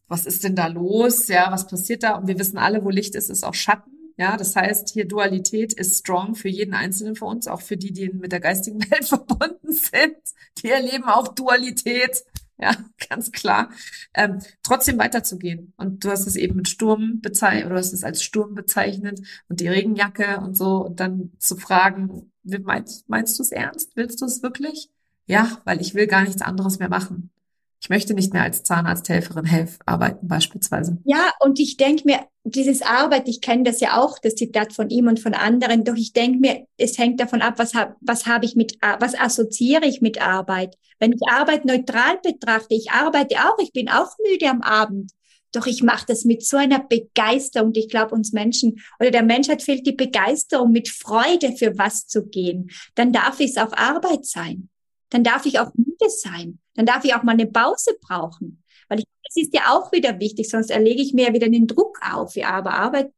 was 0.09 0.27
ist 0.27 0.45
denn 0.45 0.55
da 0.55 0.67
los? 0.67 1.29
Ja, 1.29 1.51
was 1.51 1.67
passiert 1.67 2.03
da? 2.03 2.17
Und 2.17 2.29
wir 2.29 2.39
wissen 2.39 2.59
alle, 2.59 2.85
wo 2.85 2.91
Licht 2.91 3.15
ist, 3.15 3.31
ist 3.31 3.45
auch 3.45 3.55
Schatten. 3.55 3.91
Ja, 4.19 4.37
das 4.37 4.57
heißt, 4.57 4.89
hier 4.91 5.07
Dualität 5.07 5.75
ist 5.75 5.99
strong 5.99 6.35
für 6.35 6.49
jeden 6.49 6.73
Einzelnen 6.73 7.17
von 7.17 7.37
uns, 7.37 7.49
auch 7.49 7.61
für 7.61 7.77
die, 7.77 7.93
die 7.93 8.09
mit 8.09 8.33
der 8.33 8.41
geistigen 8.41 8.81
Welt 8.91 9.07
verbunden 9.07 9.73
sind. 9.73 10.17
Die 10.63 10.71
erleben 10.71 11.05
auch 11.05 11.29
Dualität. 11.29 12.25
Ja, 12.59 12.75
ganz 13.11 13.33
klar. 13.33 13.71
Ähm, 14.15 14.39
trotzdem 14.63 14.99
weiterzugehen. 14.99 15.75
Und 15.77 16.05
du 16.05 16.11
hast 16.11 16.27
es 16.27 16.37
eben 16.37 16.57
mit 16.57 16.69
Sturm 16.69 17.21
bezeichnet, 17.21 17.67
oder 17.67 17.75
du 17.75 17.81
hast 17.81 17.93
es 17.93 18.05
als 18.05 18.23
Sturm 18.23 18.55
bezeichnet 18.55 19.21
und 19.49 19.61
die 19.61 19.69
Regenjacke 19.69 20.41
und 20.41 20.57
so. 20.57 20.87
Und 20.87 21.01
dann 21.01 21.33
zu 21.39 21.57
fragen, 21.57 22.33
meinst, 22.43 23.09
meinst 23.11 23.39
du 23.39 23.43
es 23.43 23.53
ernst? 23.53 23.97
Willst 23.97 24.23
du 24.23 24.25
es 24.25 24.43
wirklich? 24.43 24.91
Ja, 25.27 25.61
weil 25.65 25.81
ich 25.83 25.95
will 25.95 26.07
gar 26.07 26.23
nichts 26.23 26.41
anderes 26.41 26.79
mehr 26.79 26.89
machen. 26.89 27.31
Ich 27.87 27.91
möchte 27.91 28.15
nicht 28.15 28.33
mehr 28.33 28.43
als 28.43 28.65
Zahnarzthelferin 28.65 29.45
helfen, 29.45 29.79
arbeiten 29.87 30.27
beispielsweise. 30.27 30.99
Ja, 31.05 31.31
und 31.39 31.61
ich 31.61 31.77
denke 31.77 32.03
mir, 32.05 32.19
dieses 32.43 32.83
Arbeit, 32.83 33.29
ich 33.29 33.41
kenne 33.41 33.63
das 33.63 33.79
ja 33.79 34.03
auch, 34.03 34.19
das 34.19 34.35
Zitat 34.35 34.73
von 34.73 34.91
ihm 34.91 35.07
und 35.07 35.21
von 35.21 35.35
anderen, 35.35 35.85
doch 35.85 35.95
ich 35.95 36.13
denke 36.13 36.41
mir, 36.41 36.67
es 36.79 36.99
hängt 36.99 37.21
davon 37.21 37.43
ab, 37.43 37.61
was 37.61 37.75
habe 37.75 37.95
was 38.01 38.27
hab 38.27 38.43
ich 38.43 38.57
mit, 38.57 38.77
was 38.99 39.15
assoziiere 39.15 39.87
ich 39.87 40.01
mit 40.01 40.21
Arbeit. 40.21 40.75
Wenn 40.99 41.13
ich 41.13 41.21
Arbeit 41.31 41.65
neutral 41.65 42.19
betrachte, 42.25 42.75
ich 42.75 42.91
arbeite 42.91 43.37
auch, 43.37 43.57
ich 43.61 43.73
bin 43.73 43.89
auch 43.89 44.11
müde 44.29 44.51
am 44.51 44.63
Abend, 44.63 45.13
doch 45.53 45.67
ich 45.69 45.85
mache 45.85 46.07
das 46.09 46.25
mit 46.25 46.45
so 46.45 46.57
einer 46.57 46.81
Begeisterung. 46.81 47.71
Ich 47.77 47.89
glaube, 47.89 48.17
uns 48.17 48.33
Menschen 48.33 48.81
oder 48.99 49.13
der 49.13 49.23
Menschheit 49.23 49.63
fehlt 49.63 49.87
die 49.87 49.93
Begeisterung, 49.93 50.73
mit 50.73 50.89
Freude 50.89 51.53
für 51.53 51.79
was 51.79 52.09
zu 52.09 52.27
gehen. 52.27 52.69
Dann 52.97 53.13
darf 53.13 53.39
es 53.39 53.57
auch 53.57 53.73
Arbeit 53.75 54.27
sein. 54.27 54.71
Dann 55.11 55.23
darf 55.23 55.47
ich 55.47 55.61
auch 55.61 55.71
müde 55.77 56.09
sein. 56.09 56.59
Dann 56.77 56.87
darf 56.87 57.05
ich 57.05 57.15
auch 57.15 57.23
mal 57.23 57.33
eine 57.33 57.47
Pause 57.47 57.97
brauchen. 58.01 58.63
Weil 58.89 59.01
ich, 59.01 59.05
das 59.25 59.37
ist 59.37 59.55
ja 59.55 59.73
auch 59.73 59.93
wieder 59.93 60.21
wichtig, 60.21 60.49
sonst 60.49 60.71
erlege 60.71 61.03
ich 61.03 61.13
mir 61.13 61.29
ja 61.29 61.35
wieder 61.35 61.49
den 61.49 61.67
Druck 61.67 61.99
auf. 62.09 62.37
Ja, 62.37 62.51
aber 62.51 62.75
Arbeit, 62.75 63.11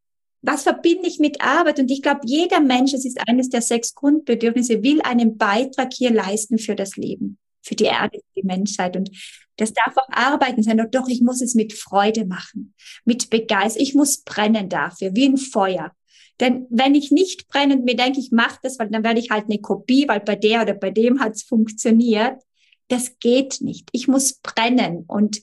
was 0.42 0.62
verbinde 0.62 1.08
ich 1.08 1.18
mit 1.18 1.40
Arbeit? 1.40 1.78
Und 1.78 1.90
ich 1.90 2.02
glaube, 2.02 2.20
jeder 2.24 2.60
Mensch, 2.60 2.94
es 2.94 3.04
ist 3.04 3.20
eines 3.28 3.48
der 3.48 3.60
sechs 3.60 3.94
Grundbedürfnisse, 3.94 4.82
will 4.82 5.02
einen 5.02 5.36
Beitrag 5.36 5.92
hier 5.92 6.10
leisten 6.10 6.58
für 6.58 6.74
das 6.74 6.96
Leben, 6.96 7.38
für 7.62 7.74
die 7.74 7.84
Erde, 7.84 8.18
für 8.18 8.40
die 8.40 8.46
Menschheit. 8.46 8.96
Und 8.96 9.10
das 9.56 9.72
darf 9.72 9.96
auch 9.96 10.08
Arbeiten 10.10 10.62
sein. 10.62 10.80
Und 10.80 10.94
doch, 10.94 11.08
ich 11.08 11.20
muss 11.20 11.42
es 11.42 11.54
mit 11.54 11.72
Freude 11.72 12.24
machen, 12.24 12.74
mit 13.04 13.30
Begeisterung. 13.30 13.82
Ich 13.82 13.94
muss 13.94 14.22
brennen 14.22 14.68
dafür, 14.68 15.14
wie 15.14 15.26
ein 15.26 15.36
Feuer. 15.36 15.92
Denn 16.40 16.66
wenn 16.70 16.94
ich 16.94 17.10
nicht 17.10 17.48
brennend 17.48 17.84
mir 17.84 17.96
denke, 17.96 18.20
ich 18.20 18.30
mache 18.30 18.60
das, 18.62 18.78
weil 18.78 18.88
dann 18.90 19.02
werde 19.02 19.18
ich 19.18 19.30
halt 19.30 19.46
eine 19.46 19.58
Kopie, 19.58 20.06
weil 20.06 20.20
bei 20.20 20.36
der 20.36 20.62
oder 20.62 20.74
bei 20.74 20.90
dem 20.90 21.20
hat 21.20 21.34
es 21.34 21.42
funktioniert. 21.42 22.40
Das 22.88 23.18
geht 23.18 23.60
nicht. 23.60 23.88
Ich 23.92 24.08
muss 24.08 24.34
brennen 24.34 25.04
und 25.06 25.40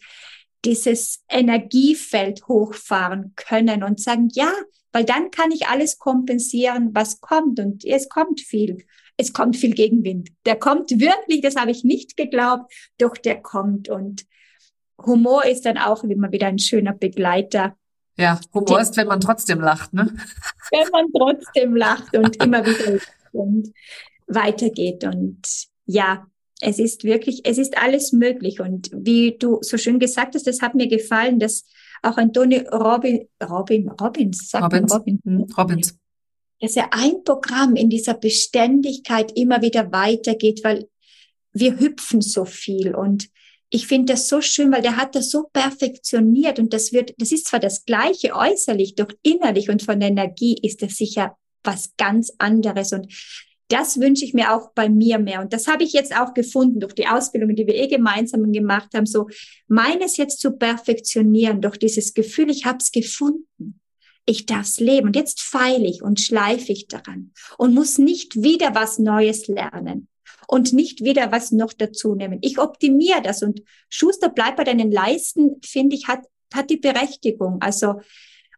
dieses 0.63 1.23
Energiefeld 1.29 2.47
hochfahren 2.47 3.33
können 3.35 3.83
und 3.83 3.99
sagen, 3.99 4.29
ja, 4.33 4.51
weil 4.91 5.05
dann 5.05 5.29
kann 5.29 5.51
ich 5.51 5.67
alles 5.67 5.99
kompensieren, 5.99 6.89
was 6.93 7.21
kommt. 7.21 7.59
Und 7.59 7.85
es 7.85 8.09
kommt 8.09 8.41
viel. 8.41 8.85
Es 9.17 9.31
kommt 9.31 9.57
viel 9.57 9.73
Gegenwind. 9.73 10.29
Der 10.45 10.55
kommt 10.55 10.89
wirklich, 10.91 11.41
das 11.41 11.55
habe 11.55 11.71
ich 11.71 11.83
nicht 11.83 12.17
geglaubt, 12.17 12.73
doch 12.97 13.15
der 13.15 13.41
kommt. 13.41 13.89
Und 13.89 14.25
Humor 15.05 15.45
ist 15.45 15.65
dann 15.65 15.77
auch 15.77 16.03
immer 16.03 16.31
wieder 16.31 16.47
ein 16.47 16.59
schöner 16.59 16.93
Begleiter 16.93 17.75
ja, 18.17 18.39
Humor 18.53 18.79
ist, 18.79 18.95
wenn 18.95 19.07
man 19.07 19.19
trotzdem 19.19 19.59
lacht, 19.59 19.93
ne? 19.93 20.13
Wenn 20.71 20.87
man 20.89 21.05
trotzdem 21.13 21.75
lacht 21.75 22.15
und 22.15 22.35
immer 22.43 22.65
wieder 22.65 22.99
und 23.33 23.73
weitergeht. 24.27 25.03
Und 25.03 25.41
ja, 25.85 26.25
es 26.65 26.79
ist 26.79 27.03
wirklich, 27.03 27.41
es 27.43 27.59
ist 27.59 27.77
alles 27.77 28.11
möglich. 28.11 28.59
Und 28.59 28.89
wie 28.91 29.37
du 29.37 29.59
so 29.61 29.77
schön 29.77 29.99
gesagt 29.99 30.33
hast, 30.33 30.47
das 30.47 30.61
hat 30.61 30.73
mir 30.73 30.87
gefallen, 30.87 31.39
dass 31.39 31.65
auch 32.01 32.17
Antonio 32.17 32.61
Robin, 32.71 33.27
Robin, 33.47 33.89
Robbins, 33.89 34.49
sagt 34.49 34.63
Robbins. 34.63 34.93
Robin, 34.93 35.19
hm, 35.23 35.45
Robbins. 35.55 35.97
Dass 36.59 36.75
er 36.75 36.91
ein 36.91 37.23
Programm 37.23 37.75
in 37.75 37.89
dieser 37.89 38.15
Beständigkeit 38.15 39.31
immer 39.35 39.61
wieder 39.61 39.91
weitergeht, 39.91 40.61
weil 40.63 40.87
wir 41.53 41.79
hüpfen 41.79 42.21
so 42.21 42.45
viel 42.45 42.95
und 42.95 43.29
ich 43.69 43.87
finde 43.87 44.13
das 44.13 44.27
so 44.27 44.41
schön, 44.41 44.71
weil 44.71 44.81
der 44.81 44.97
hat 44.97 45.15
das 45.15 45.29
so 45.29 45.47
perfektioniert 45.51 46.59
und 46.59 46.73
das 46.73 46.93
wird, 46.93 47.13
das 47.17 47.31
ist 47.31 47.47
zwar 47.47 47.59
das 47.59 47.85
gleiche 47.85 48.35
äußerlich, 48.35 48.95
doch 48.95 49.09
innerlich 49.21 49.69
und 49.69 49.83
von 49.83 49.99
der 49.99 50.09
Energie 50.09 50.57
ist 50.61 50.81
das 50.81 50.95
sicher 50.95 51.37
was 51.63 51.93
ganz 51.97 52.33
anderes 52.37 52.93
und 52.93 53.11
das 53.67 53.99
wünsche 53.99 54.25
ich 54.25 54.33
mir 54.33 54.53
auch 54.53 54.71
bei 54.73 54.89
mir 54.89 55.17
mehr. 55.17 55.41
Und 55.41 55.51
das 55.51 55.67
habe 55.67 55.83
ich 55.83 55.93
jetzt 55.93 56.15
auch 56.15 56.33
gefunden 56.33 56.79
durch 56.79 56.93
die 56.93 57.07
Ausbildung, 57.07 57.55
die 57.55 57.65
wir 57.65 57.75
eh 57.75 57.87
gemeinsam 57.87 58.51
gemacht 58.51 58.89
haben, 58.93 59.05
so 59.05 59.27
meines 59.67 60.17
jetzt 60.17 60.39
zu 60.39 60.51
perfektionieren, 60.51 61.61
durch 61.61 61.77
dieses 61.77 62.13
Gefühl, 62.13 62.51
ich 62.51 62.65
habe 62.65 62.77
es 62.79 62.91
gefunden. 62.91 63.79
Ich 64.27 64.45
darf 64.45 64.67
es 64.67 64.79
leben. 64.79 65.07
Und 65.07 65.15
jetzt 65.15 65.41
feile 65.41 65.87
ich 65.87 66.01
und 66.01 66.19
schleife 66.19 66.71
ich 66.71 66.87
daran 66.87 67.31
und 67.57 67.73
muss 67.73 67.97
nicht 67.97 68.41
wieder 68.41 68.73
was 68.75 68.99
Neues 68.99 69.47
lernen 69.47 70.07
und 70.47 70.73
nicht 70.73 71.03
wieder 71.03 71.31
was 71.31 71.51
noch 71.51 71.73
dazu 71.73 72.15
nehmen. 72.15 72.39
Ich 72.41 72.59
optimiere 72.59 73.21
das 73.21 73.41
und 73.43 73.61
Schuster 73.89 74.29
bleibt 74.29 74.57
bei 74.57 74.63
deinen 74.63 74.91
Leisten, 74.91 75.59
finde 75.63 75.95
ich, 75.95 76.07
hat, 76.07 76.25
hat 76.53 76.69
die 76.69 76.77
Berechtigung. 76.77 77.61
Also, 77.61 78.01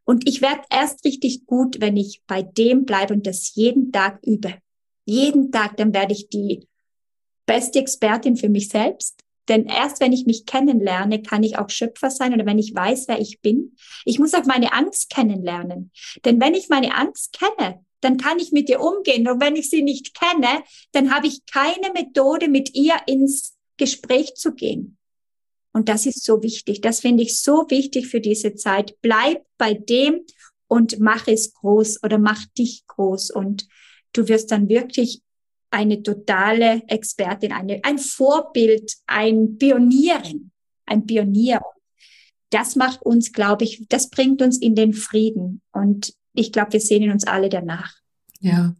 und 0.04 0.28
ich 0.28 0.42
werde 0.42 0.62
erst 0.70 1.04
richtig 1.06 1.46
gut, 1.46 1.82
wenn 1.82 1.98
ich 1.98 2.22
bei 2.28 2.42
dem 2.42 2.86
bleibe 2.86 3.14
und 3.14 3.28
das 3.28 3.56
jeden 3.56 3.92
Tag 3.92 4.20
übe. 4.24 4.56
Jeden 5.08 5.54
Tag, 5.54 5.78
dann 5.78 5.94
werde 5.94 6.12
ich 6.12 6.28
die 6.28 6.68
beste 7.46 7.80
Expertin 7.80 8.36
für 8.36 8.50
mich 8.50 8.68
selbst. 8.68 9.22
Denn 9.48 9.66
erst 9.66 10.02
wenn 10.02 10.12
ich 10.12 10.26
mich 10.26 10.46
kennenlerne, 10.46 11.22
kann 11.22 11.44
ich 11.44 11.58
auch 11.58 11.70
Schöpfer 11.70 12.12
sein 12.12 12.34
oder 12.34 12.46
wenn 12.46 12.60
ich 12.60 12.76
weiß, 12.76 13.08
wer 13.08 13.18
ich 13.18 13.40
bin. 13.40 13.78
Ich 14.04 14.20
muss 14.20 14.34
auch 14.34 14.44
meine 14.44 14.74
Angst 14.74 15.10
kennenlernen. 15.10 15.92
Denn 16.26 16.42
wenn 16.42 16.54
ich 16.54 16.68
meine 16.68 16.94
Angst 16.94 17.40
kenne, 17.40 17.86
dann 18.02 18.18
kann 18.18 18.38
ich 18.40 18.52
mit 18.52 18.70
ihr 18.70 18.82
umgehen. 18.82 19.26
Und 19.30 19.42
wenn 19.42 19.56
ich 19.56 19.70
sie 19.70 19.82
nicht 19.82 20.14
kenne, 20.14 20.62
dann 20.92 21.16
habe 21.16 21.28
ich 21.28 21.46
keine 21.46 21.94
Methode, 21.94 22.50
mit 22.50 22.76
ihr 22.76 22.96
ins 23.06 23.56
Gespräch 23.78 24.36
zu 24.36 24.54
gehen. 24.54 24.98
Und 25.72 25.88
das 25.88 26.06
ist 26.06 26.26
so 26.26 26.44
wichtig. 26.44 26.82
Das 26.82 27.00
finde 27.00 27.24
ich 27.24 27.40
so 27.40 27.66
wichtig 27.70 28.08
für 28.08 28.20
diese 28.20 28.56
Zeit. 28.56 28.98
Bleib 29.02 29.46
bei 29.58 29.74
dem 29.74 30.26
und 30.68 31.00
mach 31.00 31.28
es 31.28 31.54
groß 31.54 32.04
oder 32.04 32.18
mach 32.18 32.46
dich 32.58 32.86
groß. 32.88 33.32
Und 33.32 33.70
du 34.14 34.28
wirst 34.28 34.52
dann 34.52 34.70
wirklich 34.70 35.22
eine 35.70 36.02
totale 36.02 36.84
Expertin, 36.88 37.52
eine, 37.52 37.80
ein 37.84 37.98
Vorbild, 37.98 38.94
ein 39.06 39.58
Pionierin, 39.58 40.52
ein 40.86 41.06
Pionier. 41.06 41.62
Das 42.50 42.76
macht 42.76 43.02
uns, 43.02 43.34
glaube 43.34 43.66
ich, 43.66 43.86
das 43.90 44.10
bringt 44.10 44.42
uns 44.42 44.58
in 44.58 44.76
den 44.76 44.94
Frieden. 44.94 45.62
Und 45.72 46.14
ich 46.34 46.52
glaube, 46.52 46.74
wir 46.74 46.80
sehnen 46.80 47.12
uns 47.12 47.26
alle 47.26 47.50
danach. 47.50 47.96
Ja, 48.40 48.76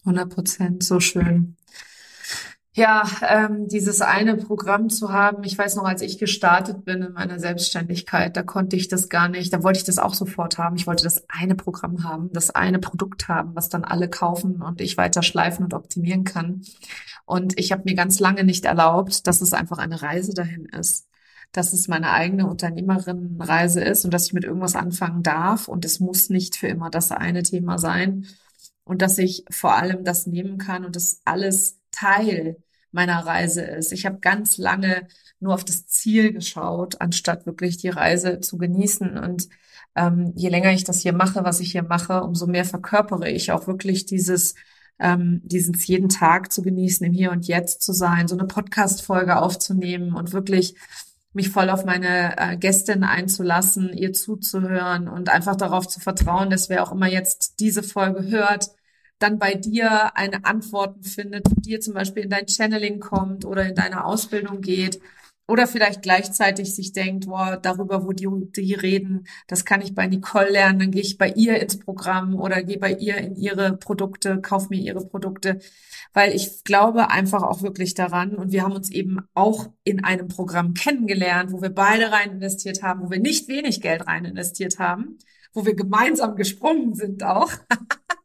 100 0.00 0.28
Prozent, 0.28 0.82
so 0.82 0.98
schön. 0.98 1.56
Ja, 2.74 3.02
ähm, 3.28 3.68
dieses 3.68 4.00
eine 4.00 4.34
Programm 4.38 4.88
zu 4.88 5.12
haben, 5.12 5.44
ich 5.44 5.58
weiß 5.58 5.76
noch, 5.76 5.84
als 5.84 6.00
ich 6.00 6.16
gestartet 6.18 6.86
bin 6.86 7.02
in 7.02 7.12
meiner 7.12 7.38
Selbstständigkeit, 7.38 8.34
da 8.34 8.42
konnte 8.42 8.76
ich 8.76 8.88
das 8.88 9.10
gar 9.10 9.28
nicht, 9.28 9.52
da 9.52 9.62
wollte 9.62 9.80
ich 9.80 9.84
das 9.84 9.98
auch 9.98 10.14
sofort 10.14 10.56
haben. 10.56 10.76
Ich 10.76 10.86
wollte 10.86 11.04
das 11.04 11.28
eine 11.28 11.54
Programm 11.54 12.02
haben, 12.02 12.32
das 12.32 12.48
eine 12.50 12.78
Produkt 12.78 13.28
haben, 13.28 13.54
was 13.54 13.68
dann 13.68 13.84
alle 13.84 14.08
kaufen 14.08 14.62
und 14.62 14.80
ich 14.80 14.96
weiter 14.96 15.22
schleifen 15.22 15.64
und 15.64 15.74
optimieren 15.74 16.24
kann. 16.24 16.62
Und 17.26 17.58
ich 17.58 17.72
habe 17.72 17.82
mir 17.84 17.94
ganz 17.94 18.20
lange 18.20 18.42
nicht 18.42 18.64
erlaubt, 18.64 19.26
dass 19.26 19.42
es 19.42 19.52
einfach 19.52 19.76
eine 19.78 20.00
Reise 20.00 20.32
dahin 20.34 20.64
ist 20.66 21.08
dass 21.52 21.74
es 21.74 21.86
meine 21.86 22.10
eigene 22.12 22.46
Unternehmerinnenreise 22.48 23.82
ist 23.82 24.06
und 24.06 24.14
dass 24.14 24.26
ich 24.26 24.32
mit 24.32 24.44
irgendwas 24.44 24.74
anfangen 24.74 25.22
darf 25.22 25.68
und 25.68 25.84
es 25.84 26.00
muss 26.00 26.30
nicht 26.30 26.56
für 26.56 26.68
immer 26.68 26.88
das 26.88 27.12
eine 27.12 27.42
Thema 27.42 27.78
sein 27.78 28.26
und 28.84 29.02
dass 29.02 29.18
ich 29.18 29.44
vor 29.50 29.74
allem 29.74 30.02
das 30.02 30.26
nehmen 30.26 30.56
kann 30.56 30.86
und 30.86 30.96
das 30.96 31.20
alles 31.26 31.81
Teil 31.92 32.56
meiner 32.90 33.24
Reise 33.24 33.62
ist. 33.62 33.92
Ich 33.92 34.04
habe 34.04 34.18
ganz 34.20 34.58
lange 34.58 35.06
nur 35.40 35.54
auf 35.54 35.64
das 35.64 35.86
Ziel 35.86 36.32
geschaut, 36.32 37.00
anstatt 37.00 37.46
wirklich 37.46 37.78
die 37.78 37.88
Reise 37.88 38.40
zu 38.40 38.58
genießen. 38.58 39.16
Und 39.16 39.48
ähm, 39.94 40.32
je 40.36 40.48
länger 40.48 40.72
ich 40.72 40.84
das 40.84 41.00
hier 41.00 41.12
mache, 41.12 41.44
was 41.44 41.60
ich 41.60 41.72
hier 41.72 41.84
mache, 41.84 42.22
umso 42.22 42.46
mehr 42.46 42.64
verkörpere 42.64 43.30
ich 43.30 43.52
auch 43.52 43.66
wirklich 43.66 44.06
dieses 44.06 44.54
ähm, 44.98 45.40
dieses 45.44 45.86
jeden 45.86 46.08
Tag 46.08 46.52
zu 46.52 46.62
genießen, 46.62 47.04
im 47.04 47.12
Hier 47.12 47.32
und 47.32 47.46
Jetzt 47.46 47.82
zu 47.82 47.92
sein, 47.92 48.28
so 48.28 48.36
eine 48.36 48.46
Podcast-Folge 48.46 49.36
aufzunehmen 49.36 50.14
und 50.14 50.32
wirklich 50.32 50.76
mich 51.32 51.48
voll 51.48 51.70
auf 51.70 51.84
meine 51.84 52.36
äh, 52.38 52.56
Gästin 52.56 53.04
einzulassen, 53.04 53.92
ihr 53.92 54.12
zuzuhören 54.12 55.08
und 55.08 55.28
einfach 55.28 55.56
darauf 55.56 55.88
zu 55.88 55.98
vertrauen, 55.98 56.50
dass 56.50 56.68
wer 56.68 56.82
auch 56.82 56.92
immer 56.92 57.08
jetzt 57.08 57.58
diese 57.58 57.82
Folge 57.82 58.30
hört, 58.30 58.70
dann 59.22 59.38
bei 59.38 59.54
dir 59.54 60.16
eine 60.16 60.44
Antworten 60.44 61.04
findet, 61.04 61.46
dir 61.64 61.80
zum 61.80 61.94
Beispiel 61.94 62.24
in 62.24 62.30
dein 62.30 62.48
Channeling 62.48 63.00
kommt 63.00 63.44
oder 63.44 63.66
in 63.66 63.74
deine 63.74 64.04
Ausbildung 64.04 64.60
geht 64.60 65.00
oder 65.48 65.66
vielleicht 65.66 66.02
gleichzeitig 66.02 66.74
sich 66.74 66.92
denkt, 66.92 67.26
boah, 67.26 67.58
darüber, 67.60 68.04
wo 68.06 68.12
die, 68.12 68.28
die 68.56 68.74
reden, 68.74 69.26
das 69.48 69.64
kann 69.64 69.82
ich 69.82 69.94
bei 69.94 70.06
Nicole 70.06 70.50
lernen, 70.50 70.78
dann 70.78 70.90
gehe 70.92 71.02
ich 71.02 71.18
bei 71.18 71.28
ihr 71.30 71.60
ins 71.60 71.78
Programm 71.78 72.36
oder 72.36 72.62
gehe 72.62 72.78
bei 72.78 72.92
ihr 72.92 73.18
in 73.18 73.36
ihre 73.36 73.76
Produkte, 73.76 74.40
kauf 74.40 74.70
mir 74.70 74.80
ihre 74.80 75.04
Produkte, 75.04 75.58
weil 76.14 76.34
ich 76.34 76.64
glaube 76.64 77.10
einfach 77.10 77.42
auch 77.42 77.62
wirklich 77.62 77.94
daran 77.94 78.34
und 78.36 78.52
wir 78.52 78.62
haben 78.62 78.72
uns 78.72 78.90
eben 78.90 79.18
auch 79.34 79.68
in 79.84 80.04
einem 80.04 80.28
Programm 80.28 80.74
kennengelernt, 80.74 81.52
wo 81.52 81.60
wir 81.60 81.70
beide 81.70 82.12
rein 82.12 82.32
investiert 82.32 82.82
haben, 82.82 83.02
wo 83.02 83.10
wir 83.10 83.20
nicht 83.20 83.48
wenig 83.48 83.80
Geld 83.80 84.06
rein 84.06 84.24
investiert 84.24 84.78
haben, 84.78 85.18
wo 85.52 85.66
wir 85.66 85.74
gemeinsam 85.74 86.36
gesprungen 86.36 86.94
sind 86.94 87.24
auch. 87.24 87.50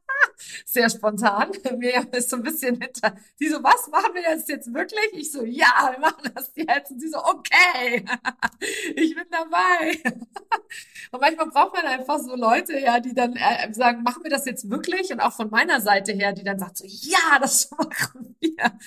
sehr 0.65 0.89
spontan. 0.89 1.51
Mir 1.77 2.07
ist 2.13 2.29
so 2.29 2.37
ein 2.37 2.43
bisschen 2.43 2.79
hinter. 2.81 3.15
Sie 3.35 3.49
so, 3.49 3.63
was 3.63 3.87
machen 3.89 4.13
wir 4.13 4.21
jetzt 4.21 4.49
jetzt 4.49 4.73
wirklich? 4.73 5.09
Ich 5.13 5.31
so, 5.31 5.43
ja, 5.43 5.89
wir 5.91 5.99
machen 5.99 6.31
das 6.35 6.51
jetzt. 6.55 6.91
Und 6.91 6.99
sie 6.99 7.09
so, 7.09 7.23
okay, 7.23 8.05
ich 8.95 9.15
bin 9.15 9.25
dabei. 9.29 10.01
Und 11.11 11.21
manchmal 11.21 11.47
braucht 11.47 11.73
man 11.73 11.85
einfach 11.85 12.19
so 12.19 12.35
Leute, 12.35 12.77
ja, 12.79 12.99
die 12.99 13.13
dann 13.13 13.35
äh, 13.35 13.73
sagen, 13.73 14.03
machen 14.03 14.23
wir 14.23 14.31
das 14.31 14.45
jetzt 14.45 14.69
wirklich? 14.69 15.11
Und 15.11 15.19
auch 15.19 15.33
von 15.33 15.49
meiner 15.49 15.81
Seite 15.81 16.11
her, 16.11 16.33
die 16.33 16.43
dann 16.43 16.59
sagt 16.59 16.77
so, 16.77 16.85
ja, 16.85 17.39
das 17.39 17.71
machen 17.71 18.35
wir. 18.39 18.77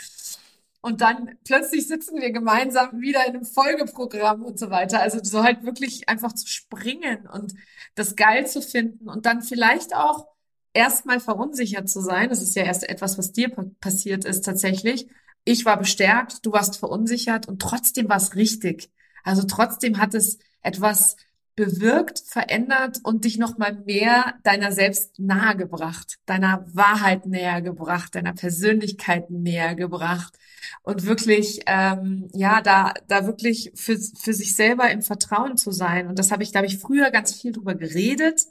Und 0.83 1.03
dann 1.03 1.39
plötzlich 1.45 1.87
sitzen 1.89 2.21
wir 2.21 2.33
gemeinsam 2.33 3.01
wieder 3.01 3.27
in 3.27 3.35
einem 3.35 3.45
Folgeprogramm 3.45 4.43
und 4.43 4.59
so 4.59 4.71
weiter. 4.71 5.01
Also 5.01 5.21
so 5.23 5.43
halt 5.43 5.63
wirklich 5.63 6.09
einfach 6.09 6.33
zu 6.33 6.47
springen 6.47 7.29
und 7.29 7.55
das 7.97 8.17
geil 8.17 8.47
zu 8.47 8.63
finden 8.63 9.09
und 9.09 9.27
dann 9.27 9.43
vielleicht 9.43 9.95
auch 9.95 10.27
erstmal 10.73 11.21
verunsichert 11.21 11.89
zu 11.89 12.01
sein. 12.01 12.29
Das 12.29 12.43
ist 12.43 12.57
ja 12.57 12.65
erst 12.65 12.89
etwas, 12.89 13.19
was 13.19 13.33
dir 13.33 13.51
passiert 13.81 14.25
ist 14.25 14.45
tatsächlich. 14.45 15.09
Ich 15.45 15.65
war 15.65 15.79
bestärkt, 15.79 16.45
du 16.45 16.53
warst 16.53 16.79
verunsichert 16.79 17.49
und 17.49 17.61
trotzdem 17.61 18.09
war 18.09 18.17
es 18.17 18.37
richtig. 18.37 18.91
Also 19.25 19.43
trotzdem 19.43 19.99
hat 19.99 20.15
es 20.15 20.39
etwas 20.63 21.17
bewirkt, 21.57 22.21
verändert 22.27 23.01
und 23.03 23.25
dich 23.25 23.37
nochmal 23.37 23.75
mehr 23.85 24.35
deiner 24.45 24.73
selbst 24.73 25.19
nahe 25.19 25.57
gebracht, 25.57 26.19
deiner 26.25 26.65
Wahrheit 26.73 27.27
näher 27.27 27.61
gebracht, 27.61 28.15
deiner 28.15 28.33
Persönlichkeit 28.33 29.31
näher 29.31 29.75
gebracht 29.75 30.39
und 30.83 31.05
wirklich, 31.05 31.61
ähm, 31.67 32.29
ja, 32.33 32.63
da, 32.63 32.95
da 33.09 33.27
wirklich 33.27 33.73
für, 33.75 33.99
für 33.99 34.33
sich 34.33 34.55
selber 34.55 34.91
im 34.91 35.03
Vertrauen 35.03 35.57
zu 35.57 35.71
sein. 35.71 36.07
Und 36.07 36.19
das 36.19 36.31
habe 36.31 36.43
ich, 36.43 36.55
habe 36.55 36.67
ich 36.67 36.79
früher 36.79 37.11
ganz 37.11 37.35
viel 37.35 37.53
drüber 37.53 37.75
geredet 37.75 38.47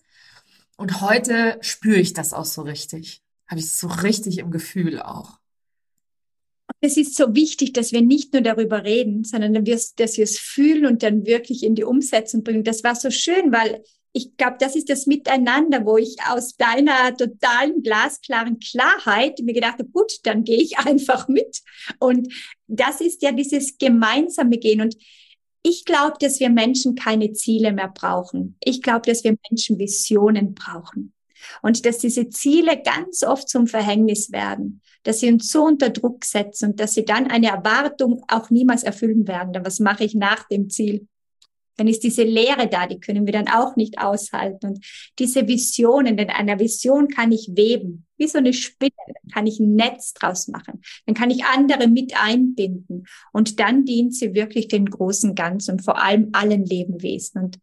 und 0.80 1.02
heute 1.02 1.58
spüre 1.62 2.00
ich 2.00 2.14
das 2.14 2.34
auch 2.34 2.46
so 2.46 2.62
richtig. 2.62 3.22
Habe 3.48 3.60
ich 3.60 3.66
es 3.66 3.80
so 3.80 3.88
richtig 3.88 4.38
im 4.38 4.50
Gefühl 4.50 5.02
auch. 5.02 5.38
Es 6.80 6.96
ist 6.96 7.16
so 7.16 7.36
wichtig, 7.36 7.74
dass 7.74 7.92
wir 7.92 8.02
nicht 8.02 8.32
nur 8.32 8.42
darüber 8.42 8.86
reden, 8.86 9.26
sondern 9.26 9.66
dass 9.66 9.94
wir 9.98 10.24
es 10.24 10.40
fühlen 10.40 10.86
und 10.86 11.04
dann 11.04 11.26
wirklich 11.26 11.64
in 11.64 11.76
die 11.76 11.84
Umsetzung 11.84 12.44
bringen. 12.44 12.64
Das 12.64 12.84
war 12.84 12.96
so 12.96 13.12
schön, 13.12 13.52
weil 13.52 13.84
ich 14.14 14.38
glaube, 14.38 14.56
das 14.60 14.76
ist 14.76 14.90
das 14.90 15.06
Miteinander, 15.06 15.86
wo 15.86 15.98
ich 15.98 16.16
aus 16.28 16.56
deiner 16.56 17.16
totalen 17.16 17.84
glasklaren 17.84 18.60
Klarheit 18.60 19.40
mir 19.40 19.54
gedacht 19.54 19.80
habe, 19.80 19.90
gut, 19.90 20.20
dann 20.24 20.46
gehe 20.46 20.62
ich 20.62 20.78
einfach 20.86 21.28
mit. 21.28 21.60
Und 22.00 22.34
das 22.68 23.02
ist 23.02 23.22
ja 23.22 23.34
dieses 23.34 23.78
gemeinsame 23.78 24.58
Gehen. 24.58 24.82
Und 24.82 24.96
ich 25.64 25.86
glaube, 25.86 26.16
dass 26.20 26.39
wir 26.39 26.49
Menschen 26.49 26.95
keine 26.95 27.34
Ziele 27.34 27.74
mehr 27.74 27.89
brauchen. 27.89 28.55
Ich 28.64 28.82
glaube, 28.82 29.01
dass 29.10 29.24
wir 29.24 29.36
Menschen 29.49 29.78
Visionen 29.78 30.53
brauchen. 30.53 31.14
Und 31.62 31.86
dass 31.86 31.99
diese 31.99 32.30
Ziele 32.30 32.82
ganz 32.82 33.24
oft 33.24 33.47
zum 33.47 33.68
Verhängnis 33.68 34.32
werden, 34.32 34.82
dass 35.03 35.22
sie 35.22 35.32
uns 35.32 35.51
so 35.51 35.64
unter 35.64 35.89
Druck 35.89 36.26
setzen 36.26 36.72
und 36.72 36.80
dass 36.80 36.93
sie 36.93 37.05
dann 37.05 37.28
eine 37.28 37.47
Erwartung 37.47 38.24
auch 38.28 38.49
niemals 38.49 38.84
erfüllen 38.84 39.28
werden. 39.28 39.53
Dann 39.53 39.66
was 39.66 39.80
mache 39.80 40.03
ich 40.03 40.16
nach 40.16 40.47
dem 40.47 40.70
Ziel? 40.70 41.07
dann 41.80 41.88
ist 41.88 42.03
diese 42.03 42.24
Leere 42.24 42.68
da, 42.68 42.88
die 42.88 42.99
können 42.99 43.26
wir 43.26 43.34
dann 43.34 43.47
auch 43.47 43.76
nicht 43.76 43.99
aushalten. 43.99 44.68
Und 44.68 44.86
diese 45.18 45.47
Visionen, 45.47 46.18
denn 46.18 46.30
einer 46.30 46.60
Vision 46.60 47.07
kann 47.07 47.32
ich 47.32 47.51
weben, 47.55 48.05
wie 48.20 48.28
so 48.28 48.38
eine 48.38 48.54
Spinne, 48.54 48.92
dann 49.08 49.32
kann 49.34 49.48
ich 49.48 49.60
ein 49.60 49.76
Netz 49.76 50.14
draus 50.14 50.48
machen, 50.48 50.82
dann 51.06 51.16
kann 51.16 51.32
ich 51.32 51.46
andere 51.46 51.88
mit 51.88 52.14
einbinden. 52.16 53.06
Und 53.32 53.60
dann 53.60 53.86
dient 53.86 54.14
sie 54.14 54.34
wirklich 54.34 54.68
den 54.68 54.86
großen 54.86 55.34
Ganzen 55.34 55.72
und 55.72 55.84
vor 55.84 56.02
allem 56.02 56.30
allen 56.34 56.66
Lebewesen. 56.66 57.42
Und 57.42 57.60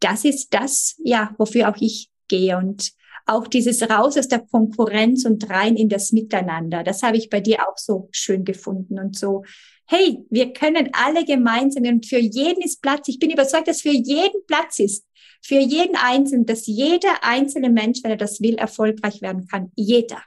das 0.00 0.24
ist 0.24 0.54
das, 0.54 0.96
ja, 1.04 1.34
wofür 1.38 1.68
auch 1.68 1.76
ich 1.80 2.10
gehe. 2.28 2.56
Und 2.56 2.92
auch 3.26 3.46
dieses 3.46 3.82
raus 3.82 4.16
aus 4.18 4.28
der 4.28 4.40
Konkurrenz 4.40 5.24
und 5.24 5.48
rein 5.50 5.76
in 5.76 5.88
das 5.88 6.12
Miteinander. 6.12 6.82
Das 6.84 7.02
habe 7.02 7.16
ich 7.16 7.30
bei 7.30 7.40
dir 7.40 7.68
auch 7.68 7.76
so 7.76 8.08
schön 8.12 8.44
gefunden 8.44 8.98
und 8.98 9.16
so 9.18 9.42
hey, 9.90 10.24
wir 10.30 10.52
können 10.52 10.90
alle 10.92 11.24
gemeinsam 11.24 11.82
und 11.84 12.06
für 12.06 12.18
jeden 12.18 12.62
ist 12.62 12.80
Platz. 12.80 13.08
Ich 13.08 13.18
bin 13.18 13.30
überzeugt, 13.30 13.66
dass 13.66 13.82
für 13.82 13.90
jeden 13.90 14.46
Platz 14.46 14.78
ist. 14.78 15.04
Für 15.42 15.58
jeden 15.58 15.96
Einzelnen, 15.96 16.46
dass 16.46 16.66
jeder 16.66 17.24
einzelne 17.24 17.70
Mensch, 17.70 18.00
wenn 18.04 18.12
er 18.12 18.16
das 18.16 18.40
will, 18.40 18.54
erfolgreich 18.54 19.20
werden 19.20 19.48
kann. 19.48 19.72
Jeder. 19.74 20.22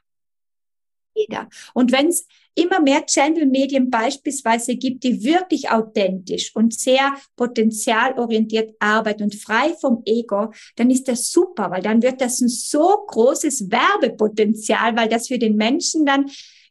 Jeder. 1.15 1.47
Und 1.73 1.91
wenn 1.91 2.07
es 2.07 2.27
immer 2.55 2.79
mehr 2.79 3.05
Channel-Medien 3.05 3.89
beispielsweise 3.89 4.75
gibt, 4.75 5.03
die 5.03 5.23
wirklich 5.23 5.71
authentisch 5.71 6.55
und 6.55 6.73
sehr 6.73 7.13
potenzialorientiert 7.35 8.75
arbeiten 8.79 9.23
und 9.23 9.35
frei 9.35 9.73
vom 9.79 10.03
Ego, 10.05 10.51
dann 10.75 10.89
ist 10.89 11.07
das 11.07 11.31
super, 11.31 11.71
weil 11.71 11.81
dann 11.81 12.01
wird 12.01 12.21
das 12.21 12.41
ein 12.41 12.49
so 12.49 13.05
großes 13.07 13.71
Werbepotenzial, 13.71 14.95
weil 14.95 15.09
das 15.09 15.27
für 15.27 15.39
den 15.39 15.55
Menschen 15.55 16.05
dann 16.05 16.29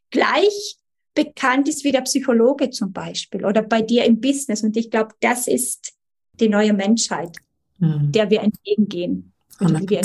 gleich 0.09 0.77
bekannt 1.15 1.67
ist 1.67 1.83
wie 1.83 1.91
der 1.91 2.01
Psychologe 2.01 2.69
zum 2.69 2.91
Beispiel 2.91 3.45
oder 3.45 3.61
bei 3.61 3.81
dir 3.81 4.05
im 4.05 4.19
Business. 4.19 4.63
Und 4.63 4.75
ich 4.77 4.89
glaube, 4.89 5.13
das 5.19 5.47
ist 5.47 5.93
die 6.39 6.49
neue 6.49 6.73
Menschheit, 6.73 7.37
mhm. 7.79 8.11
der 8.11 8.29
wir 8.29 8.41
entgegengehen. 8.41 9.31
Und 9.59 9.89
wir 9.89 10.01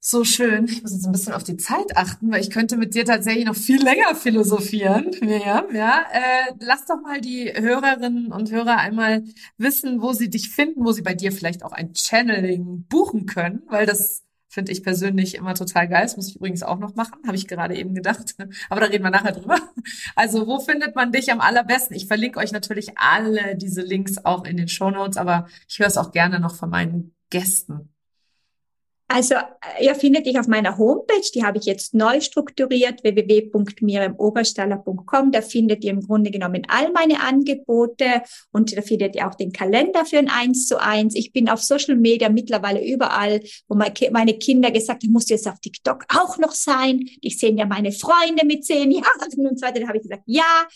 so 0.00 0.24
schön. 0.24 0.66
Ich 0.66 0.82
muss 0.82 0.92
jetzt 0.92 1.06
ein 1.06 1.12
bisschen 1.12 1.32
auf 1.32 1.44
die 1.44 1.56
Zeit 1.56 1.96
achten, 1.96 2.30
weil 2.30 2.40
ich 2.40 2.50
könnte 2.50 2.76
mit 2.76 2.94
dir 2.94 3.04
tatsächlich 3.04 3.46
noch 3.46 3.56
viel 3.56 3.82
länger 3.82 4.14
philosophieren. 4.14 5.10
Miriam, 5.20 5.74
ja. 5.74 6.04
Äh, 6.12 6.54
lass 6.60 6.86
doch 6.86 7.00
mal 7.00 7.20
die 7.20 7.52
Hörerinnen 7.54 8.32
und 8.32 8.50
Hörer 8.50 8.78
einmal 8.78 9.22
wissen, 9.58 10.02
wo 10.02 10.12
sie 10.12 10.28
dich 10.28 10.50
finden, 10.50 10.84
wo 10.84 10.92
sie 10.92 11.02
bei 11.02 11.14
dir 11.14 11.32
vielleicht 11.32 11.64
auch 11.64 11.72
ein 11.72 11.94
Channeling 11.94 12.84
buchen 12.88 13.26
können, 13.26 13.62
weil 13.68 13.86
das 13.86 14.24
Finde 14.52 14.70
ich 14.70 14.82
persönlich 14.82 15.34
immer 15.34 15.54
total 15.54 15.88
geil. 15.88 16.02
Das 16.02 16.16
muss 16.16 16.28
ich 16.28 16.36
übrigens 16.36 16.62
auch 16.62 16.78
noch 16.78 16.94
machen, 16.94 17.22
habe 17.26 17.36
ich 17.36 17.48
gerade 17.48 17.74
eben 17.74 17.94
gedacht. 17.94 18.34
Aber 18.68 18.82
da 18.82 18.88
reden 18.88 19.02
wir 19.02 19.10
nachher 19.10 19.32
drüber. 19.32 19.56
Also, 20.14 20.46
wo 20.46 20.60
findet 20.60 20.94
man 20.94 21.10
dich 21.10 21.32
am 21.32 21.40
allerbesten? 21.40 21.96
Ich 21.96 22.06
verlinke 22.06 22.38
euch 22.38 22.52
natürlich 22.52 22.98
alle 22.98 23.56
diese 23.56 23.80
Links 23.80 24.18
auch 24.26 24.44
in 24.44 24.58
den 24.58 24.68
Show 24.68 24.90
Notes, 24.90 25.16
aber 25.16 25.48
ich 25.66 25.78
höre 25.78 25.86
es 25.86 25.96
auch 25.96 26.12
gerne 26.12 26.38
noch 26.38 26.54
von 26.54 26.68
meinen 26.68 27.14
Gästen. 27.30 27.91
Also 29.14 29.34
ihr 29.78 29.94
findet 29.94 30.24
dich 30.24 30.38
auf 30.38 30.48
meiner 30.48 30.78
Homepage, 30.78 31.20
die 31.34 31.44
habe 31.44 31.58
ich 31.58 31.66
jetzt 31.66 31.92
neu 31.92 32.22
strukturiert, 32.22 33.04
www.miriamoberstaller.com. 33.04 35.32
Da 35.32 35.42
findet 35.42 35.84
ihr 35.84 35.90
im 35.90 36.00
Grunde 36.00 36.30
genommen 36.30 36.62
all 36.68 36.90
meine 36.92 37.20
Angebote 37.20 38.22
und 38.52 38.74
da 38.74 38.80
findet 38.80 39.14
ihr 39.14 39.28
auch 39.28 39.34
den 39.34 39.52
Kalender 39.52 40.06
für 40.06 40.16
ein 40.16 40.30
Eins 40.30 40.66
zu 40.66 40.80
eins. 40.80 41.14
Ich 41.14 41.30
bin 41.30 41.50
auf 41.50 41.62
Social 41.62 41.96
Media 41.96 42.30
mittlerweile 42.30 42.82
überall, 42.82 43.42
wo 43.68 43.74
meine 43.74 44.38
Kinder 44.38 44.70
gesagt 44.70 45.02
haben, 45.02 45.12
muss 45.12 45.28
jetzt 45.28 45.46
auf 45.46 45.60
TikTok 45.60 46.06
auch 46.08 46.38
noch 46.38 46.52
sein. 46.52 47.06
Ich 47.20 47.38
sehe 47.38 47.54
ja 47.54 47.66
meine 47.66 47.92
Freunde 47.92 48.46
mit 48.46 48.64
zehn 48.64 48.92
Jahren 48.92 49.28
und 49.36 49.60
so 49.60 49.66
weiter. 49.66 49.80
Da 49.80 49.88
habe 49.88 49.98
ich 49.98 50.04
gesagt, 50.04 50.22
ja. 50.24 50.66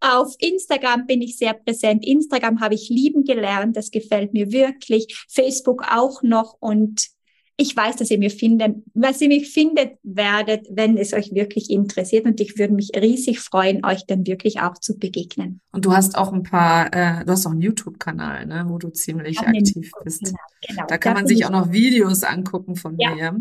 Auf 0.00 0.34
Instagram 0.40 1.06
bin 1.06 1.22
ich 1.22 1.38
sehr 1.38 1.54
präsent. 1.54 2.04
Instagram 2.04 2.60
habe 2.60 2.74
ich 2.74 2.90
lieben 2.90 3.24
gelernt. 3.24 3.74
Das 3.76 3.90
gefällt 3.90 4.34
mir 4.34 4.52
wirklich. 4.52 5.24
Facebook 5.28 5.82
auch 5.90 6.22
noch 6.22 6.58
und 6.60 7.15
ich 7.58 7.74
weiß, 7.74 7.96
dass 7.96 8.10
ihr 8.10 8.18
mir 8.18 8.30
finden, 8.30 8.84
was 8.92 9.20
ihr 9.20 9.28
mich 9.28 9.50
findet 9.50 9.98
werdet, 10.02 10.66
wenn 10.70 10.98
es 10.98 11.14
euch 11.14 11.32
wirklich 11.32 11.70
interessiert. 11.70 12.26
Und 12.26 12.40
ich 12.40 12.58
würde 12.58 12.74
mich 12.74 12.90
riesig 12.94 13.40
freuen, 13.40 13.84
euch 13.84 14.04
dann 14.06 14.26
wirklich 14.26 14.60
auch 14.60 14.74
zu 14.74 14.98
begegnen. 14.98 15.60
Und 15.72 15.86
du 15.86 15.92
hast 15.92 16.18
auch 16.18 16.32
ein 16.32 16.42
paar, 16.42 16.92
äh, 16.92 17.24
du 17.24 17.32
hast 17.32 17.46
auch 17.46 17.52
einen 17.52 17.62
YouTube-Kanal, 17.62 18.46
ne, 18.46 18.66
wo 18.68 18.76
du 18.76 18.90
ziemlich 18.90 19.40
ja, 19.40 19.48
aktiv 19.48 19.90
bist. 20.04 20.24
Genau, 20.24 20.38
genau. 20.68 20.86
Da 20.86 20.98
kann 20.98 21.14
da 21.14 21.20
man 21.20 21.26
sich 21.26 21.46
auch 21.46 21.50
noch 21.50 21.72
Videos 21.72 22.24
angucken 22.24 22.76
von 22.76 22.98
ja. 22.98 23.14
mir. 23.14 23.40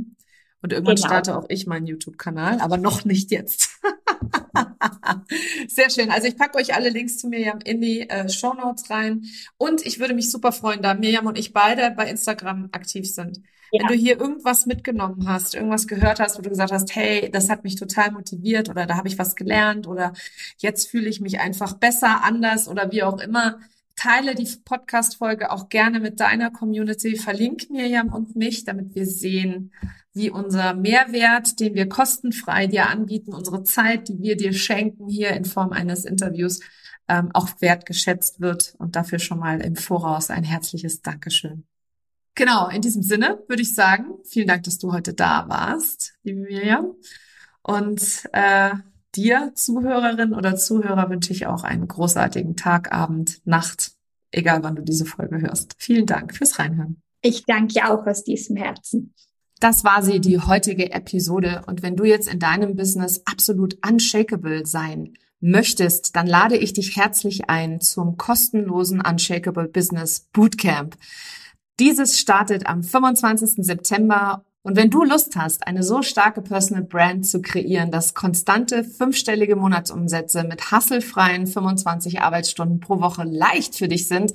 Und 0.61 0.71
irgendwann 0.73 0.95
genau. 0.95 1.07
starte 1.07 1.37
auch 1.37 1.45
ich 1.49 1.67
meinen 1.67 1.85
YouTube-Kanal, 1.85 2.59
aber 2.61 2.77
noch 2.77 3.03
nicht 3.03 3.31
jetzt. 3.31 3.69
Sehr 5.67 5.89
schön. 5.89 6.09
Also 6.09 6.27
ich 6.27 6.37
packe 6.37 6.57
euch 6.57 6.73
alle 6.73 6.89
Links 6.89 7.17
zu 7.17 7.27
Miriam 7.27 7.59
in 7.63 7.81
die 7.81 8.09
äh, 8.09 8.29
Show 8.29 8.53
Notes 8.53 8.89
rein. 8.89 9.25
Und 9.57 9.85
ich 9.85 9.99
würde 9.99 10.13
mich 10.13 10.31
super 10.31 10.53
freuen, 10.53 10.81
da 10.81 10.93
Miriam 10.93 11.27
und 11.27 11.37
ich 11.37 11.51
beide 11.51 11.91
bei 11.91 12.09
Instagram 12.09 12.69
aktiv 12.71 13.13
sind. 13.13 13.41
Ja. 13.75 13.81
Wenn 13.81 13.87
du 13.87 14.01
hier 14.01 14.19
irgendwas 14.19 14.65
mitgenommen 14.65 15.27
hast, 15.27 15.53
irgendwas 15.53 15.87
gehört 15.87 16.19
hast, 16.19 16.37
wo 16.37 16.41
du 16.41 16.49
gesagt 16.49 16.71
hast, 16.71 16.95
hey, 16.95 17.29
das 17.29 17.49
hat 17.49 17.63
mich 17.63 17.75
total 17.75 18.11
motiviert 18.11 18.69
oder 18.69 18.85
da 18.85 18.95
habe 18.95 19.09
ich 19.09 19.19
was 19.19 19.35
gelernt 19.35 19.85
oder 19.85 20.13
jetzt 20.57 20.89
fühle 20.89 21.09
ich 21.09 21.19
mich 21.19 21.39
einfach 21.39 21.73
besser, 21.73 22.23
anders 22.23 22.69
oder 22.69 22.91
wie 22.91 23.03
auch 23.03 23.19
immer, 23.19 23.59
teile 23.97 24.33
die 24.35 24.47
Podcast-Folge 24.63 25.51
auch 25.51 25.67
gerne 25.69 25.99
mit 25.99 26.19
deiner 26.19 26.51
Community, 26.51 27.17
verlink 27.17 27.69
Miriam 27.69 28.13
und 28.13 28.35
mich, 28.35 28.63
damit 28.63 28.95
wir 28.95 29.05
sehen, 29.05 29.73
wie 30.13 30.29
unser 30.29 30.73
Mehrwert, 30.73 31.59
den 31.59 31.75
wir 31.75 31.89
kostenfrei 31.89 32.67
dir 32.67 32.89
anbieten, 32.89 33.33
unsere 33.33 33.63
Zeit, 33.63 34.07
die 34.07 34.21
wir 34.21 34.37
dir 34.37 34.53
schenken 34.53 35.09
hier 35.09 35.31
in 35.31 35.43
Form 35.43 35.73
eines 35.73 36.05
Interviews, 36.05 36.61
ähm, 37.09 37.31
auch 37.33 37.49
wertgeschätzt 37.59 38.39
wird. 38.39 38.75
Und 38.77 38.95
dafür 38.95 39.19
schon 39.19 39.39
mal 39.39 39.59
im 39.59 39.75
Voraus 39.75 40.29
ein 40.29 40.45
herzliches 40.45 41.01
Dankeschön. 41.01 41.65
Genau, 42.35 42.67
in 42.67 42.81
diesem 42.81 43.01
Sinne 43.01 43.39
würde 43.47 43.61
ich 43.61 43.73
sagen, 43.73 44.15
vielen 44.25 44.47
Dank, 44.47 44.63
dass 44.63 44.77
du 44.77 44.91
heute 44.91 45.13
da 45.13 45.47
warst, 45.47 46.13
liebe 46.23 46.41
Miriam. 46.41 46.93
Und 47.63 48.23
äh, 48.33 48.71
dir, 49.15 49.53
Zuhörerin 49.55 50.33
oder 50.33 50.57
Zuhörer, 50.57 51.09
wünsche 51.09 51.31
ich 51.31 51.47
auch 51.47 51.63
einen 51.63 51.87
großartigen 51.87 52.57
Tag, 52.57 52.93
Abend, 52.93 53.41
Nacht, 53.45 53.93
egal 54.31 54.63
wann 54.63 54.75
du 54.75 54.83
diese 54.83 55.05
Folge 55.05 55.41
hörst. 55.41 55.75
Vielen 55.77 56.05
Dank 56.05 56.35
fürs 56.35 56.59
Reinhören. 56.59 57.01
Ich 57.21 57.45
danke 57.45 57.89
auch 57.89 58.05
aus 58.05 58.23
diesem 58.23 58.57
Herzen. 58.57 59.13
Das 59.59 59.83
war 59.85 60.03
sie, 60.03 60.19
die 60.19 60.39
heutige 60.39 60.91
Episode. 60.91 61.63
Und 61.65 61.81
wenn 61.81 61.95
du 61.95 62.03
jetzt 62.03 62.27
in 62.27 62.39
deinem 62.39 62.75
Business 62.75 63.21
absolut 63.25 63.77
unshakable 63.87 64.65
sein 64.65 65.13
möchtest, 65.39 66.15
dann 66.15 66.27
lade 66.27 66.57
ich 66.57 66.73
dich 66.73 66.97
herzlich 66.97 67.49
ein 67.49 67.79
zum 67.79 68.17
kostenlosen 68.17 69.01
Unshakable 69.01 69.69
Business 69.69 70.27
Bootcamp. 70.33 70.97
Dieses 71.79 72.17
startet 72.17 72.67
am 72.67 72.83
25. 72.83 73.65
September 73.65 74.45
und 74.63 74.77
wenn 74.77 74.89
du 74.89 75.03
Lust 75.03 75.35
hast, 75.35 75.67
eine 75.67 75.83
so 75.83 76.01
starke 76.01 76.41
Personal 76.41 76.83
Brand 76.83 77.27
zu 77.27 77.41
kreieren, 77.41 77.91
dass 77.91 78.13
konstante 78.13 78.85
fünfstellige 78.85 79.57
Monatsumsätze 79.57 80.43
mit 80.45 80.71
hasselfreien 80.71 81.47
25 81.47 82.21
Arbeitsstunden 82.21 82.79
pro 82.79 83.01
Woche 83.01 83.23
leicht 83.25 83.75
für 83.75 83.89
dich 83.89 84.07
sind, 84.07 84.31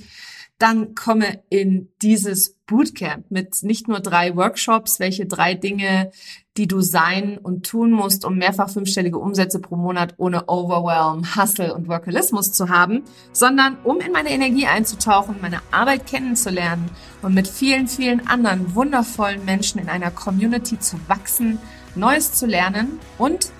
dann 0.60 0.94
komme 0.94 1.42
in 1.48 1.88
dieses 2.02 2.50
Bootcamp 2.66 3.30
mit 3.30 3.62
nicht 3.62 3.88
nur 3.88 4.00
drei 4.00 4.36
Workshops, 4.36 5.00
welche 5.00 5.24
drei 5.24 5.54
Dinge, 5.54 6.12
die 6.58 6.68
du 6.68 6.82
sein 6.82 7.38
und 7.38 7.66
tun 7.66 7.90
musst, 7.90 8.26
um 8.26 8.36
mehrfach 8.36 8.68
fünfstellige 8.68 9.16
Umsätze 9.18 9.58
pro 9.58 9.76
Monat 9.76 10.14
ohne 10.18 10.48
Overwhelm, 10.48 11.34
Hustle 11.34 11.74
und 11.74 11.88
Workalismus 11.88 12.52
zu 12.52 12.68
haben, 12.68 13.04
sondern 13.32 13.78
um 13.84 14.00
in 14.00 14.12
meine 14.12 14.30
Energie 14.30 14.66
einzutauchen, 14.66 15.36
meine 15.40 15.62
Arbeit 15.70 16.06
kennenzulernen 16.06 16.90
und 17.22 17.32
mit 17.32 17.48
vielen, 17.48 17.88
vielen 17.88 18.26
anderen 18.26 18.74
wundervollen 18.74 19.46
Menschen 19.46 19.80
in 19.80 19.88
einer 19.88 20.10
Community 20.10 20.78
zu 20.78 21.00
wachsen, 21.08 21.58
Neues 21.94 22.34
zu 22.34 22.44
lernen 22.46 23.00
und 23.16 23.50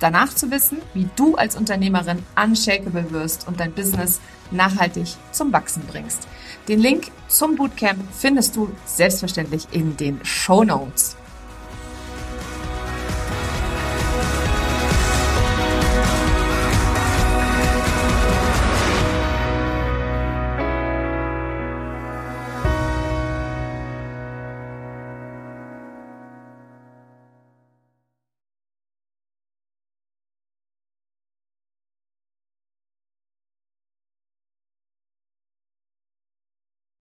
danach 0.00 0.34
zu 0.34 0.50
wissen, 0.50 0.78
wie 0.92 1.08
du 1.16 1.36
als 1.36 1.56
Unternehmerin 1.56 2.22
unshakable 2.40 3.10
wirst 3.10 3.48
und 3.48 3.58
dein 3.58 3.72
Business 3.72 4.20
nachhaltig 4.50 5.08
zum 5.32 5.52
Wachsen 5.52 5.82
bringst. 5.86 6.26
Den 6.68 6.80
Link 6.80 7.10
zum 7.28 7.56
Bootcamp 7.56 8.00
findest 8.12 8.56
du 8.56 8.70
selbstverständlich 8.84 9.66
in 9.72 9.96
den 9.96 10.20
Show 10.24 10.64
Notes. 10.64 11.16